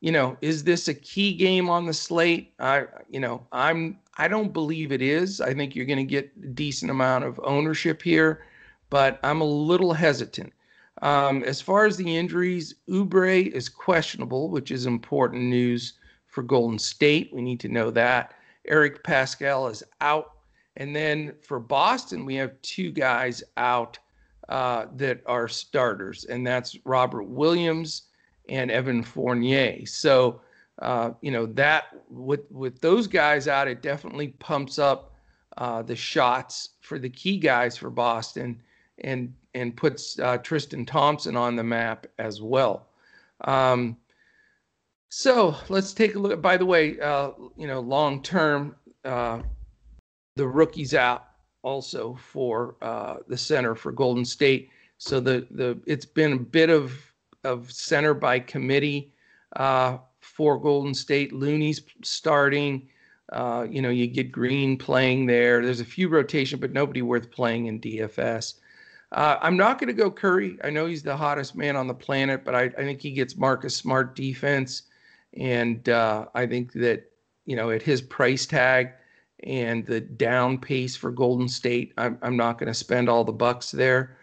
you 0.00 0.12
know, 0.12 0.36
is 0.40 0.64
this 0.64 0.88
a 0.88 0.94
key 0.94 1.34
game 1.34 1.68
on 1.68 1.86
the 1.86 1.94
slate? 1.94 2.52
I, 2.58 2.84
you 3.08 3.20
know, 3.20 3.46
I'm, 3.52 3.98
I 4.18 4.28
don't 4.28 4.52
believe 4.52 4.92
it 4.92 5.02
is. 5.02 5.40
I 5.40 5.54
think 5.54 5.74
you're 5.74 5.86
going 5.86 5.98
to 5.98 6.04
get 6.04 6.30
a 6.42 6.46
decent 6.48 6.90
amount 6.90 7.24
of 7.24 7.40
ownership 7.42 8.02
here, 8.02 8.44
but 8.90 9.18
I'm 9.22 9.40
a 9.40 9.44
little 9.46 9.92
hesitant. 9.92 10.52
Um, 11.02 11.42
as 11.44 11.60
far 11.60 11.86
as 11.86 11.96
the 11.96 12.16
injuries, 12.16 12.74
Oubre 12.88 13.48
is 13.48 13.68
questionable, 13.68 14.48
which 14.48 14.70
is 14.70 14.86
important 14.86 15.42
news 15.44 15.94
for 16.26 16.42
Golden 16.42 16.78
State. 16.78 17.32
We 17.32 17.42
need 17.42 17.60
to 17.60 17.68
know 17.68 17.90
that. 17.90 18.34
Eric 18.68 19.02
Paschall 19.02 19.70
is 19.70 19.82
out. 20.00 20.32
And 20.76 20.94
then 20.94 21.34
for 21.40 21.58
Boston, 21.58 22.26
we 22.26 22.34
have 22.36 22.60
two 22.62 22.90
guys 22.90 23.42
out 23.56 23.98
uh, 24.48 24.86
that 24.96 25.20
are 25.26 25.48
starters, 25.48 26.24
and 26.24 26.46
that's 26.46 26.76
Robert 26.84 27.24
Williams 27.24 28.02
and 28.48 28.70
Evan 28.70 29.02
Fournier. 29.02 29.84
So 29.86 30.40
uh, 30.80 31.12
you 31.20 31.30
know 31.30 31.46
that 31.46 31.84
with 32.08 32.50
with 32.50 32.80
those 32.80 33.06
guys 33.06 33.48
out, 33.48 33.68
it 33.68 33.82
definitely 33.82 34.28
pumps 34.28 34.78
up 34.78 35.14
uh, 35.56 35.82
the 35.82 35.96
shots 35.96 36.70
for 36.80 36.98
the 36.98 37.10
key 37.10 37.38
guys 37.38 37.76
for 37.76 37.90
Boston, 37.90 38.62
and 38.98 39.34
and 39.54 39.76
puts 39.76 40.18
uh, 40.18 40.38
Tristan 40.38 40.86
Thompson 40.86 41.36
on 41.36 41.56
the 41.56 41.64
map 41.64 42.06
as 42.18 42.40
well. 42.40 42.88
Um, 43.42 43.96
so 45.08 45.56
let's 45.68 45.92
take 45.92 46.14
a 46.14 46.18
look. 46.18 46.40
By 46.40 46.56
the 46.56 46.66
way, 46.66 47.00
uh, 47.00 47.30
you 47.56 47.66
know, 47.66 47.80
long 47.80 48.22
term, 48.22 48.76
the 49.02 49.42
rookies 50.36 50.94
out 50.94 51.26
also 51.66 52.14
for 52.14 52.76
uh, 52.80 53.16
the 53.26 53.36
center 53.36 53.74
for 53.74 53.90
Golden 53.90 54.24
State. 54.24 54.70
So 54.98 55.18
the 55.18 55.46
the 55.50 55.78
it's 55.84 56.06
been 56.06 56.32
a 56.32 56.38
bit 56.38 56.70
of 56.70 56.92
of 57.42 57.70
center 57.72 58.14
by 58.14 58.38
committee 58.38 59.12
uh, 59.56 59.98
for 60.20 60.58
Golden 60.58 60.94
State. 60.94 61.32
Looney's 61.32 61.82
starting. 62.02 62.88
Uh, 63.32 63.66
you 63.68 63.82
know, 63.82 63.90
you 63.90 64.06
get 64.06 64.30
Green 64.30 64.78
playing 64.78 65.26
there. 65.26 65.60
There's 65.60 65.80
a 65.80 65.84
few 65.84 66.08
rotation, 66.08 66.60
but 66.60 66.70
nobody 66.70 67.02
worth 67.02 67.32
playing 67.32 67.66
in 67.66 67.80
DFS. 67.80 68.54
Uh, 69.10 69.36
I'm 69.40 69.56
not 69.56 69.80
going 69.80 69.88
to 69.88 69.92
go 69.92 70.10
Curry. 70.10 70.58
I 70.62 70.70
know 70.70 70.86
he's 70.86 71.02
the 71.02 71.16
hottest 71.16 71.56
man 71.56 71.74
on 71.74 71.88
the 71.88 71.94
planet, 71.94 72.44
but 72.44 72.54
I, 72.54 72.62
I 72.62 72.82
think 72.84 73.00
he 73.00 73.10
gets 73.10 73.36
Marcus 73.36 73.74
Smart 73.74 74.14
defense. 74.14 74.82
And 75.36 75.88
uh, 75.88 76.26
I 76.34 76.46
think 76.46 76.72
that, 76.74 77.10
you 77.44 77.56
know, 77.56 77.70
at 77.70 77.82
his 77.82 78.00
price 78.00 78.46
tag 78.46 78.92
and 79.44 79.84
the 79.86 80.00
down 80.00 80.58
pace 80.58 80.96
for 80.96 81.10
Golden 81.10 81.48
State, 81.48 81.92
I'm, 81.98 82.18
I'm 82.22 82.36
not 82.36 82.58
going 82.58 82.68
to 82.68 82.74
spend 82.74 83.08
all 83.08 83.24
the 83.24 83.32
bucks 83.32 83.70
there. 83.70 84.16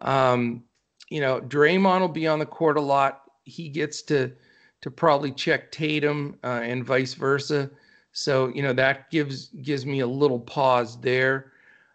Um, 0.00 0.62
you 1.10 1.20
know, 1.20 1.40
Draymond 1.40 2.00
will 2.00 2.08
be 2.08 2.26
on 2.26 2.38
the 2.38 2.46
court 2.46 2.76
a 2.76 2.80
lot. 2.80 3.22
He 3.44 3.68
gets 3.68 4.02
to 4.02 4.32
to 4.80 4.90
probably 4.90 5.32
check 5.32 5.72
Tatum 5.72 6.38
uh, 6.44 6.60
and 6.62 6.84
vice 6.84 7.14
versa. 7.14 7.68
So 8.12 8.48
you 8.48 8.62
know 8.62 8.72
that 8.74 9.10
gives 9.10 9.46
gives 9.62 9.86
me 9.86 10.00
a 10.00 10.06
little 10.06 10.40
pause 10.40 11.00
there. 11.00 11.52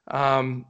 Um, 0.10 0.66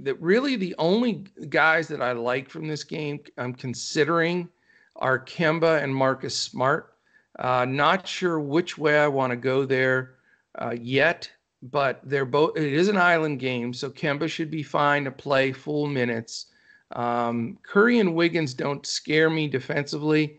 that 0.00 0.20
really 0.20 0.56
the 0.56 0.74
only 0.78 1.24
guys 1.48 1.86
that 1.88 2.02
I 2.02 2.12
like 2.12 2.48
from 2.48 2.66
this 2.66 2.82
game 2.82 3.20
I'm 3.38 3.54
considering 3.54 4.48
are 4.96 5.18
Kemba 5.18 5.82
and 5.82 5.94
Marcus 5.94 6.36
Smart. 6.36 6.94
Uh, 7.38 7.64
not 7.64 8.06
sure 8.06 8.40
which 8.40 8.78
way 8.78 8.98
I 8.98 9.08
want 9.08 9.30
to 9.30 9.36
go 9.36 9.64
there 9.64 10.13
uh, 10.58 10.74
yet, 10.80 11.30
but 11.62 12.00
they're 12.04 12.24
both. 12.24 12.56
It 12.56 12.72
is 12.72 12.88
an 12.88 12.96
island 12.96 13.40
game, 13.40 13.72
so 13.72 13.90
Kemba 13.90 14.28
should 14.28 14.50
be 14.50 14.62
fine 14.62 15.04
to 15.04 15.10
play 15.10 15.52
full 15.52 15.86
minutes. 15.86 16.46
Um, 16.92 17.58
Curry 17.62 17.98
and 17.98 18.14
Wiggins 18.14 18.54
don't 18.54 18.86
scare 18.86 19.30
me 19.30 19.48
defensively, 19.48 20.38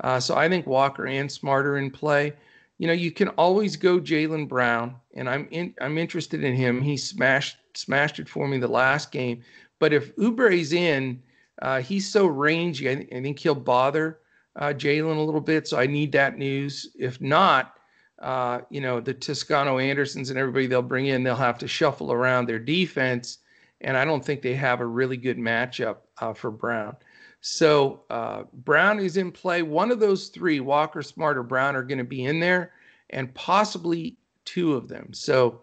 uh, 0.00 0.20
so 0.20 0.34
I 0.34 0.48
think 0.48 0.66
Walker 0.66 1.06
and 1.06 1.30
Smart 1.30 1.66
are 1.66 1.78
in 1.78 1.90
play. 1.90 2.34
You 2.78 2.88
know, 2.88 2.92
you 2.92 3.12
can 3.12 3.28
always 3.30 3.76
go 3.76 4.00
Jaylen 4.00 4.48
Brown, 4.48 4.96
and 5.14 5.28
I'm 5.28 5.46
in, 5.50 5.74
I'm 5.80 5.96
interested 5.96 6.42
in 6.42 6.54
him. 6.54 6.82
He 6.82 6.96
smashed 6.96 7.56
smashed 7.76 8.18
it 8.18 8.28
for 8.28 8.48
me 8.48 8.58
the 8.58 8.68
last 8.68 9.12
game. 9.12 9.42
But 9.78 9.92
if 9.92 10.12
Oubre's 10.18 10.72
in, 10.72 11.22
uh, 11.62 11.80
he's 11.80 12.10
so 12.10 12.26
rangy. 12.26 12.90
I, 12.90 12.94
th- 12.96 13.08
I, 13.12 13.20
think 13.20 13.38
he'll 13.38 13.54
bother 13.54 14.20
uh, 14.56 14.68
Jaylen 14.68 15.16
a 15.16 15.20
little 15.20 15.40
bit. 15.40 15.68
So 15.68 15.78
I 15.78 15.86
need 15.86 16.12
that 16.12 16.38
news. 16.38 16.90
If 16.98 17.20
not, 17.20 17.74
uh, 18.20 18.60
you 18.70 18.80
know, 18.80 19.00
the 19.00 19.14
Toscano 19.14 19.78
Andersons 19.78 20.30
and 20.30 20.38
everybody 20.38 20.66
they'll 20.66 20.82
bring 20.82 21.06
in, 21.06 21.22
they'll 21.22 21.36
have 21.36 21.58
to 21.58 21.68
shuffle 21.68 22.12
around 22.12 22.46
their 22.46 22.58
defense. 22.58 23.38
And 23.80 23.96
I 23.96 24.04
don't 24.04 24.24
think 24.24 24.40
they 24.40 24.54
have 24.54 24.80
a 24.80 24.86
really 24.86 25.16
good 25.16 25.36
matchup 25.36 25.96
uh, 26.18 26.32
for 26.32 26.50
Brown. 26.50 26.96
So 27.40 28.04
uh, 28.08 28.44
Brown 28.52 29.00
is 29.00 29.18
in 29.18 29.30
play. 29.30 29.62
One 29.62 29.90
of 29.90 30.00
those 30.00 30.28
three, 30.28 30.60
Walker, 30.60 31.02
Smart, 31.02 31.36
or 31.36 31.42
Brown, 31.42 31.76
are 31.76 31.82
going 31.82 31.98
to 31.98 32.04
be 32.04 32.24
in 32.24 32.40
there, 32.40 32.72
and 33.10 33.34
possibly 33.34 34.16
two 34.46 34.74
of 34.74 34.88
them. 34.88 35.12
So 35.12 35.60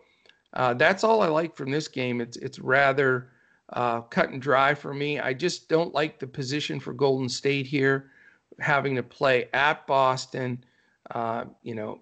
uh, 0.53 0.75
that's 0.75 1.03
all 1.03 1.21
I 1.21 1.27
like 1.27 1.55
from 1.55 1.71
this 1.71 1.87
game. 1.87 2.21
It's 2.21 2.37
it's 2.37 2.59
rather 2.59 3.29
uh, 3.73 4.01
cut 4.01 4.29
and 4.29 4.41
dry 4.41 4.75
for 4.75 4.93
me. 4.93 5.19
I 5.19 5.33
just 5.33 5.69
don't 5.69 5.93
like 5.93 6.19
the 6.19 6.27
position 6.27 6.79
for 6.79 6.93
Golden 6.93 7.29
State 7.29 7.65
here, 7.65 8.11
having 8.59 8.95
to 8.95 9.03
play 9.03 9.49
at 9.53 9.87
Boston. 9.87 10.63
Uh, 11.09 11.45
you 11.63 11.73
know, 11.73 12.01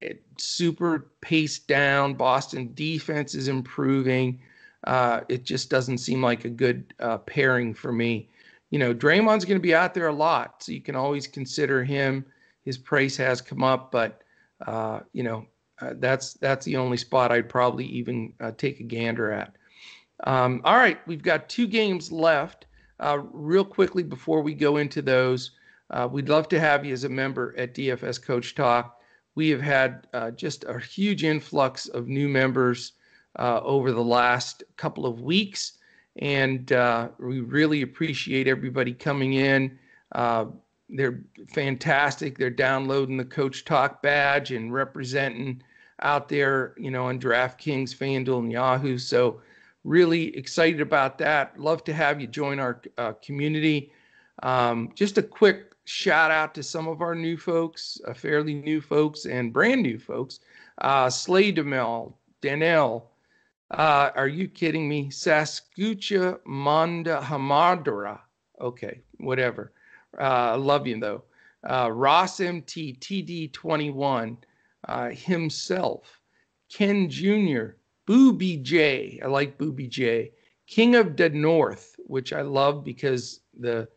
it, 0.00 0.22
super 0.38 1.10
paced 1.20 1.68
down. 1.68 2.14
Boston 2.14 2.72
defense 2.74 3.34
is 3.34 3.48
improving. 3.48 4.40
Uh, 4.84 5.20
it 5.28 5.44
just 5.44 5.70
doesn't 5.70 5.98
seem 5.98 6.22
like 6.22 6.44
a 6.44 6.50
good 6.50 6.94
uh, 7.00 7.18
pairing 7.18 7.74
for 7.74 7.92
me. 7.92 8.28
You 8.70 8.78
know, 8.78 8.94
Draymond's 8.94 9.44
going 9.44 9.58
to 9.58 9.62
be 9.62 9.74
out 9.74 9.94
there 9.94 10.08
a 10.08 10.12
lot, 10.12 10.62
so 10.62 10.72
you 10.72 10.80
can 10.80 10.96
always 10.96 11.26
consider 11.26 11.84
him. 11.84 12.24
His 12.62 12.78
price 12.78 13.16
has 13.16 13.40
come 13.40 13.62
up, 13.62 13.90
but 13.90 14.22
uh, 14.66 15.00
you 15.12 15.22
know, 15.22 15.46
uh, 15.80 15.94
that's 15.96 16.34
that's 16.34 16.64
the 16.64 16.76
only 16.76 16.96
spot 16.96 17.32
I'd 17.32 17.48
probably 17.48 17.86
even 17.86 18.32
uh, 18.40 18.52
take 18.56 18.80
a 18.80 18.84
gander 18.84 19.32
at. 19.32 19.56
Um, 20.24 20.60
all 20.64 20.76
right, 20.76 20.98
we've 21.06 21.22
got 21.22 21.48
two 21.48 21.66
games 21.66 22.12
left. 22.12 22.66
Uh, 23.00 23.18
real 23.32 23.64
quickly 23.64 24.02
before 24.02 24.42
we 24.42 24.54
go 24.54 24.76
into 24.76 25.00
those, 25.00 25.52
we'd 26.10 26.28
love 26.28 26.48
to 26.48 26.60
have 26.60 26.84
you 26.84 26.92
as 26.92 27.04
a 27.04 27.08
member 27.08 27.54
at 27.56 27.74
DFS 27.74 28.22
Coach 28.22 28.54
Talk. 28.54 28.99
We 29.34 29.48
have 29.50 29.60
had 29.60 30.06
uh, 30.12 30.30
just 30.32 30.64
a 30.64 30.78
huge 30.78 31.24
influx 31.24 31.86
of 31.88 32.08
new 32.08 32.28
members 32.28 32.92
over 33.38 33.92
the 33.92 34.02
last 34.02 34.64
couple 34.76 35.06
of 35.06 35.20
weeks, 35.20 35.78
and 36.16 36.68
we 37.18 37.40
really 37.40 37.82
appreciate 37.82 38.48
everybody 38.48 38.92
coming 38.92 39.34
in 39.34 39.78
they're 40.92 41.20
fantastic. 41.48 42.38
They're 42.38 42.50
downloading 42.50 43.16
the 43.16 43.24
Coach 43.24 43.64
Talk 43.64 44.02
badge 44.02 44.50
and 44.52 44.72
representing 44.72 45.62
out 46.02 46.28
there, 46.28 46.74
you 46.78 46.90
know, 46.90 47.06
on 47.06 47.20
DraftKings, 47.20 47.94
FanDuel, 47.94 48.40
and 48.40 48.52
Yahoo. 48.52 48.98
So, 48.98 49.40
really 49.84 50.36
excited 50.36 50.80
about 50.80 51.16
that. 51.18 51.58
Love 51.58 51.84
to 51.84 51.92
have 51.94 52.20
you 52.20 52.26
join 52.26 52.58
our 52.58 52.82
uh, 52.98 53.12
community. 53.24 53.92
Um, 54.42 54.90
just 54.94 55.16
a 55.18 55.22
quick 55.22 55.69
shout 55.90 56.30
out 56.30 56.54
to 56.54 56.62
some 56.62 56.86
of 56.86 57.02
our 57.02 57.16
new 57.16 57.36
folks, 57.36 58.00
uh, 58.06 58.14
fairly 58.14 58.54
new 58.54 58.80
folks, 58.80 59.26
and 59.26 59.52
brand 59.52 59.82
new 59.82 59.98
folks. 59.98 60.38
Uh, 60.78 61.10
Slay 61.10 61.52
Demel, 61.52 62.14
Danelle. 62.40 63.02
Uh, 63.72 64.10
are 64.14 64.28
you 64.28 64.46
kidding 64.46 64.88
me? 64.88 65.08
Saskucha 65.08 66.38
Manda 66.46 67.20
Hamadra. 67.20 68.20
Okay, 68.60 69.00
whatever. 69.18 69.72
Uh, 70.18 70.56
love 70.56 70.86
you 70.86 70.98
though. 71.00 71.24
Uh, 71.68 71.90
Ross 71.92 72.40
MT 72.40 72.96
TD21 73.00 74.36
uh, 74.88 75.10
himself, 75.10 76.20
Ken 76.72 77.10
Jr., 77.10 77.74
Booby 78.06 78.56
J. 78.56 79.20
I 79.22 79.26
like 79.26 79.58
Booby 79.58 79.86
J. 79.86 80.32
King 80.66 80.94
of 80.94 81.16
the 81.16 81.28
North, 81.30 81.96
which 82.06 82.32
I 82.32 82.42
love 82.42 82.84
because 82.84 83.40
the 83.58 83.88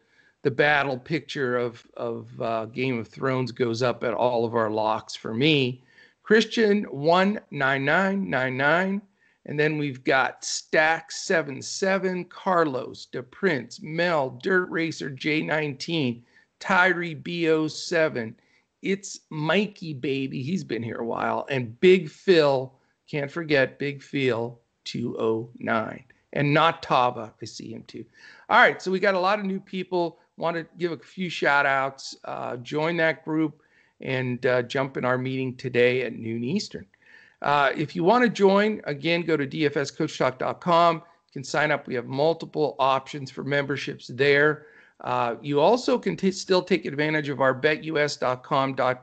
the 0.44 0.52
battle 0.52 0.98
picture 0.98 1.58
of 1.58 1.86
of 1.98 2.30
uh, 2.42 2.66
Game 2.66 3.00
of 3.00 3.08
Thrones 3.08 3.52
goes 3.52 3.82
up 3.82 4.04
at 4.04 4.14
all 4.14 4.46
of 4.46 4.56
our 4.56 4.70
locks 4.70 5.16
for 5.16 5.34
me. 5.34 5.84
Christian 6.22 6.84
one 6.86 7.40
nine 7.52 7.84
nine 7.86 8.30
nine 8.30 8.56
nine, 8.58 9.02
and 9.46 9.60
then 9.60 9.78
we've 9.78 10.04
got 10.04 10.44
Stack 10.46 11.12
seven 11.12 11.62
seven, 11.62 12.26
Carlos, 12.26 13.06
De 13.08 13.24
Prince, 13.24 13.82
Mel, 13.82 14.40
Dirt 14.42 14.70
Racer 14.70 15.10
J 15.10 15.42
nineteen, 15.42 16.24
Tyree 16.60 17.16
Bo 17.16 17.68
seven. 17.68 18.36
it's 18.82 19.22
Mikey 19.30 19.94
Baby. 19.94 20.44
He's 20.44 20.64
been 20.64 20.84
here 20.84 20.98
a 21.00 21.06
while. 21.06 21.46
And 21.50 21.80
Big 21.80 22.10
Phil, 22.10 22.74
can't 23.10 23.32
forget 23.32 23.80
Big 23.80 24.02
Phil 24.04 24.60
209. 24.86 26.04
And 26.34 26.54
not 26.54 26.82
Tava. 26.84 27.34
I 27.42 27.46
see 27.46 27.72
him 27.72 27.84
too. 27.88 28.04
All 28.50 28.60
right. 28.60 28.82
So 28.82 28.92
we 28.92 29.00
got 29.00 29.16
a 29.16 29.20
lot 29.20 29.40
of 29.40 29.46
new 29.46 29.60
people. 29.60 30.20
Want 30.38 30.58
to 30.58 30.66
give 30.78 30.92
a 30.92 30.98
few 30.98 31.30
shout 31.30 31.66
outs. 31.66 32.16
Uh, 32.26 32.58
join 32.58 32.98
that 32.98 33.24
group 33.24 33.62
and 34.02 34.46
uh, 34.46 34.64
jump 34.64 34.98
in 34.98 35.06
our 35.06 35.18
meeting 35.18 35.56
today 35.56 36.02
at 36.04 36.14
noon 36.14 36.44
Eastern. 36.44 36.86
Uh, 37.42 37.72
if 37.76 37.96
you 37.96 38.04
want 38.04 38.24
to 38.24 38.30
join, 38.30 38.82
again, 38.86 39.22
go 39.22 39.38
to 39.38 39.46
dfscoachtalk.com. 39.46 40.96
You 40.96 41.32
can 41.32 41.44
sign 41.44 41.72
up. 41.72 41.88
We 41.88 41.96
have 41.96 42.06
multiple 42.06 42.76
options 42.80 43.30
for 43.30 43.44
memberships 43.44 44.08
there. 44.08 44.68
Uh, 45.02 45.36
you 45.42 45.60
also 45.60 45.98
can 46.00 46.16
t- 46.16 46.32
still 46.32 46.62
take 46.62 46.86
advantage 46.86 47.28
of 47.30 47.42
our 47.42 47.54
betus.com.pa 47.54 49.02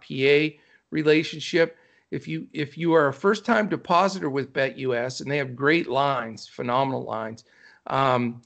relationship. 0.90 1.76
If 2.10 2.26
you 2.26 2.48
if 2.52 2.76
you 2.78 2.94
are 2.94 3.08
a 3.08 3.12
first 3.12 3.44
time 3.44 3.68
depositor 3.68 4.30
with 4.30 4.52
BetUS 4.52 5.20
and 5.20 5.30
they 5.30 5.36
have 5.36 5.54
great 5.54 5.88
lines, 5.88 6.48
phenomenal 6.48 7.04
lines, 7.04 7.44
um, 7.86 8.42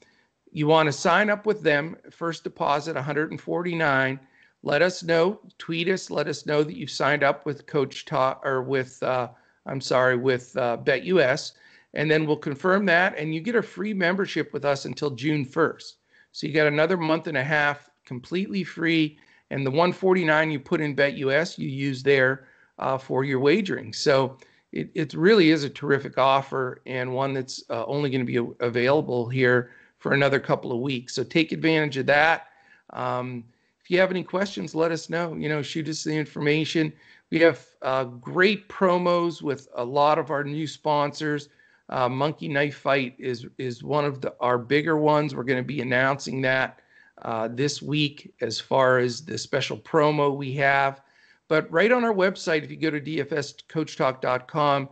you 0.55 0.67
want 0.67 0.87
to 0.87 0.93
sign 0.93 1.29
up 1.29 1.45
with 1.45 1.63
them. 1.63 1.97
First 2.09 2.45
deposit 2.45 2.95
149. 2.95 4.19
Let 4.63 4.81
us 4.81 5.03
know. 5.03 5.41
Tweet 5.57 5.89
us. 5.89 6.09
Let 6.09 6.29
us 6.29 6.45
know 6.45 6.63
that 6.63 6.77
you've 6.77 6.89
signed 6.89 7.23
up 7.23 7.45
with 7.45 7.65
Coach 7.65 8.05
Ta 8.05 8.39
or 8.41 8.63
with 8.63 9.03
uh, 9.03 9.27
I'm 9.65 9.81
sorry 9.81 10.15
with 10.15 10.55
uh, 10.55 10.77
BetUS, 10.77 11.51
and 11.93 12.09
then 12.09 12.25
we'll 12.25 12.37
confirm 12.37 12.85
that, 12.85 13.17
and 13.17 13.35
you 13.35 13.41
get 13.41 13.57
a 13.57 13.61
free 13.61 13.93
membership 13.93 14.53
with 14.53 14.63
us 14.63 14.85
until 14.85 15.09
June 15.09 15.45
1st. 15.45 15.95
So 16.31 16.47
you 16.47 16.53
got 16.53 16.67
another 16.67 16.95
month 16.95 17.27
and 17.27 17.37
a 17.37 17.43
half 17.43 17.89
completely 18.05 18.63
free. 18.63 19.17
And 19.49 19.65
the 19.65 19.71
149 19.71 20.51
you 20.51 20.59
put 20.61 20.79
in 20.79 20.95
BetUS, 20.95 21.57
you 21.57 21.67
use 21.67 22.01
there 22.01 22.47
uh, 22.79 22.97
for 22.97 23.25
your 23.25 23.41
wagering. 23.41 23.91
So 23.91 24.37
it, 24.71 24.89
it 24.95 25.13
really 25.15 25.51
is 25.51 25.65
a 25.65 25.69
terrific 25.69 26.17
offer 26.17 26.81
and 26.85 27.13
one 27.13 27.33
that's 27.33 27.61
uh, 27.69 27.83
only 27.87 28.09
going 28.09 28.25
to 28.25 28.41
be 28.41 28.53
available 28.61 29.27
here 29.27 29.71
for 30.05 30.13
another 30.13 30.39
couple 30.39 30.71
of 30.71 30.77
weeks. 30.77 31.15
So 31.15 31.23
take 31.23 31.51
advantage 31.51 31.97
of 31.97 32.05
that. 32.05 32.49
Um, 32.91 33.43
if 33.81 33.89
you 33.89 33.99
have 33.99 34.11
any 34.11 34.21
questions, 34.21 34.75
let 34.75 34.91
us 34.91 35.09
know. 35.09 35.33
You 35.33 35.49
know, 35.49 35.63
shoot 35.63 35.89
us 35.89 36.03
the 36.03 36.15
information. 36.15 36.93
We 37.31 37.39
have 37.39 37.65
uh, 37.81 38.03
great 38.03 38.69
promos 38.69 39.41
with 39.41 39.67
a 39.73 39.83
lot 39.83 40.19
of 40.19 40.29
our 40.29 40.43
new 40.43 40.67
sponsors. 40.67 41.49
Uh, 41.89 42.07
Monkey 42.07 42.47
Knife 42.47 42.77
Fight 42.77 43.15
is 43.17 43.47
is 43.57 43.83
one 43.83 44.05
of 44.05 44.21
the, 44.21 44.35
our 44.41 44.59
bigger 44.59 44.95
ones. 44.95 45.33
We're 45.33 45.43
going 45.43 45.57
to 45.57 45.67
be 45.67 45.81
announcing 45.81 46.39
that 46.41 46.81
uh, 47.23 47.47
this 47.47 47.81
week 47.81 48.31
as 48.41 48.59
far 48.59 48.99
as 48.99 49.25
the 49.25 49.39
special 49.39 49.75
promo 49.75 50.37
we 50.37 50.53
have. 50.53 51.01
But 51.47 51.71
right 51.71 51.91
on 51.91 52.03
our 52.03 52.13
website, 52.13 52.63
if 52.63 52.69
you 52.69 52.77
go 52.77 52.91
to 52.91 53.01
dfscoachtalk.com, 53.01 54.89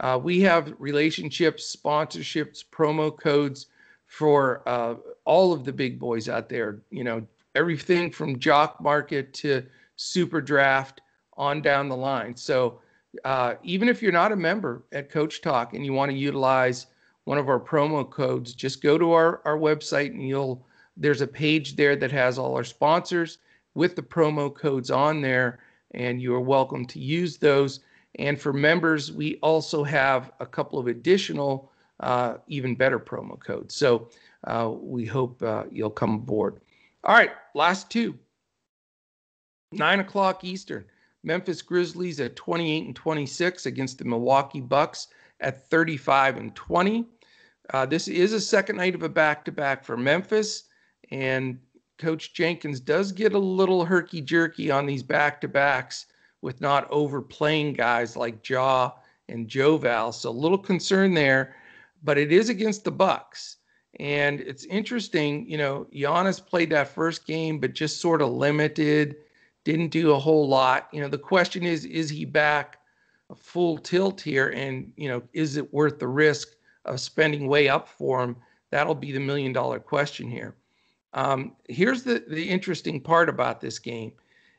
uh, 0.00 0.20
we 0.22 0.40
have 0.42 0.74
relationships, 0.78 1.74
sponsorships, 1.74 2.62
promo 2.62 3.18
codes 3.18 3.68
for 4.10 4.68
uh, 4.68 4.96
all 5.24 5.52
of 5.52 5.64
the 5.64 5.72
big 5.72 6.00
boys 6.00 6.28
out 6.28 6.48
there. 6.48 6.82
You 6.90 7.04
know, 7.04 7.24
everything 7.54 8.10
from 8.10 8.40
Jock 8.40 8.80
Market 8.80 9.32
to 9.34 9.64
Super 9.94 10.40
Draft 10.40 11.00
on 11.36 11.62
down 11.62 11.88
the 11.88 11.96
line. 11.96 12.34
So 12.34 12.80
uh, 13.24 13.54
even 13.62 13.88
if 13.88 14.02
you're 14.02 14.10
not 14.10 14.32
a 14.32 14.36
member 14.36 14.82
at 14.90 15.10
Coach 15.10 15.42
Talk 15.42 15.74
and 15.74 15.86
you 15.86 15.92
want 15.92 16.10
to 16.10 16.18
utilize 16.18 16.88
one 17.22 17.38
of 17.38 17.48
our 17.48 17.60
promo 17.60 18.08
codes, 18.10 18.52
just 18.52 18.82
go 18.82 18.98
to 18.98 19.12
our, 19.12 19.40
our 19.44 19.56
website 19.56 20.10
and 20.10 20.26
you'll 20.26 20.66
there's 20.96 21.20
a 21.20 21.26
page 21.26 21.76
there 21.76 21.94
that 21.94 22.10
has 22.10 22.36
all 22.36 22.56
our 22.56 22.64
sponsors 22.64 23.38
with 23.74 23.94
the 23.94 24.02
promo 24.02 24.52
codes 24.52 24.90
on 24.90 25.20
there, 25.20 25.60
and 25.94 26.20
you 26.20 26.34
are 26.34 26.40
welcome 26.40 26.84
to 26.86 26.98
use 26.98 27.38
those. 27.38 27.78
And 28.18 28.38
for 28.38 28.52
members, 28.52 29.12
we 29.12 29.36
also 29.36 29.84
have 29.84 30.32
a 30.40 30.46
couple 30.46 30.80
of 30.80 30.88
additional, 30.88 31.70
uh, 32.00 32.34
even 32.48 32.74
better 32.74 32.98
promo 32.98 33.38
code. 33.38 33.70
So 33.70 34.08
uh, 34.44 34.70
we 34.80 35.06
hope 35.06 35.42
uh, 35.42 35.64
you'll 35.70 35.90
come 35.90 36.14
aboard. 36.14 36.60
All 37.04 37.14
right, 37.14 37.30
last 37.54 37.90
two. 37.90 38.18
Nine 39.72 40.00
o'clock 40.00 40.44
Eastern. 40.44 40.84
Memphis 41.22 41.62
Grizzlies 41.62 42.18
at 42.20 42.36
28 42.36 42.86
and 42.86 42.96
26 42.96 43.66
against 43.66 43.98
the 43.98 44.04
Milwaukee 44.04 44.60
Bucks 44.60 45.08
at 45.40 45.68
35 45.68 46.38
and 46.38 46.54
20. 46.54 47.04
Uh, 47.72 47.86
this 47.86 48.08
is 48.08 48.32
a 48.32 48.40
second 48.40 48.76
night 48.76 48.94
of 48.94 49.02
a 49.02 49.08
back 49.08 49.44
to 49.44 49.52
back 49.52 49.84
for 49.84 49.96
Memphis, 49.96 50.64
and 51.10 51.58
Coach 51.98 52.32
Jenkins 52.32 52.80
does 52.80 53.12
get 53.12 53.34
a 53.34 53.38
little 53.38 53.84
herky 53.84 54.20
jerky 54.20 54.70
on 54.70 54.86
these 54.86 55.02
back 55.02 55.40
to 55.42 55.48
backs 55.48 56.06
with 56.42 56.60
not 56.60 56.90
overplaying 56.90 57.74
guys 57.74 58.16
like 58.16 58.48
Ja 58.48 58.92
and 59.28 59.46
Joval. 59.46 60.12
So 60.12 60.30
a 60.30 60.32
little 60.32 60.58
concern 60.58 61.14
there, 61.14 61.54
but 62.02 62.18
it 62.18 62.32
is 62.32 62.48
against 62.48 62.84
the 62.84 62.90
Bucks. 62.90 63.56
And 63.98 64.40
it's 64.40 64.64
interesting, 64.66 65.48
you 65.48 65.58
know, 65.58 65.86
Giannis 65.92 66.44
played 66.44 66.70
that 66.70 66.88
first 66.88 67.26
game, 67.26 67.58
but 67.58 67.74
just 67.74 68.00
sort 68.00 68.22
of 68.22 68.30
limited 68.30 69.16
didn't 69.64 69.88
do 69.88 70.12
a 70.12 70.18
whole 70.18 70.48
lot. 70.48 70.88
You 70.92 71.00
know, 71.00 71.08
the 71.08 71.18
question 71.18 71.64
is, 71.64 71.84
is 71.84 72.08
he 72.08 72.24
back 72.24 72.78
a 73.30 73.34
full 73.34 73.78
tilt 73.78 74.20
here? 74.20 74.48
And, 74.50 74.92
you 74.96 75.08
know, 75.08 75.22
is 75.32 75.56
it 75.56 75.72
worth 75.72 75.98
the 75.98 76.08
risk 76.08 76.48
of 76.84 77.00
spending 77.00 77.46
way 77.46 77.68
up 77.68 77.88
for 77.88 78.22
him? 78.22 78.36
That'll 78.70 78.94
be 78.94 79.12
the 79.12 79.20
million 79.20 79.52
dollar 79.52 79.80
question 79.80 80.30
here. 80.30 80.56
Um, 81.12 81.56
here's 81.68 82.04
the, 82.04 82.24
the 82.28 82.48
interesting 82.48 83.00
part 83.00 83.28
about 83.28 83.60
this 83.60 83.78
game. 83.78 84.12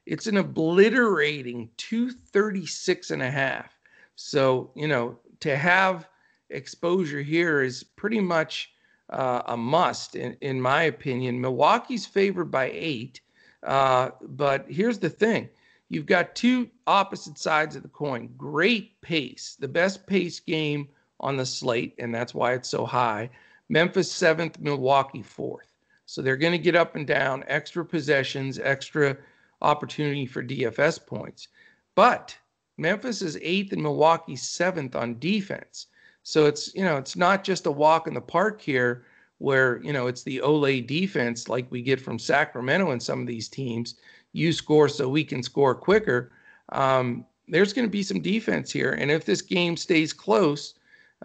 It's 0.05 0.27
an 0.27 0.37
obliterating 0.37 1.69
236 1.77 3.11
and 3.11 3.21
a 3.21 3.31
half. 3.31 3.79
So, 4.15 4.71
you 4.75 4.87
know, 4.87 5.17
to 5.39 5.55
have 5.55 6.09
exposure 6.51 7.21
here 7.21 7.61
is 7.61 7.83
pretty 7.83 8.19
much 8.19 8.71
uh, 9.09 9.41
a 9.47 9.57
must, 9.57 10.15
in, 10.15 10.37
in 10.41 10.61
my 10.61 10.83
opinion. 10.83 11.41
Milwaukee's 11.41 12.05
favored 12.05 12.51
by 12.51 12.71
eight. 12.73 13.21
Uh, 13.63 14.09
but 14.21 14.65
here's 14.69 14.99
the 14.99 15.09
thing 15.09 15.49
you've 15.89 16.05
got 16.05 16.35
two 16.35 16.69
opposite 16.87 17.37
sides 17.37 17.75
of 17.75 17.83
the 17.83 17.89
coin. 17.89 18.29
Great 18.37 18.99
pace, 19.01 19.57
the 19.59 19.67
best 19.67 20.07
pace 20.07 20.39
game 20.39 20.87
on 21.19 21.37
the 21.37 21.45
slate, 21.45 21.93
and 21.99 22.13
that's 22.13 22.33
why 22.33 22.53
it's 22.53 22.69
so 22.69 22.85
high. 22.85 23.29
Memphis 23.69 24.11
seventh, 24.11 24.59
Milwaukee 24.59 25.21
fourth. 25.21 25.71
So 26.05 26.21
they're 26.21 26.37
going 26.37 26.51
to 26.51 26.57
get 26.57 26.75
up 26.75 26.95
and 26.95 27.07
down, 27.07 27.43
extra 27.47 27.85
possessions, 27.85 28.59
extra 28.59 29.15
opportunity 29.61 30.25
for 30.25 30.43
DFS 30.43 31.05
points. 31.05 31.47
But 31.95 32.35
Memphis 32.77 33.21
is 33.21 33.37
eighth 33.41 33.73
and 33.73 33.83
Milwaukee 33.83 34.35
seventh 34.35 34.95
on 34.95 35.19
defense. 35.19 35.87
So 36.23 36.45
it's, 36.45 36.73
you 36.75 36.83
know, 36.83 36.97
it's 36.97 37.15
not 37.15 37.43
just 37.43 37.65
a 37.65 37.71
walk 37.71 38.07
in 38.07 38.13
the 38.13 38.21
park 38.21 38.61
here 38.61 39.05
where 39.41 39.81
you 39.81 39.91
know 39.91 40.05
it's 40.05 40.21
the 40.21 40.37
olé 40.37 40.85
defense 40.85 41.49
like 41.49 41.65
we 41.71 41.81
get 41.81 41.99
from 41.99 42.19
Sacramento 42.19 42.91
and 42.91 43.01
some 43.01 43.19
of 43.19 43.27
these 43.27 43.49
teams. 43.49 43.95
You 44.33 44.53
score 44.53 44.87
so 44.87 45.09
we 45.09 45.23
can 45.23 45.41
score 45.41 45.73
quicker. 45.73 46.31
Um, 46.69 47.25
there's 47.47 47.73
going 47.73 47.87
to 47.87 47.91
be 47.91 48.03
some 48.03 48.21
defense 48.21 48.71
here, 48.71 48.93
and 48.93 49.09
if 49.09 49.25
this 49.25 49.41
game 49.41 49.75
stays 49.75 50.13
close, 50.13 50.75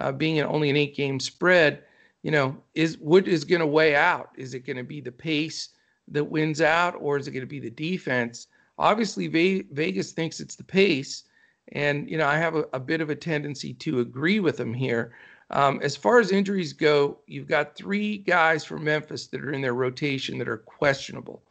uh, 0.01 0.13
being 0.13 0.41
an, 0.41 0.47
only 0.47 0.71
an 0.71 0.77
eight-game 0.77 1.21
spread, 1.21 1.85
you 2.23 2.31
know, 2.31 2.57
is 2.75 2.99
what 2.99 3.29
is 3.29 3.45
going 3.45 3.61
to 3.61 3.67
weigh 3.67 3.95
out? 3.95 4.31
Is 4.37 4.55
it 4.55 4.67
going 4.67 4.79
to 4.79 4.83
be 4.83 5.01
the 5.01 5.13
pace 5.13 5.69
that 6.09 6.25
wins 6.25 6.61
out, 6.61 6.97
or 6.99 7.19
is 7.19 7.29
it 7.29 7.33
going 7.33 7.43
to 7.43 7.47
be 7.47 7.61
the 7.61 7.71
defense? 7.71 8.49
Obviously, 8.79 9.29
Vegas 9.29 10.13
thinks 10.13 10.41
it's 10.41 10.57
the 10.57 10.65
pace, 10.65 11.25
and 11.73 12.09
you 12.11 12.17
know 12.19 12.27
I 12.27 12.37
have 12.37 12.57
a, 12.57 12.65
a 12.73 12.81
bit 12.81 13.01
of 13.01 13.11
a 13.11 13.15
tendency 13.15 13.75
to 13.75 14.01
agree 14.01 14.41
with 14.41 14.57
them 14.57 14.75
here. 14.75 15.13
Um, 15.51 15.81
as 15.83 15.95
far 15.95 16.19
as 16.19 16.33
injuries 16.33 16.73
go, 16.73 17.19
you've 17.27 17.47
got 17.47 17.77
three 17.77 18.19
guys 18.19 18.65
from 18.65 18.83
Memphis 18.85 19.29
that 19.29 19.41
are 19.41 19.53
in 19.53 19.61
their 19.61 19.75
rotation 19.75 20.39
that 20.39 20.49
are 20.49 20.59
questionable 20.59 21.43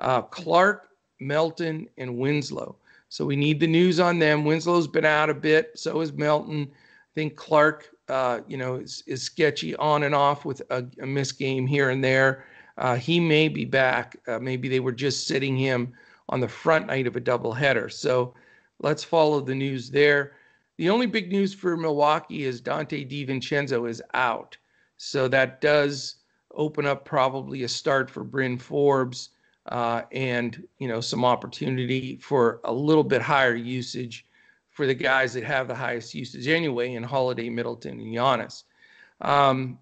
uh, 0.00 0.22
Clarke, 0.22 0.88
Melton, 1.20 1.88
and 1.98 2.18
Winslow. 2.18 2.76
So 3.08 3.24
we 3.24 3.36
need 3.36 3.60
the 3.60 3.66
news 3.66 4.00
on 4.00 4.18
them. 4.18 4.44
Winslow's 4.44 4.88
been 4.88 5.04
out 5.04 5.30
a 5.30 5.34
bit, 5.34 5.70
so 5.76 6.00
is 6.00 6.12
Melton. 6.12 6.68
I 6.72 7.14
think 7.14 7.36
Clarke, 7.36 7.90
uh, 8.08 8.40
you 8.48 8.56
know, 8.56 8.76
is, 8.76 9.04
is 9.06 9.22
sketchy 9.22 9.76
on 9.76 10.02
and 10.02 10.16
off 10.16 10.44
with 10.44 10.62
a, 10.70 10.84
a 11.00 11.06
missed 11.06 11.38
game 11.38 11.64
here 11.64 11.90
and 11.90 12.02
there. 12.02 12.44
Uh, 12.76 12.96
he 12.96 13.20
may 13.20 13.48
be 13.48 13.64
back. 13.64 14.16
Uh, 14.26 14.40
maybe 14.40 14.68
they 14.68 14.80
were 14.80 14.92
just 14.92 15.28
sitting 15.28 15.56
him 15.56 15.92
on 16.28 16.40
the 16.40 16.48
front 16.48 16.88
night 16.88 17.06
of 17.06 17.14
a 17.14 17.20
doubleheader. 17.20 17.92
So 17.92 18.34
let's 18.80 19.04
follow 19.04 19.40
the 19.40 19.54
news 19.54 19.90
there. 19.90 20.32
The 20.76 20.90
only 20.90 21.06
big 21.06 21.30
news 21.30 21.54
for 21.54 21.76
Milwaukee 21.76 22.44
is 22.44 22.60
Donte 22.60 23.08
DiVincenzo 23.08 23.88
is 23.88 24.02
out. 24.14 24.56
So 24.96 25.28
that 25.28 25.60
does 25.60 26.16
open 26.54 26.86
up 26.86 27.04
probably 27.04 27.62
a 27.62 27.68
start 27.68 28.10
for 28.10 28.24
Bryn 28.24 28.58
Forbes 28.58 29.30
uh, 29.66 30.02
and, 30.12 30.66
you 30.78 30.88
know, 30.88 31.00
some 31.00 31.24
opportunity 31.24 32.16
for 32.16 32.60
a 32.64 32.72
little 32.72 33.04
bit 33.04 33.22
higher 33.22 33.54
usage 33.54 34.26
for 34.70 34.86
the 34.86 34.94
guys 34.94 35.32
that 35.34 35.44
have 35.44 35.68
the 35.68 35.74
highest 35.74 36.14
usage 36.14 36.48
anyway 36.48 36.94
in 36.94 37.02
Holiday, 37.02 37.48
Middleton, 37.48 38.00
and 38.00 38.14
Giannis. 38.14 38.64
Um, 39.20 39.78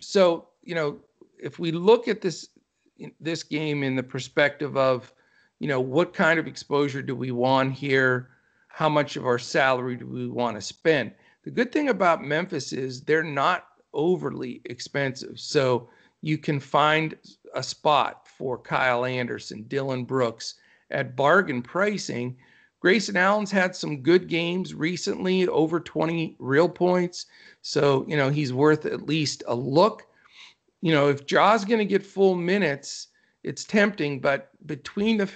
so, 0.00 0.48
you 0.62 0.74
know, 0.74 0.98
if 1.42 1.58
we 1.58 1.72
look 1.72 2.08
at 2.08 2.20
this 2.20 2.48
this 3.20 3.42
game 3.44 3.82
in 3.84 3.94
the 3.94 4.02
perspective 4.02 4.76
of, 4.76 5.12
you 5.58 5.68
know, 5.68 5.80
what 5.80 6.14
kind 6.14 6.38
of 6.38 6.46
exposure 6.46 7.02
do 7.02 7.14
we 7.14 7.30
want 7.30 7.72
here? 7.72 8.30
how 8.78 8.88
much 8.88 9.16
of 9.16 9.26
our 9.26 9.40
salary 9.40 9.96
do 9.96 10.06
we 10.06 10.28
want 10.28 10.56
to 10.56 10.60
spend. 10.60 11.10
The 11.42 11.50
good 11.50 11.72
thing 11.72 11.88
about 11.88 12.22
Memphis 12.22 12.72
is 12.72 13.00
they're 13.00 13.24
not 13.24 13.66
overly 13.92 14.60
expensive. 14.66 15.40
So 15.40 15.88
you 16.20 16.38
can 16.38 16.60
find 16.60 17.16
a 17.54 17.62
spot 17.62 18.28
for 18.28 18.56
Kyle 18.56 19.04
Anderson, 19.04 19.64
Dillon 19.64 20.04
Brooks 20.04 20.54
at 20.92 21.16
bargain 21.16 21.60
pricing. 21.60 22.36
Grayson 22.78 23.16
Allen's 23.16 23.50
had 23.50 23.74
some 23.74 24.00
good 24.00 24.28
games 24.28 24.74
recently, 24.74 25.48
over 25.48 25.80
20 25.80 26.36
real 26.38 26.68
points. 26.68 27.26
So, 27.62 28.04
you 28.06 28.16
know, 28.16 28.30
he's 28.30 28.52
worth 28.52 28.86
at 28.86 29.08
least 29.08 29.42
a 29.48 29.56
look. 29.56 30.06
You 30.82 30.92
know, 30.92 31.08
if 31.08 31.26
Ja's 31.26 31.64
going 31.64 31.80
to 31.80 31.84
get 31.84 32.06
full 32.06 32.36
minutes, 32.36 33.08
it's 33.42 33.64
tempting, 33.64 34.20
but 34.20 34.50
between 34.66 35.16
the 35.16 35.28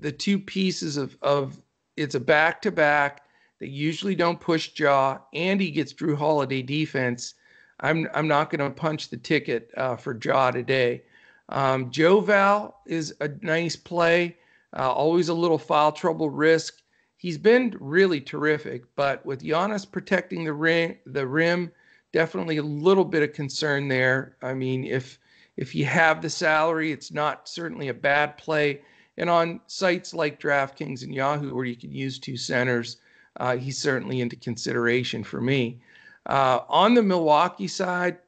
the 0.00 0.12
two 0.12 0.38
pieces 0.38 0.96
of, 0.96 1.16
of 1.22 1.62
it's 1.96 2.14
a 2.14 2.20
back 2.20 2.62
to 2.62 2.70
back. 2.70 3.22
They 3.60 3.66
usually 3.66 4.14
don't 4.14 4.40
push 4.40 4.78
Ja, 4.78 5.18
and 5.34 5.60
he 5.60 5.70
gets 5.70 5.92
Jrue 5.92 6.16
Holiday 6.16 6.62
defense. 6.62 7.34
I'm 7.80 8.08
I'm 8.14 8.28
not 8.28 8.50
going 8.50 8.60
to 8.60 8.70
punch 8.70 9.08
the 9.08 9.16
ticket 9.16 9.70
uh, 9.76 9.96
for 9.96 10.18
Ja 10.22 10.50
today. 10.50 11.02
Um, 11.48 11.90
Joval 11.90 12.74
is 12.86 13.14
a 13.20 13.28
nice 13.42 13.76
play. 13.76 14.36
Uh, 14.76 14.92
always 14.92 15.28
a 15.28 15.34
little 15.34 15.58
foul 15.58 15.92
trouble 15.92 16.30
risk. 16.30 16.82
He's 17.16 17.38
been 17.38 17.76
really 17.80 18.20
terrific, 18.20 18.84
but 18.94 19.24
with 19.26 19.42
Giannis 19.42 19.90
protecting 19.90 20.44
the 20.44 20.52
rim, 20.52 20.96
the 21.06 21.26
rim, 21.26 21.72
definitely 22.12 22.58
a 22.58 22.62
little 22.62 23.04
bit 23.04 23.22
of 23.22 23.32
concern 23.32 23.88
there. 23.88 24.36
I 24.42 24.54
mean, 24.54 24.84
if 24.84 25.18
if 25.56 25.74
you 25.74 25.84
have 25.86 26.22
the 26.22 26.30
salary, 26.30 26.92
it's 26.92 27.10
not 27.10 27.48
certainly 27.48 27.88
a 27.88 27.94
bad 27.94 28.38
play. 28.38 28.82
And 29.18 29.28
on 29.28 29.60
sites 29.66 30.14
like 30.14 30.40
DraftKings 30.40 31.02
and 31.02 31.14
Yahoo, 31.14 31.54
where 31.54 31.64
you 31.64 31.76
can 31.76 31.92
use 31.92 32.18
two 32.18 32.36
centers, 32.36 32.96
uh, 33.36 33.56
he's 33.56 33.76
certainly 33.76 34.20
into 34.20 34.36
consideration 34.36 35.22
for 35.22 35.40
me. 35.40 35.80
Uh, 36.26 36.60
on 36.68 36.94
the 36.94 37.02
Milwaukee 37.02 37.68
side, 37.68 38.18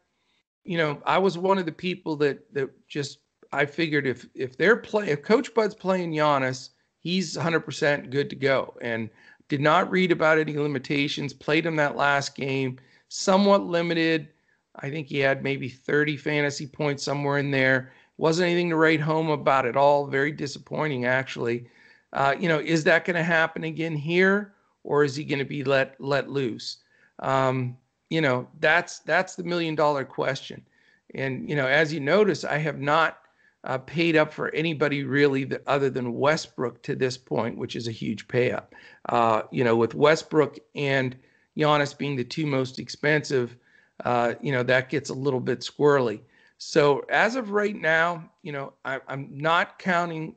you 0.65 0.77
know, 0.77 1.01
I 1.07 1.19
was 1.19 1.39
one 1.39 1.59
of 1.59 1.67
the 1.67 1.73
people 1.73 2.17
that 2.17 2.53
that 2.53 2.71
just 2.89 3.19
I 3.53 3.65
figured 3.67 4.07
if 4.07 4.27
if 4.35 4.57
they're 4.57 4.77
play 4.77 5.09
if 5.09 5.23
Coach 5.23 5.55
Bud's 5.55 5.75
playing 5.75 6.13
Giannis, 6.13 6.71
he's 6.99 7.37
100% 7.37 8.11
good 8.11 8.29
to 8.31 8.37
go. 8.37 8.75
And 8.81 9.11
did 9.49 9.61
not 9.61 9.91
read 9.91 10.13
about 10.13 10.39
any 10.39 10.57
limitations. 10.57 11.33
Played 11.33 11.67
him 11.67 11.77
that 11.77 11.97
last 11.97 12.35
game, 12.35 12.79
somewhat 13.09 13.65
limited. 13.65 14.29
I 14.77 14.91
think 14.91 15.09
he 15.09 15.19
had 15.19 15.43
maybe 15.43 15.69
30 15.69 16.17
fantasy 16.17 16.67
points 16.67 17.03
somewhere 17.03 17.39
in 17.39 17.51
there. 17.51 17.93
Wasn't 18.21 18.45
anything 18.45 18.69
to 18.69 18.77
write 18.77 19.01
home 19.01 19.31
about 19.31 19.65
at 19.65 19.79
all. 19.79 20.07
Very 20.07 20.31
disappointing, 20.31 21.07
actually. 21.07 21.65
Uh, 22.13 22.35
you 22.39 22.51
know, 22.51 22.59
is 22.59 22.85
that 22.85 23.07
going 23.07 23.17
to 23.17 23.23
happen 23.23 23.65
again 23.65 23.97
here, 23.97 24.53
or 24.85 25.05
is 25.05 25.17
he 25.17 25.25
going 25.25 25.39
to 25.39 25.47
be 25.47 25.65
let 25.65 25.99
let 25.99 26.29
loose? 26.29 26.77
Um, 27.21 27.79
you 28.11 28.21
know, 28.21 28.47
that's 28.59 28.99
that's 28.99 29.37
the 29.37 29.43
million 29.43 29.75
dollar 29.75 30.05
question. 30.05 30.63
And 31.15 31.49
you 31.49 31.57
know, 31.57 31.67
as 31.67 31.95
you 31.95 32.01
notice, 32.01 32.45
I 32.45 32.59
have 32.59 32.79
not 32.79 33.21
uh, 33.65 33.79
paid 33.79 34.17
up 34.17 34.35
for 34.35 34.55
anybody 34.55 35.03
really 35.03 35.45
that, 35.45 35.63
other 35.67 35.89
than 35.89 36.13
Westbrook 36.13 36.83
to 36.83 36.95
this 36.95 37.17
point, 37.17 37.57
which 37.57 37.75
is 37.75 37.89
a 37.89 37.93
huge 37.93 38.29
pay 38.29 38.53
up. 38.53 38.75
Uh, 39.09 39.43
you 39.51 39.65
know, 39.65 39.77
with 39.77 39.95
Westbrook 39.95 40.59
and 40.75 41.17
Giannis 41.57 41.97
being 41.97 42.17
the 42.17 42.25
two 42.25 42.45
most 42.45 42.79
expensive, 42.79 43.57
uh, 44.05 44.35
you 44.43 44.53
know, 44.53 44.63
that 44.63 44.91
gets 44.91 45.09
a 45.09 45.15
little 45.15 45.41
bit 45.41 45.61
squirrely. 45.61 46.21
So 46.63 47.07
as 47.09 47.37
of 47.37 47.53
right 47.53 47.75
now, 47.75 48.31
you 48.43 48.53
know, 48.53 48.75
I, 48.85 49.01
am 49.09 49.31
not 49.33 49.79
counting 49.79 50.37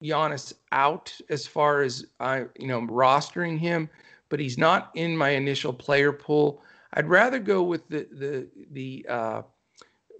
Giannis 0.00 0.52
out 0.70 1.12
as 1.28 1.48
far 1.48 1.82
as 1.82 2.06
I, 2.20 2.44
you 2.56 2.68
know, 2.68 2.82
rostering 2.82 3.58
him, 3.58 3.90
but 4.28 4.38
he's 4.38 4.56
not 4.56 4.92
in 4.94 5.16
my 5.16 5.30
initial 5.30 5.72
player 5.72 6.12
pool. 6.12 6.62
I'd 6.92 7.08
rather 7.08 7.40
go 7.40 7.64
with 7.64 7.88
the 7.88 8.06
the 8.12 8.48
the 8.70 9.04
uh, 9.08 9.42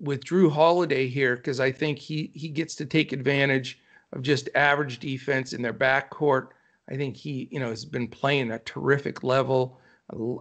with 0.00 0.24
Jrue 0.24 0.50
Holiday 0.50 1.06
here 1.06 1.36
because 1.36 1.60
I 1.60 1.70
think 1.70 2.00
he 2.00 2.32
he 2.34 2.48
gets 2.48 2.74
to 2.74 2.84
take 2.84 3.12
advantage 3.12 3.78
of 4.12 4.22
just 4.22 4.48
average 4.56 4.98
defense 4.98 5.52
in 5.52 5.62
their 5.62 5.72
backcourt. 5.72 6.48
I 6.90 6.96
think 6.96 7.16
he, 7.16 7.48
you 7.52 7.60
know, 7.60 7.70
has 7.70 7.84
been 7.84 8.08
playing 8.08 8.50
a 8.50 8.58
terrific 8.58 9.22
level. 9.22 9.78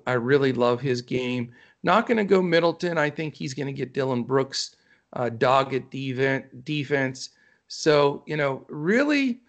I 0.07 0.13
really 0.13 0.53
love 0.53 0.81
his 0.81 1.03
game. 1.03 1.53
Not 1.83 2.07
going 2.07 2.17
to 2.17 2.23
go 2.23 2.41
Middleton. 2.41 2.97
I 2.97 3.11
think 3.11 3.35
he's 3.35 3.53
going 3.53 3.67
to 3.67 3.73
get 3.73 3.93
Dillon 3.93 4.23
Brooks 4.23 4.75
uh, 5.13 5.29
dogged 5.29 5.89
defense. 5.89 7.29
So, 7.67 8.23
you 8.27 8.37
know, 8.37 8.65
really 8.69 9.41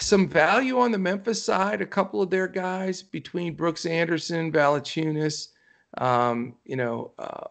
some 0.00 0.28
value 0.28 0.78
on 0.78 0.92
the 0.92 0.98
Memphis 0.98 1.42
side. 1.42 1.80
A 1.80 1.86
couple 1.86 2.20
of 2.20 2.30
their 2.30 2.48
guys 2.48 3.02
between 3.02 3.54
Brooks 3.54 3.86
Anderson, 3.86 4.52
Valanciunas. 4.52 5.48
Um, 5.96 6.54
you 6.64 6.76
know, 6.76 7.12
uh, 7.18 7.46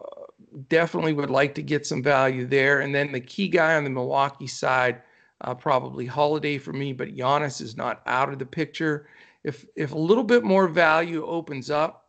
definitely 0.69 1.13
would 1.13 1.29
like 1.29 1.55
to 1.55 1.63
get 1.63 1.87
some 1.87 2.03
value 2.03 2.45
there. 2.45 2.81
And 2.81 2.93
then 2.93 3.11
the 3.11 3.19
key 3.19 3.47
guy 3.47 3.75
on 3.75 3.83
the 3.83 3.89
Milwaukee 3.89 4.47
side, 4.47 5.01
uh, 5.41 5.55
probably 5.55 6.05
Holiday 6.05 6.57
for 6.57 6.73
me, 6.73 6.93
but 6.93 7.15
Giannis 7.15 7.61
is 7.61 7.77
not 7.77 8.01
out 8.05 8.31
of 8.31 8.39
the 8.39 8.45
picture. 8.45 9.07
If 9.43 9.65
if 9.75 9.91
a 9.91 9.97
little 9.97 10.23
bit 10.23 10.43
more 10.43 10.67
value 10.67 11.25
opens 11.25 11.69
up 11.69 12.05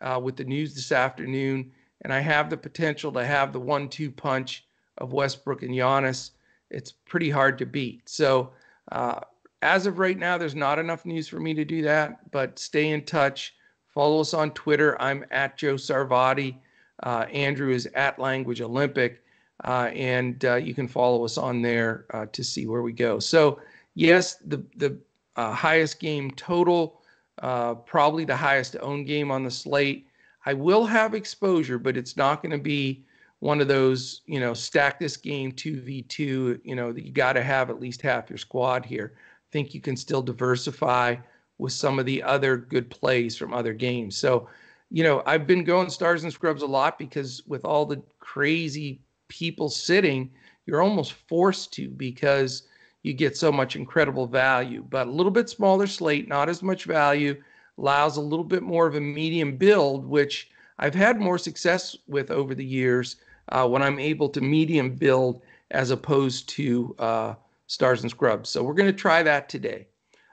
uh, 0.00 0.20
with 0.22 0.36
the 0.36 0.44
news 0.44 0.74
this 0.74 0.92
afternoon, 0.92 1.72
and 2.02 2.12
I 2.12 2.20
have 2.20 2.50
the 2.50 2.56
potential 2.56 3.12
to 3.12 3.24
have 3.24 3.52
the 3.52 3.60
one-two 3.60 4.10
punch 4.10 4.64
of 4.98 5.12
Westbrook 5.12 5.62
and 5.62 5.72
Giannis, 5.72 6.30
it's 6.70 6.92
pretty 6.92 7.30
hard 7.30 7.58
to 7.58 7.66
beat. 7.66 8.08
So 8.08 8.50
uh, 8.92 9.20
as 9.62 9.86
of 9.86 9.98
right 9.98 10.18
now, 10.18 10.38
there's 10.38 10.54
not 10.54 10.78
enough 10.78 11.04
news 11.04 11.28
for 11.28 11.40
me 11.40 11.54
to 11.54 11.64
do 11.64 11.82
that. 11.82 12.30
But 12.30 12.58
stay 12.58 12.90
in 12.90 13.04
touch. 13.04 13.54
Follow 13.86 14.20
us 14.20 14.34
on 14.34 14.52
Twitter. 14.52 15.00
I'm 15.00 15.24
at 15.30 15.56
Joe 15.56 15.74
Sarvati. 15.74 16.56
Uh, 17.02 17.26
Andrew 17.32 17.72
is 17.72 17.86
at 17.94 18.18
Language 18.18 18.60
Olympic. 18.60 19.22
Uh, 19.64 19.90
and 19.94 20.44
uh, 20.44 20.54
you 20.54 20.74
can 20.74 20.86
follow 20.86 21.24
us 21.24 21.36
on 21.36 21.62
there 21.62 22.06
uh, 22.12 22.26
to 22.32 22.44
see 22.44 22.66
where 22.66 22.82
we 22.82 22.92
go. 22.92 23.18
So, 23.18 23.60
yes, 23.94 24.36
the 24.36 24.64
the 24.76 24.96
uh, 25.34 25.52
highest 25.52 25.98
game 25.98 26.30
total, 26.32 27.00
probably 27.38 28.24
the 28.24 28.36
highest 28.36 28.76
own 28.80 29.04
game 29.04 29.30
on 29.30 29.42
the 29.42 29.50
slate. 29.50 30.07
I 30.48 30.54
will 30.54 30.86
have 30.86 31.12
exposure, 31.12 31.78
but 31.78 31.98
it's 31.98 32.16
not 32.16 32.42
going 32.42 32.52
to 32.52 32.62
be 32.62 33.04
one 33.40 33.60
of 33.60 33.68
those, 33.68 34.22
you 34.24 34.40
know, 34.40 34.54
stack 34.54 34.98
this 34.98 35.18
game 35.18 35.52
2v2, 35.52 36.60
you 36.64 36.74
know, 36.74 36.90
that 36.90 37.04
you 37.04 37.12
got 37.12 37.34
to 37.34 37.42
have 37.42 37.68
at 37.68 37.80
least 37.80 38.00
half 38.00 38.30
your 38.30 38.38
squad 38.38 38.86
here. 38.86 39.12
I 39.14 39.48
think 39.52 39.74
you 39.74 39.82
can 39.82 39.94
still 39.94 40.22
diversify 40.22 41.16
with 41.58 41.74
some 41.74 41.98
of 41.98 42.06
the 42.06 42.22
other 42.22 42.56
good 42.56 42.88
plays 42.88 43.36
from 43.36 43.52
other 43.52 43.74
games. 43.74 44.16
So, 44.16 44.48
you 44.90 45.04
know, 45.04 45.22
I've 45.26 45.46
been 45.46 45.64
going 45.64 45.90
stars 45.90 46.24
and 46.24 46.32
scrubs 46.32 46.62
a 46.62 46.66
lot 46.66 46.98
because 46.98 47.42
with 47.46 47.66
all 47.66 47.84
the 47.84 48.02
crazy 48.18 49.02
people 49.28 49.68
sitting, 49.68 50.30
you're 50.64 50.80
almost 50.80 51.12
forced 51.12 51.74
to 51.74 51.90
because 51.90 52.62
you 53.02 53.12
get 53.12 53.36
so 53.36 53.52
much 53.52 53.76
incredible 53.76 54.26
value. 54.26 54.82
But 54.88 55.08
a 55.08 55.10
little 55.10 55.30
bit 55.30 55.50
smaller 55.50 55.86
slate, 55.86 56.26
not 56.26 56.48
as 56.48 56.62
much 56.62 56.84
value, 56.84 57.36
allows 57.78 58.16
a 58.16 58.20
little 58.20 58.44
bit 58.44 58.62
more 58.62 58.86
of 58.86 58.96
a 58.96 59.00
medium 59.00 59.56
build, 59.56 60.04
which 60.04 60.50
I've 60.78 60.94
had 60.94 61.20
more 61.20 61.38
success 61.38 61.96
with 62.06 62.30
over 62.30 62.54
the 62.54 62.64
years 62.64 63.16
uh, 63.50 63.66
when 63.66 63.82
I'm 63.82 63.98
able 63.98 64.28
to 64.30 64.40
medium 64.40 64.94
build 64.94 65.42
as 65.70 65.90
opposed 65.90 66.48
to 66.50 66.94
uh, 66.98 67.34
stars 67.66 68.02
and 68.02 68.10
scrubs. 68.10 68.48
So 68.48 68.62
we're 68.62 68.74
going 68.74 68.90
to 68.90 68.92
try 68.92 69.22
that 69.22 69.48
today. 69.48 69.86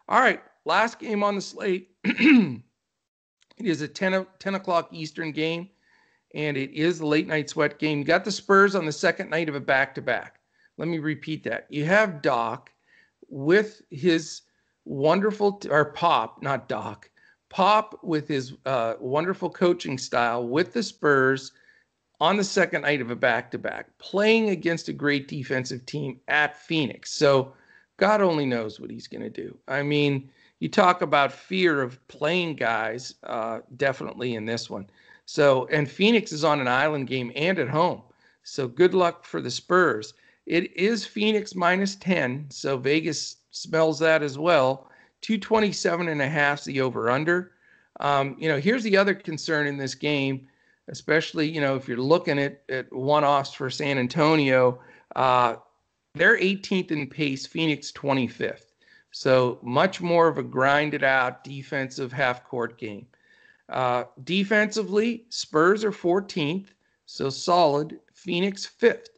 All 0.09 0.19
right, 0.19 0.41
last 0.65 0.99
game 0.99 1.23
on 1.23 1.35
the 1.35 1.41
slate. 1.41 1.91
it 2.03 2.61
is 3.59 3.81
a 3.81 3.87
10, 3.87 4.25
10 4.39 4.55
o'clock 4.55 4.89
Eastern 4.91 5.31
game, 5.31 5.69
and 6.33 6.57
it 6.57 6.71
is 6.71 6.99
the 6.99 7.07
late 7.07 7.27
night 7.27 7.49
sweat 7.49 7.79
game. 7.79 7.99
You 7.99 8.05
got 8.05 8.25
the 8.25 8.31
Spurs 8.31 8.75
on 8.75 8.85
the 8.85 8.91
second 8.91 9.29
night 9.29 9.49
of 9.49 9.55
a 9.55 9.59
back 9.59 9.95
to 9.95 10.01
back. 10.01 10.39
Let 10.77 10.87
me 10.87 10.99
repeat 10.99 11.43
that. 11.45 11.67
You 11.69 11.85
have 11.85 12.21
Doc 12.21 12.71
with 13.29 13.81
his 13.89 14.41
wonderful, 14.83 15.61
or 15.69 15.85
Pop, 15.85 16.43
not 16.43 16.67
Doc, 16.67 17.09
Pop 17.49 17.99
with 18.03 18.27
his 18.27 18.53
uh, 18.65 18.95
wonderful 18.99 19.49
coaching 19.49 19.97
style 19.97 20.47
with 20.47 20.73
the 20.73 20.83
Spurs 20.83 21.51
on 22.19 22.37
the 22.37 22.43
second 22.43 22.83
night 22.83 23.01
of 23.01 23.11
a 23.11 23.15
back 23.15 23.51
to 23.51 23.57
back, 23.57 23.97
playing 23.97 24.49
against 24.49 24.89
a 24.89 24.93
great 24.93 25.27
defensive 25.27 25.85
team 25.85 26.19
at 26.27 26.59
Phoenix. 26.61 27.11
So 27.11 27.53
God 27.97 28.21
only 28.21 28.45
knows 28.45 28.79
what 28.79 28.89
he's 28.89 29.07
going 29.07 29.21
to 29.23 29.29
do. 29.29 29.57
I 29.67 29.83
mean, 29.83 30.29
you 30.59 30.69
talk 30.69 31.01
about 31.01 31.31
fear 31.31 31.81
of 31.81 32.05
playing 32.07 32.55
guys, 32.55 33.15
uh, 33.23 33.59
definitely 33.77 34.35
in 34.35 34.45
this 34.45 34.69
one. 34.69 34.89
So, 35.25 35.67
and 35.67 35.89
Phoenix 35.89 36.31
is 36.31 36.43
on 36.43 36.61
an 36.61 36.67
island 36.67 37.07
game 37.07 37.31
and 37.35 37.59
at 37.59 37.69
home. 37.69 38.01
So 38.43 38.67
good 38.67 38.93
luck 38.93 39.25
for 39.25 39.41
the 39.41 39.51
Spurs. 39.51 40.13
It 40.45 40.75
is 40.77 41.05
Phoenix 41.05 41.55
minus 41.55 41.95
10. 41.95 42.47
So 42.49 42.77
Vegas 42.77 43.37
smells 43.51 43.99
that 43.99 44.21
as 44.21 44.37
well. 44.37 44.89
227 45.25 46.07
and 46.07 46.21
a 46.21 46.29
half 46.29 46.59
is 46.59 46.65
the 46.65 46.81
over 46.81 47.09
under. 47.09 47.51
Um, 47.99 48.35
you 48.37 48.47
know, 48.47 48.59
here's 48.59 48.83
the 48.83 48.95
other 48.95 49.15
concern 49.15 49.65
in 49.65 49.75
this 49.75 49.95
game, 49.95 50.47
especially, 50.87 51.49
you 51.49 51.59
know, 51.59 51.75
if 51.75 51.87
you're 51.87 51.97
looking 51.97 52.37
at, 52.37 52.61
at 52.69 52.93
one 52.93 53.23
offs 53.23 53.51
for 53.51 53.71
San 53.71 53.97
Antonio, 53.97 54.79
uh, 55.15 55.55
they're 56.13 56.37
18th 56.37 56.91
in 56.91 57.07
pace, 57.07 57.47
Phoenix 57.47 57.91
25th. 57.91 58.73
So 59.09 59.57
much 59.63 59.99
more 59.99 60.27
of 60.27 60.37
a 60.37 60.43
grinded 60.43 61.03
out 61.03 61.43
defensive 61.43 62.13
half 62.13 62.43
court 62.43 62.77
game. 62.77 63.07
Uh, 63.69 64.03
defensively, 64.25 65.25
Spurs 65.29 65.83
are 65.83 65.91
14th, 65.91 66.67
so 67.07 67.31
solid. 67.31 67.99
Phoenix 68.13 68.63
fifth. 68.63 69.09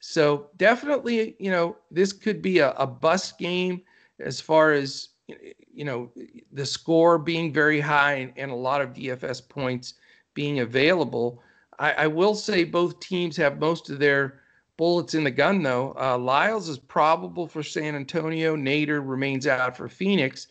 So 0.00 0.50
definitely, 0.58 1.36
you 1.38 1.50
know, 1.50 1.78
this 1.90 2.12
could 2.12 2.42
be 2.42 2.58
a, 2.58 2.72
a 2.72 2.86
bust 2.86 3.38
game 3.38 3.80
as 4.20 4.42
far 4.42 4.72
as 4.72 5.08
you 5.26 5.84
know 5.84 6.10
the 6.52 6.66
score 6.66 7.18
being 7.18 7.52
very 7.52 7.80
high 7.80 8.14
and, 8.14 8.32
and 8.36 8.50
a 8.50 8.54
lot 8.54 8.80
of 8.80 8.92
DFS 8.92 9.48
points 9.48 9.94
being 10.34 10.60
available. 10.60 11.42
I, 11.78 11.92
I, 11.92 12.06
will 12.06 12.34
say 12.34 12.64
both 12.64 13.00
teams 13.00 13.36
have 13.36 13.58
most 13.58 13.90
of 13.90 13.98
their 13.98 14.40
bullets 14.76 15.14
in 15.14 15.24
the 15.24 15.30
gun, 15.30 15.62
though. 15.62 15.94
Uh, 15.98 16.18
Lyles 16.18 16.68
is 16.68 16.78
probable 16.78 17.46
for 17.46 17.62
San 17.62 17.94
Antonio. 17.94 18.56
Nader 18.56 19.00
remains 19.04 19.46
out 19.46 19.76
for 19.76 19.88
Phoenix, 19.88 20.48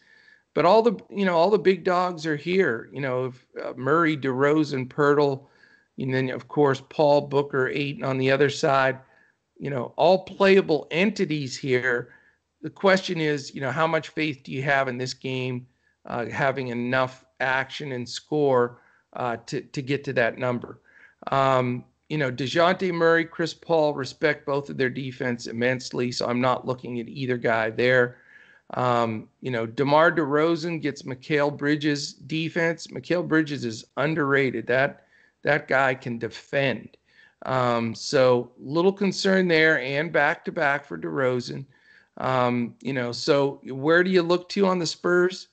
but 0.53 0.65
all 0.65 0.81
the 0.81 0.97
you 1.09 1.25
know 1.25 1.35
all 1.35 1.49
the 1.49 1.59
big 1.59 1.83
dogs 1.83 2.25
are 2.25 2.35
here. 2.35 2.89
You 2.91 3.01
know, 3.01 3.25
if, 3.25 3.45
uh, 3.63 3.73
Murray, 3.75 4.17
DeRozan, 4.17 4.87
Poeltl, 4.87 5.45
and 5.97 6.13
then 6.13 6.29
of 6.29 6.47
course 6.47 6.81
Paul 6.89 7.21
Booker, 7.21 7.67
Ayton 7.67 8.03
on 8.03 8.17
the 8.17 8.31
other 8.31 8.49
side. 8.49 8.99
You 9.59 9.69
know, 9.69 9.93
all 9.95 10.25
playable 10.25 10.87
entities 10.91 11.55
here 11.55 12.09
the 12.63 12.69
question 12.69 13.19
is, 13.19 13.53
you 13.53 13.61
know, 13.61 13.71
how 13.71 13.85
much 13.85 14.09
faith 14.09 14.41
do 14.43 14.51
you 14.51 14.63
have 14.63 14.87
in 14.87 14.97
this 14.97 15.13
game 15.13 15.67
uh, 16.05 16.25
having 16.25 16.69
enough 16.69 17.25
action 17.39 17.91
and 17.91 18.07
score 18.07 18.79
uh, 19.13 19.37
to 19.45 19.61
to 19.61 19.81
get 19.81 20.03
to 20.05 20.13
that 20.13 20.39
number? 20.39 20.79
Um, 21.31 21.83
you 22.09 22.17
know, 22.17 22.31
DeJounte 22.31 22.93
Murray, 22.93 23.25
Chris 23.25 23.53
Paul 23.53 23.93
respect 23.93 24.45
both 24.45 24.69
of 24.69 24.77
their 24.77 24.89
defense 24.89 25.47
immensely. 25.47 26.11
So 26.11 26.25
I'm 26.25 26.41
not 26.41 26.65
looking 26.65 26.99
at 26.99 27.07
either 27.09 27.37
guy 27.37 27.69
there. 27.69 28.17
Um, 28.75 29.27
you 29.41 29.51
know, 29.51 29.65
DeMar 29.65 30.11
DeRozan 30.11 30.81
gets 30.81 31.03
Mikal 31.03 31.55
Bridges 31.55 32.13
defense. 32.13 32.87
Mikal 32.87 33.27
Bridges 33.27 33.65
is 33.65 33.85
underrated. 33.97 34.67
That 34.67 35.05
that 35.43 35.67
guy 35.67 35.95
can 35.95 36.17
defend. 36.17 36.95
Um, 37.45 37.93
so 37.93 38.51
little 38.57 38.93
concern 38.93 39.49
there 39.49 39.81
and 39.81 40.13
back 40.13 40.45
to 40.45 40.51
back 40.51 40.85
for 40.85 40.97
DeRozan. 40.97 41.65
Um, 42.17 42.75
you 42.81 42.93
know, 42.93 43.11
so 43.11 43.59
where 43.65 44.03
do 44.03 44.11
you 44.11 44.21
look 44.21 44.49
to 44.49 44.65
on 44.67 44.79
the 44.79 44.85
Spurs? 44.85 45.47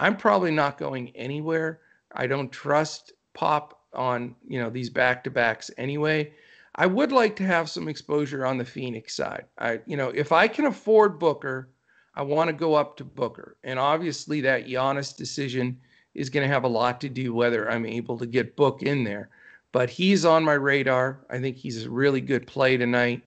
I'm 0.00 0.16
probably 0.16 0.50
not 0.50 0.78
going 0.78 1.10
anywhere. 1.16 1.80
I 2.12 2.26
don't 2.26 2.52
trust 2.52 3.12
Pop 3.34 3.80
on, 3.92 4.34
you 4.46 4.60
know, 4.60 4.70
these 4.70 4.90
back 4.90 5.24
to 5.24 5.30
backs 5.30 5.70
anyway. 5.76 6.32
I 6.74 6.86
would 6.86 7.10
like 7.10 7.34
to 7.36 7.46
have 7.46 7.68
some 7.68 7.88
exposure 7.88 8.46
on 8.46 8.58
the 8.58 8.64
Phoenix 8.64 9.16
side. 9.16 9.46
I, 9.58 9.80
you 9.86 9.96
know, 9.96 10.08
if 10.10 10.30
I 10.30 10.46
can 10.46 10.66
afford 10.66 11.18
Booker, 11.18 11.70
I 12.14 12.22
want 12.22 12.48
to 12.48 12.52
go 12.52 12.74
up 12.74 12.96
to 12.98 13.04
Booker. 13.04 13.56
And 13.64 13.78
obviously 13.78 14.40
that 14.42 14.66
Giannis 14.66 15.16
decision 15.16 15.80
is 16.14 16.30
going 16.30 16.46
to 16.46 16.52
have 16.52 16.64
a 16.64 16.68
lot 16.68 17.00
to 17.00 17.08
do 17.08 17.34
whether 17.34 17.70
I'm 17.70 17.86
able 17.86 18.18
to 18.18 18.26
get 18.26 18.56
Book 18.56 18.82
in 18.82 19.04
there 19.04 19.30
but 19.72 19.90
he's 19.90 20.24
on 20.24 20.44
my 20.44 20.54
radar. 20.54 21.20
I 21.30 21.38
think 21.38 21.56
he's 21.56 21.84
a 21.84 21.90
really 21.90 22.20
good 22.20 22.46
play 22.46 22.76
tonight. 22.76 23.22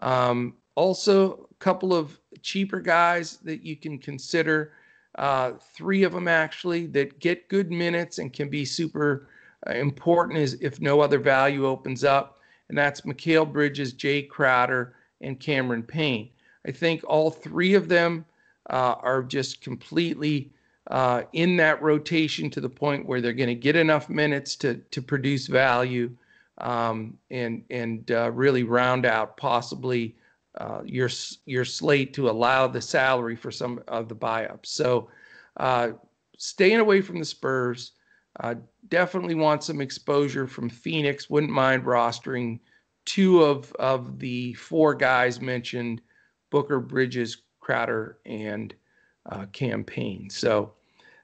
Um, 0.00 0.54
also, 0.76 1.48
a 1.50 1.54
couple 1.58 1.94
of 1.94 2.18
cheaper 2.42 2.80
guys 2.80 3.38
that 3.38 3.62
you 3.62 3.76
can 3.76 3.98
consider. 3.98 4.72
Uh, 5.16 5.52
three 5.74 6.02
of 6.02 6.12
them 6.12 6.26
actually 6.26 6.86
that 6.86 7.20
get 7.20 7.48
good 7.48 7.70
minutes 7.70 8.18
and 8.18 8.32
can 8.32 8.48
be 8.48 8.64
super 8.64 9.28
uh, 9.68 9.72
important 9.72 10.38
is 10.38 10.54
if 10.60 10.80
no 10.80 11.00
other 11.00 11.18
value 11.18 11.66
opens 11.66 12.02
up, 12.02 12.40
and 12.68 12.76
that's 12.76 13.02
Mikal 13.02 13.50
Bridges, 13.50 13.94
Jae 13.94 14.28
Crowder, 14.28 14.94
and 15.20 15.38
Cameron 15.38 15.82
Payne. 15.82 16.30
I 16.66 16.72
think 16.72 17.02
all 17.06 17.30
three 17.30 17.74
of 17.74 17.88
them 17.88 18.24
uh, 18.70 18.96
are 19.00 19.22
just 19.22 19.60
completely 19.60 20.50
uh, 20.90 21.22
in 21.32 21.56
that 21.56 21.82
rotation 21.82 22.50
to 22.50 22.60
the 22.60 22.68
point 22.68 23.06
where 23.06 23.20
they're 23.20 23.32
going 23.32 23.48
to 23.48 23.54
get 23.54 23.76
enough 23.76 24.08
minutes 24.08 24.56
to 24.56 24.74
to 24.90 25.00
produce 25.00 25.46
value 25.46 26.10
um, 26.58 27.16
and 27.30 27.64
and 27.70 28.10
uh, 28.10 28.30
really 28.32 28.64
round 28.64 29.06
out 29.06 29.36
possibly 29.36 30.14
uh, 30.58 30.80
your 30.84 31.08
your 31.46 31.64
slate 31.64 32.14
to 32.14 32.28
allow 32.28 32.66
the 32.66 32.80
salary 32.80 33.36
for 33.36 33.50
some 33.50 33.82
of 33.88 34.08
the 34.08 34.14
buy-ups. 34.14 34.70
So 34.70 35.08
uh, 35.56 35.90
staying 36.36 36.80
away 36.80 37.00
from 37.00 37.18
the 37.18 37.24
Spurs. 37.24 37.92
Uh, 38.40 38.56
definitely 38.88 39.36
want 39.36 39.62
some 39.62 39.80
exposure 39.80 40.48
from 40.48 40.68
Phoenix. 40.68 41.30
Wouldn't 41.30 41.52
mind 41.52 41.84
rostering 41.84 42.58
two 43.04 43.42
of 43.42 43.72
of 43.74 44.18
the 44.18 44.54
four 44.54 44.94
guys 44.94 45.40
mentioned: 45.40 46.00
Booker, 46.50 46.80
Bridges, 46.80 47.42
Crowder, 47.60 48.18
and 48.26 48.74
uh, 49.30 49.46
Cam 49.52 49.84
Payne. 49.84 50.28
So 50.30 50.72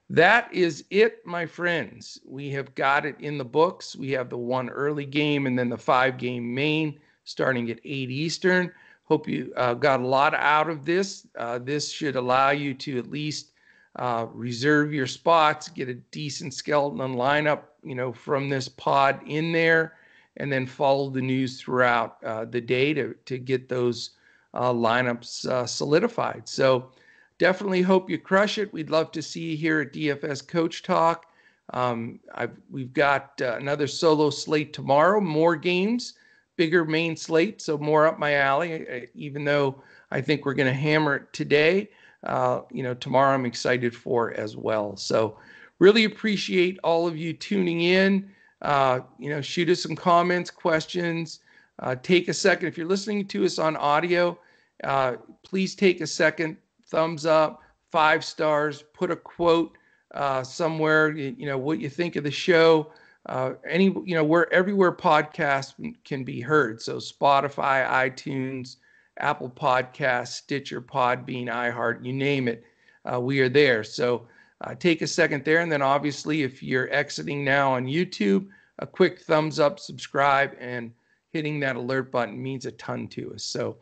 that 0.09 0.53
is 0.53 0.83
it, 0.89 1.25
my 1.25 1.45
friends. 1.45 2.19
We 2.25 2.49
have 2.51 2.75
got 2.75 3.05
it 3.05 3.15
in 3.19 3.37
the 3.37 3.45
books. 3.45 3.95
We 3.95 4.11
have 4.11 4.29
the 4.29 4.37
one 4.37 4.69
early 4.69 5.05
game 5.05 5.47
and 5.47 5.57
then 5.57 5.69
the 5.69 5.77
five 5.77 6.17
game 6.17 6.53
main 6.53 6.99
starting 7.23 7.69
at 7.71 7.79
8 7.83 8.09
Eastern. 8.09 8.71
Hope 9.11 9.27
you 9.27 9.51
uh, 9.57 9.73
got 9.73 9.99
a 9.99 10.07
lot 10.07 10.33
out 10.33 10.69
of 10.69 10.85
this. 10.85 11.27
Uh, 11.37 11.59
this 11.59 11.91
should 11.91 12.15
allow 12.15 12.51
you 12.51 12.73
to 12.75 12.97
at 12.97 13.11
least 13.11 13.51
uh, 13.97 14.25
reserve 14.31 14.93
your 14.93 15.05
spots, 15.05 15.67
get 15.67 15.89
a 15.89 15.95
decent 15.95 16.53
skeleton 16.53 17.17
lineup, 17.17 17.63
you 17.83 17.93
know, 17.93 18.13
from 18.13 18.47
this 18.47 18.69
pod 18.69 19.19
in 19.27 19.51
there, 19.51 19.95
and 20.37 20.49
then 20.49 20.65
follow 20.65 21.09
the 21.09 21.21
news 21.21 21.59
throughout 21.59 22.23
uh, 22.23 22.45
the 22.45 22.61
day 22.61 22.93
to, 22.93 23.13
to 23.25 23.37
get 23.37 23.67
those 23.67 24.11
uh, 24.53 24.71
lineups 24.71 25.45
uh, 25.45 25.65
solidified. 25.65 26.47
So, 26.47 26.89
definitely 27.37 27.81
hope 27.81 28.09
you 28.09 28.17
crush 28.17 28.57
it. 28.59 28.71
We'd 28.71 28.91
love 28.91 29.11
to 29.11 29.21
see 29.21 29.51
you 29.51 29.57
here 29.57 29.81
at 29.81 29.91
DFS 29.91 30.47
Coach 30.47 30.83
Talk. 30.83 31.25
Um, 31.73 32.21
we've 32.69 32.93
got 32.93 33.41
another 33.41 33.87
solo 33.87 34.29
slate 34.29 34.71
tomorrow, 34.71 35.19
more 35.19 35.57
games, 35.57 36.13
bigger 36.61 36.85
main 36.85 37.17
slate, 37.17 37.59
so 37.59 37.75
more 37.75 38.05
up 38.05 38.19
my 38.19 38.35
alley. 38.35 38.87
I, 38.87 39.07
even 39.15 39.43
though 39.43 39.81
I 40.11 40.21
think 40.21 40.45
we're 40.45 40.53
going 40.53 40.71
to 40.71 40.79
hammer 40.79 41.15
it 41.15 41.33
today, 41.33 41.89
uh, 42.23 42.61
you 42.71 42.83
know, 42.83 42.93
tomorrow 42.93 43.33
I'm 43.33 43.47
excited 43.47 43.95
for 43.95 44.31
as 44.35 44.55
well. 44.55 44.95
So 44.95 45.39
really 45.79 46.03
appreciate 46.03 46.77
all 46.83 47.07
of 47.07 47.17
you 47.17 47.33
tuning 47.33 47.81
in. 47.81 48.29
Uh, 48.61 48.99
you 49.17 49.31
know, 49.31 49.41
shoot 49.41 49.69
us 49.69 49.81
some 49.81 49.95
comments, 49.95 50.51
questions. 50.51 51.39
Uh, 51.79 51.95
take 51.95 52.27
a 52.27 52.33
second 52.33 52.67
if 52.67 52.77
you're 52.77 52.85
listening 52.85 53.27
to 53.29 53.43
us 53.43 53.57
on 53.57 53.75
audio. 53.75 54.37
Uh, 54.83 55.15
please 55.41 55.73
take 55.73 55.99
a 55.99 56.05
second 56.05 56.57
thumbs 56.85 57.25
up, 57.25 57.63
five 57.91 58.23
stars, 58.23 58.83
put 58.93 59.09
a 59.09 59.15
quote 59.15 59.75
uh, 60.13 60.43
somewhere, 60.43 61.09
you, 61.17 61.35
you, 61.39 61.47
know, 61.47 61.57
what 61.57 61.79
you 61.79 61.89
think 61.89 62.15
of 62.17 62.23
the 62.23 62.29
show. 62.29 62.91
Uh, 63.27 63.53
any, 63.67 63.85
you 63.85 64.15
know, 64.15 64.23
where 64.23 64.51
everywhere 64.51 64.91
podcasts 64.91 65.73
can 66.03 66.23
be 66.23 66.41
heard. 66.41 66.81
So 66.81 66.97
Spotify, 66.97 67.87
iTunes, 67.87 68.77
Apple 69.19 69.49
Podcasts, 69.49 70.33
Stitcher, 70.33 70.81
Podbean, 70.81 71.47
iHeart, 71.47 72.03
you 72.03 72.13
name 72.13 72.47
it, 72.47 72.63
uh, 73.11 73.19
we 73.19 73.39
are 73.39 73.49
there. 73.49 73.83
So 73.83 74.27
uh, 74.61 74.73
take 74.75 75.01
a 75.01 75.07
second 75.07 75.45
there. 75.45 75.59
And 75.59 75.71
then 75.71 75.81
obviously, 75.81 76.41
if 76.43 76.63
you're 76.63 76.91
exiting 76.91 77.43
now 77.43 77.73
on 77.73 77.85
YouTube, 77.85 78.47
a 78.79 78.87
quick 78.87 79.19
thumbs 79.19 79.59
up, 79.59 79.79
subscribe, 79.79 80.55
and 80.59 80.91
hitting 81.31 81.59
that 81.59 81.75
alert 81.75 82.11
button 82.11 82.41
means 82.41 82.65
a 82.65 82.71
ton 82.71 83.07
to 83.09 83.33
us. 83.33 83.43
So 83.43 83.77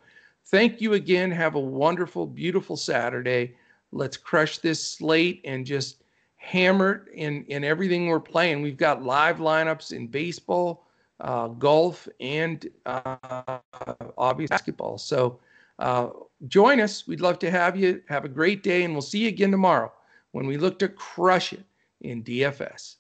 Thank 0.50 0.82
you 0.82 0.94
again. 0.94 1.30
Have 1.30 1.54
a 1.54 1.60
wonderful, 1.60 2.26
beautiful 2.26 2.76
Saturday. 2.76 3.56
Let's 3.92 4.18
crush 4.18 4.58
this 4.58 4.84
slate 4.84 5.42
and 5.46 5.64
just 5.64 6.02
hammer 6.40 7.06
it 7.08 7.14
in, 7.14 7.44
in 7.46 7.64
everything 7.64 8.08
we're 8.08 8.20
playing. 8.20 8.62
We've 8.62 8.78
got 8.78 9.04
live 9.04 9.38
lineups 9.38 9.92
in 9.92 10.08
baseball, 10.08 10.88
uh, 11.20 11.50
golf, 11.50 12.08
and 12.20 12.68
uh, 12.86 13.60
obviously 14.18 14.56
basketball. 14.56 14.98
So 14.98 15.40
uh, 15.78 16.10
join 16.48 16.80
us. 16.80 17.06
We'd 17.08 17.22
love 17.22 17.40
to 17.40 17.52
have 17.52 17.78
you. 17.78 18.02
Have 18.08 18.26
a 18.26 18.30
great 18.30 18.64
day, 18.64 18.84
and 18.84 18.94
we'll 18.94 19.02
see 19.02 19.20
you 19.20 19.28
again 19.28 19.52
tomorrow 19.52 19.92
when 20.32 20.48
we 20.48 20.58
look 20.58 20.80
to 20.80 20.88
crush 20.88 21.54
it 21.54 21.64
in 22.02 22.24
DFS. 22.24 22.96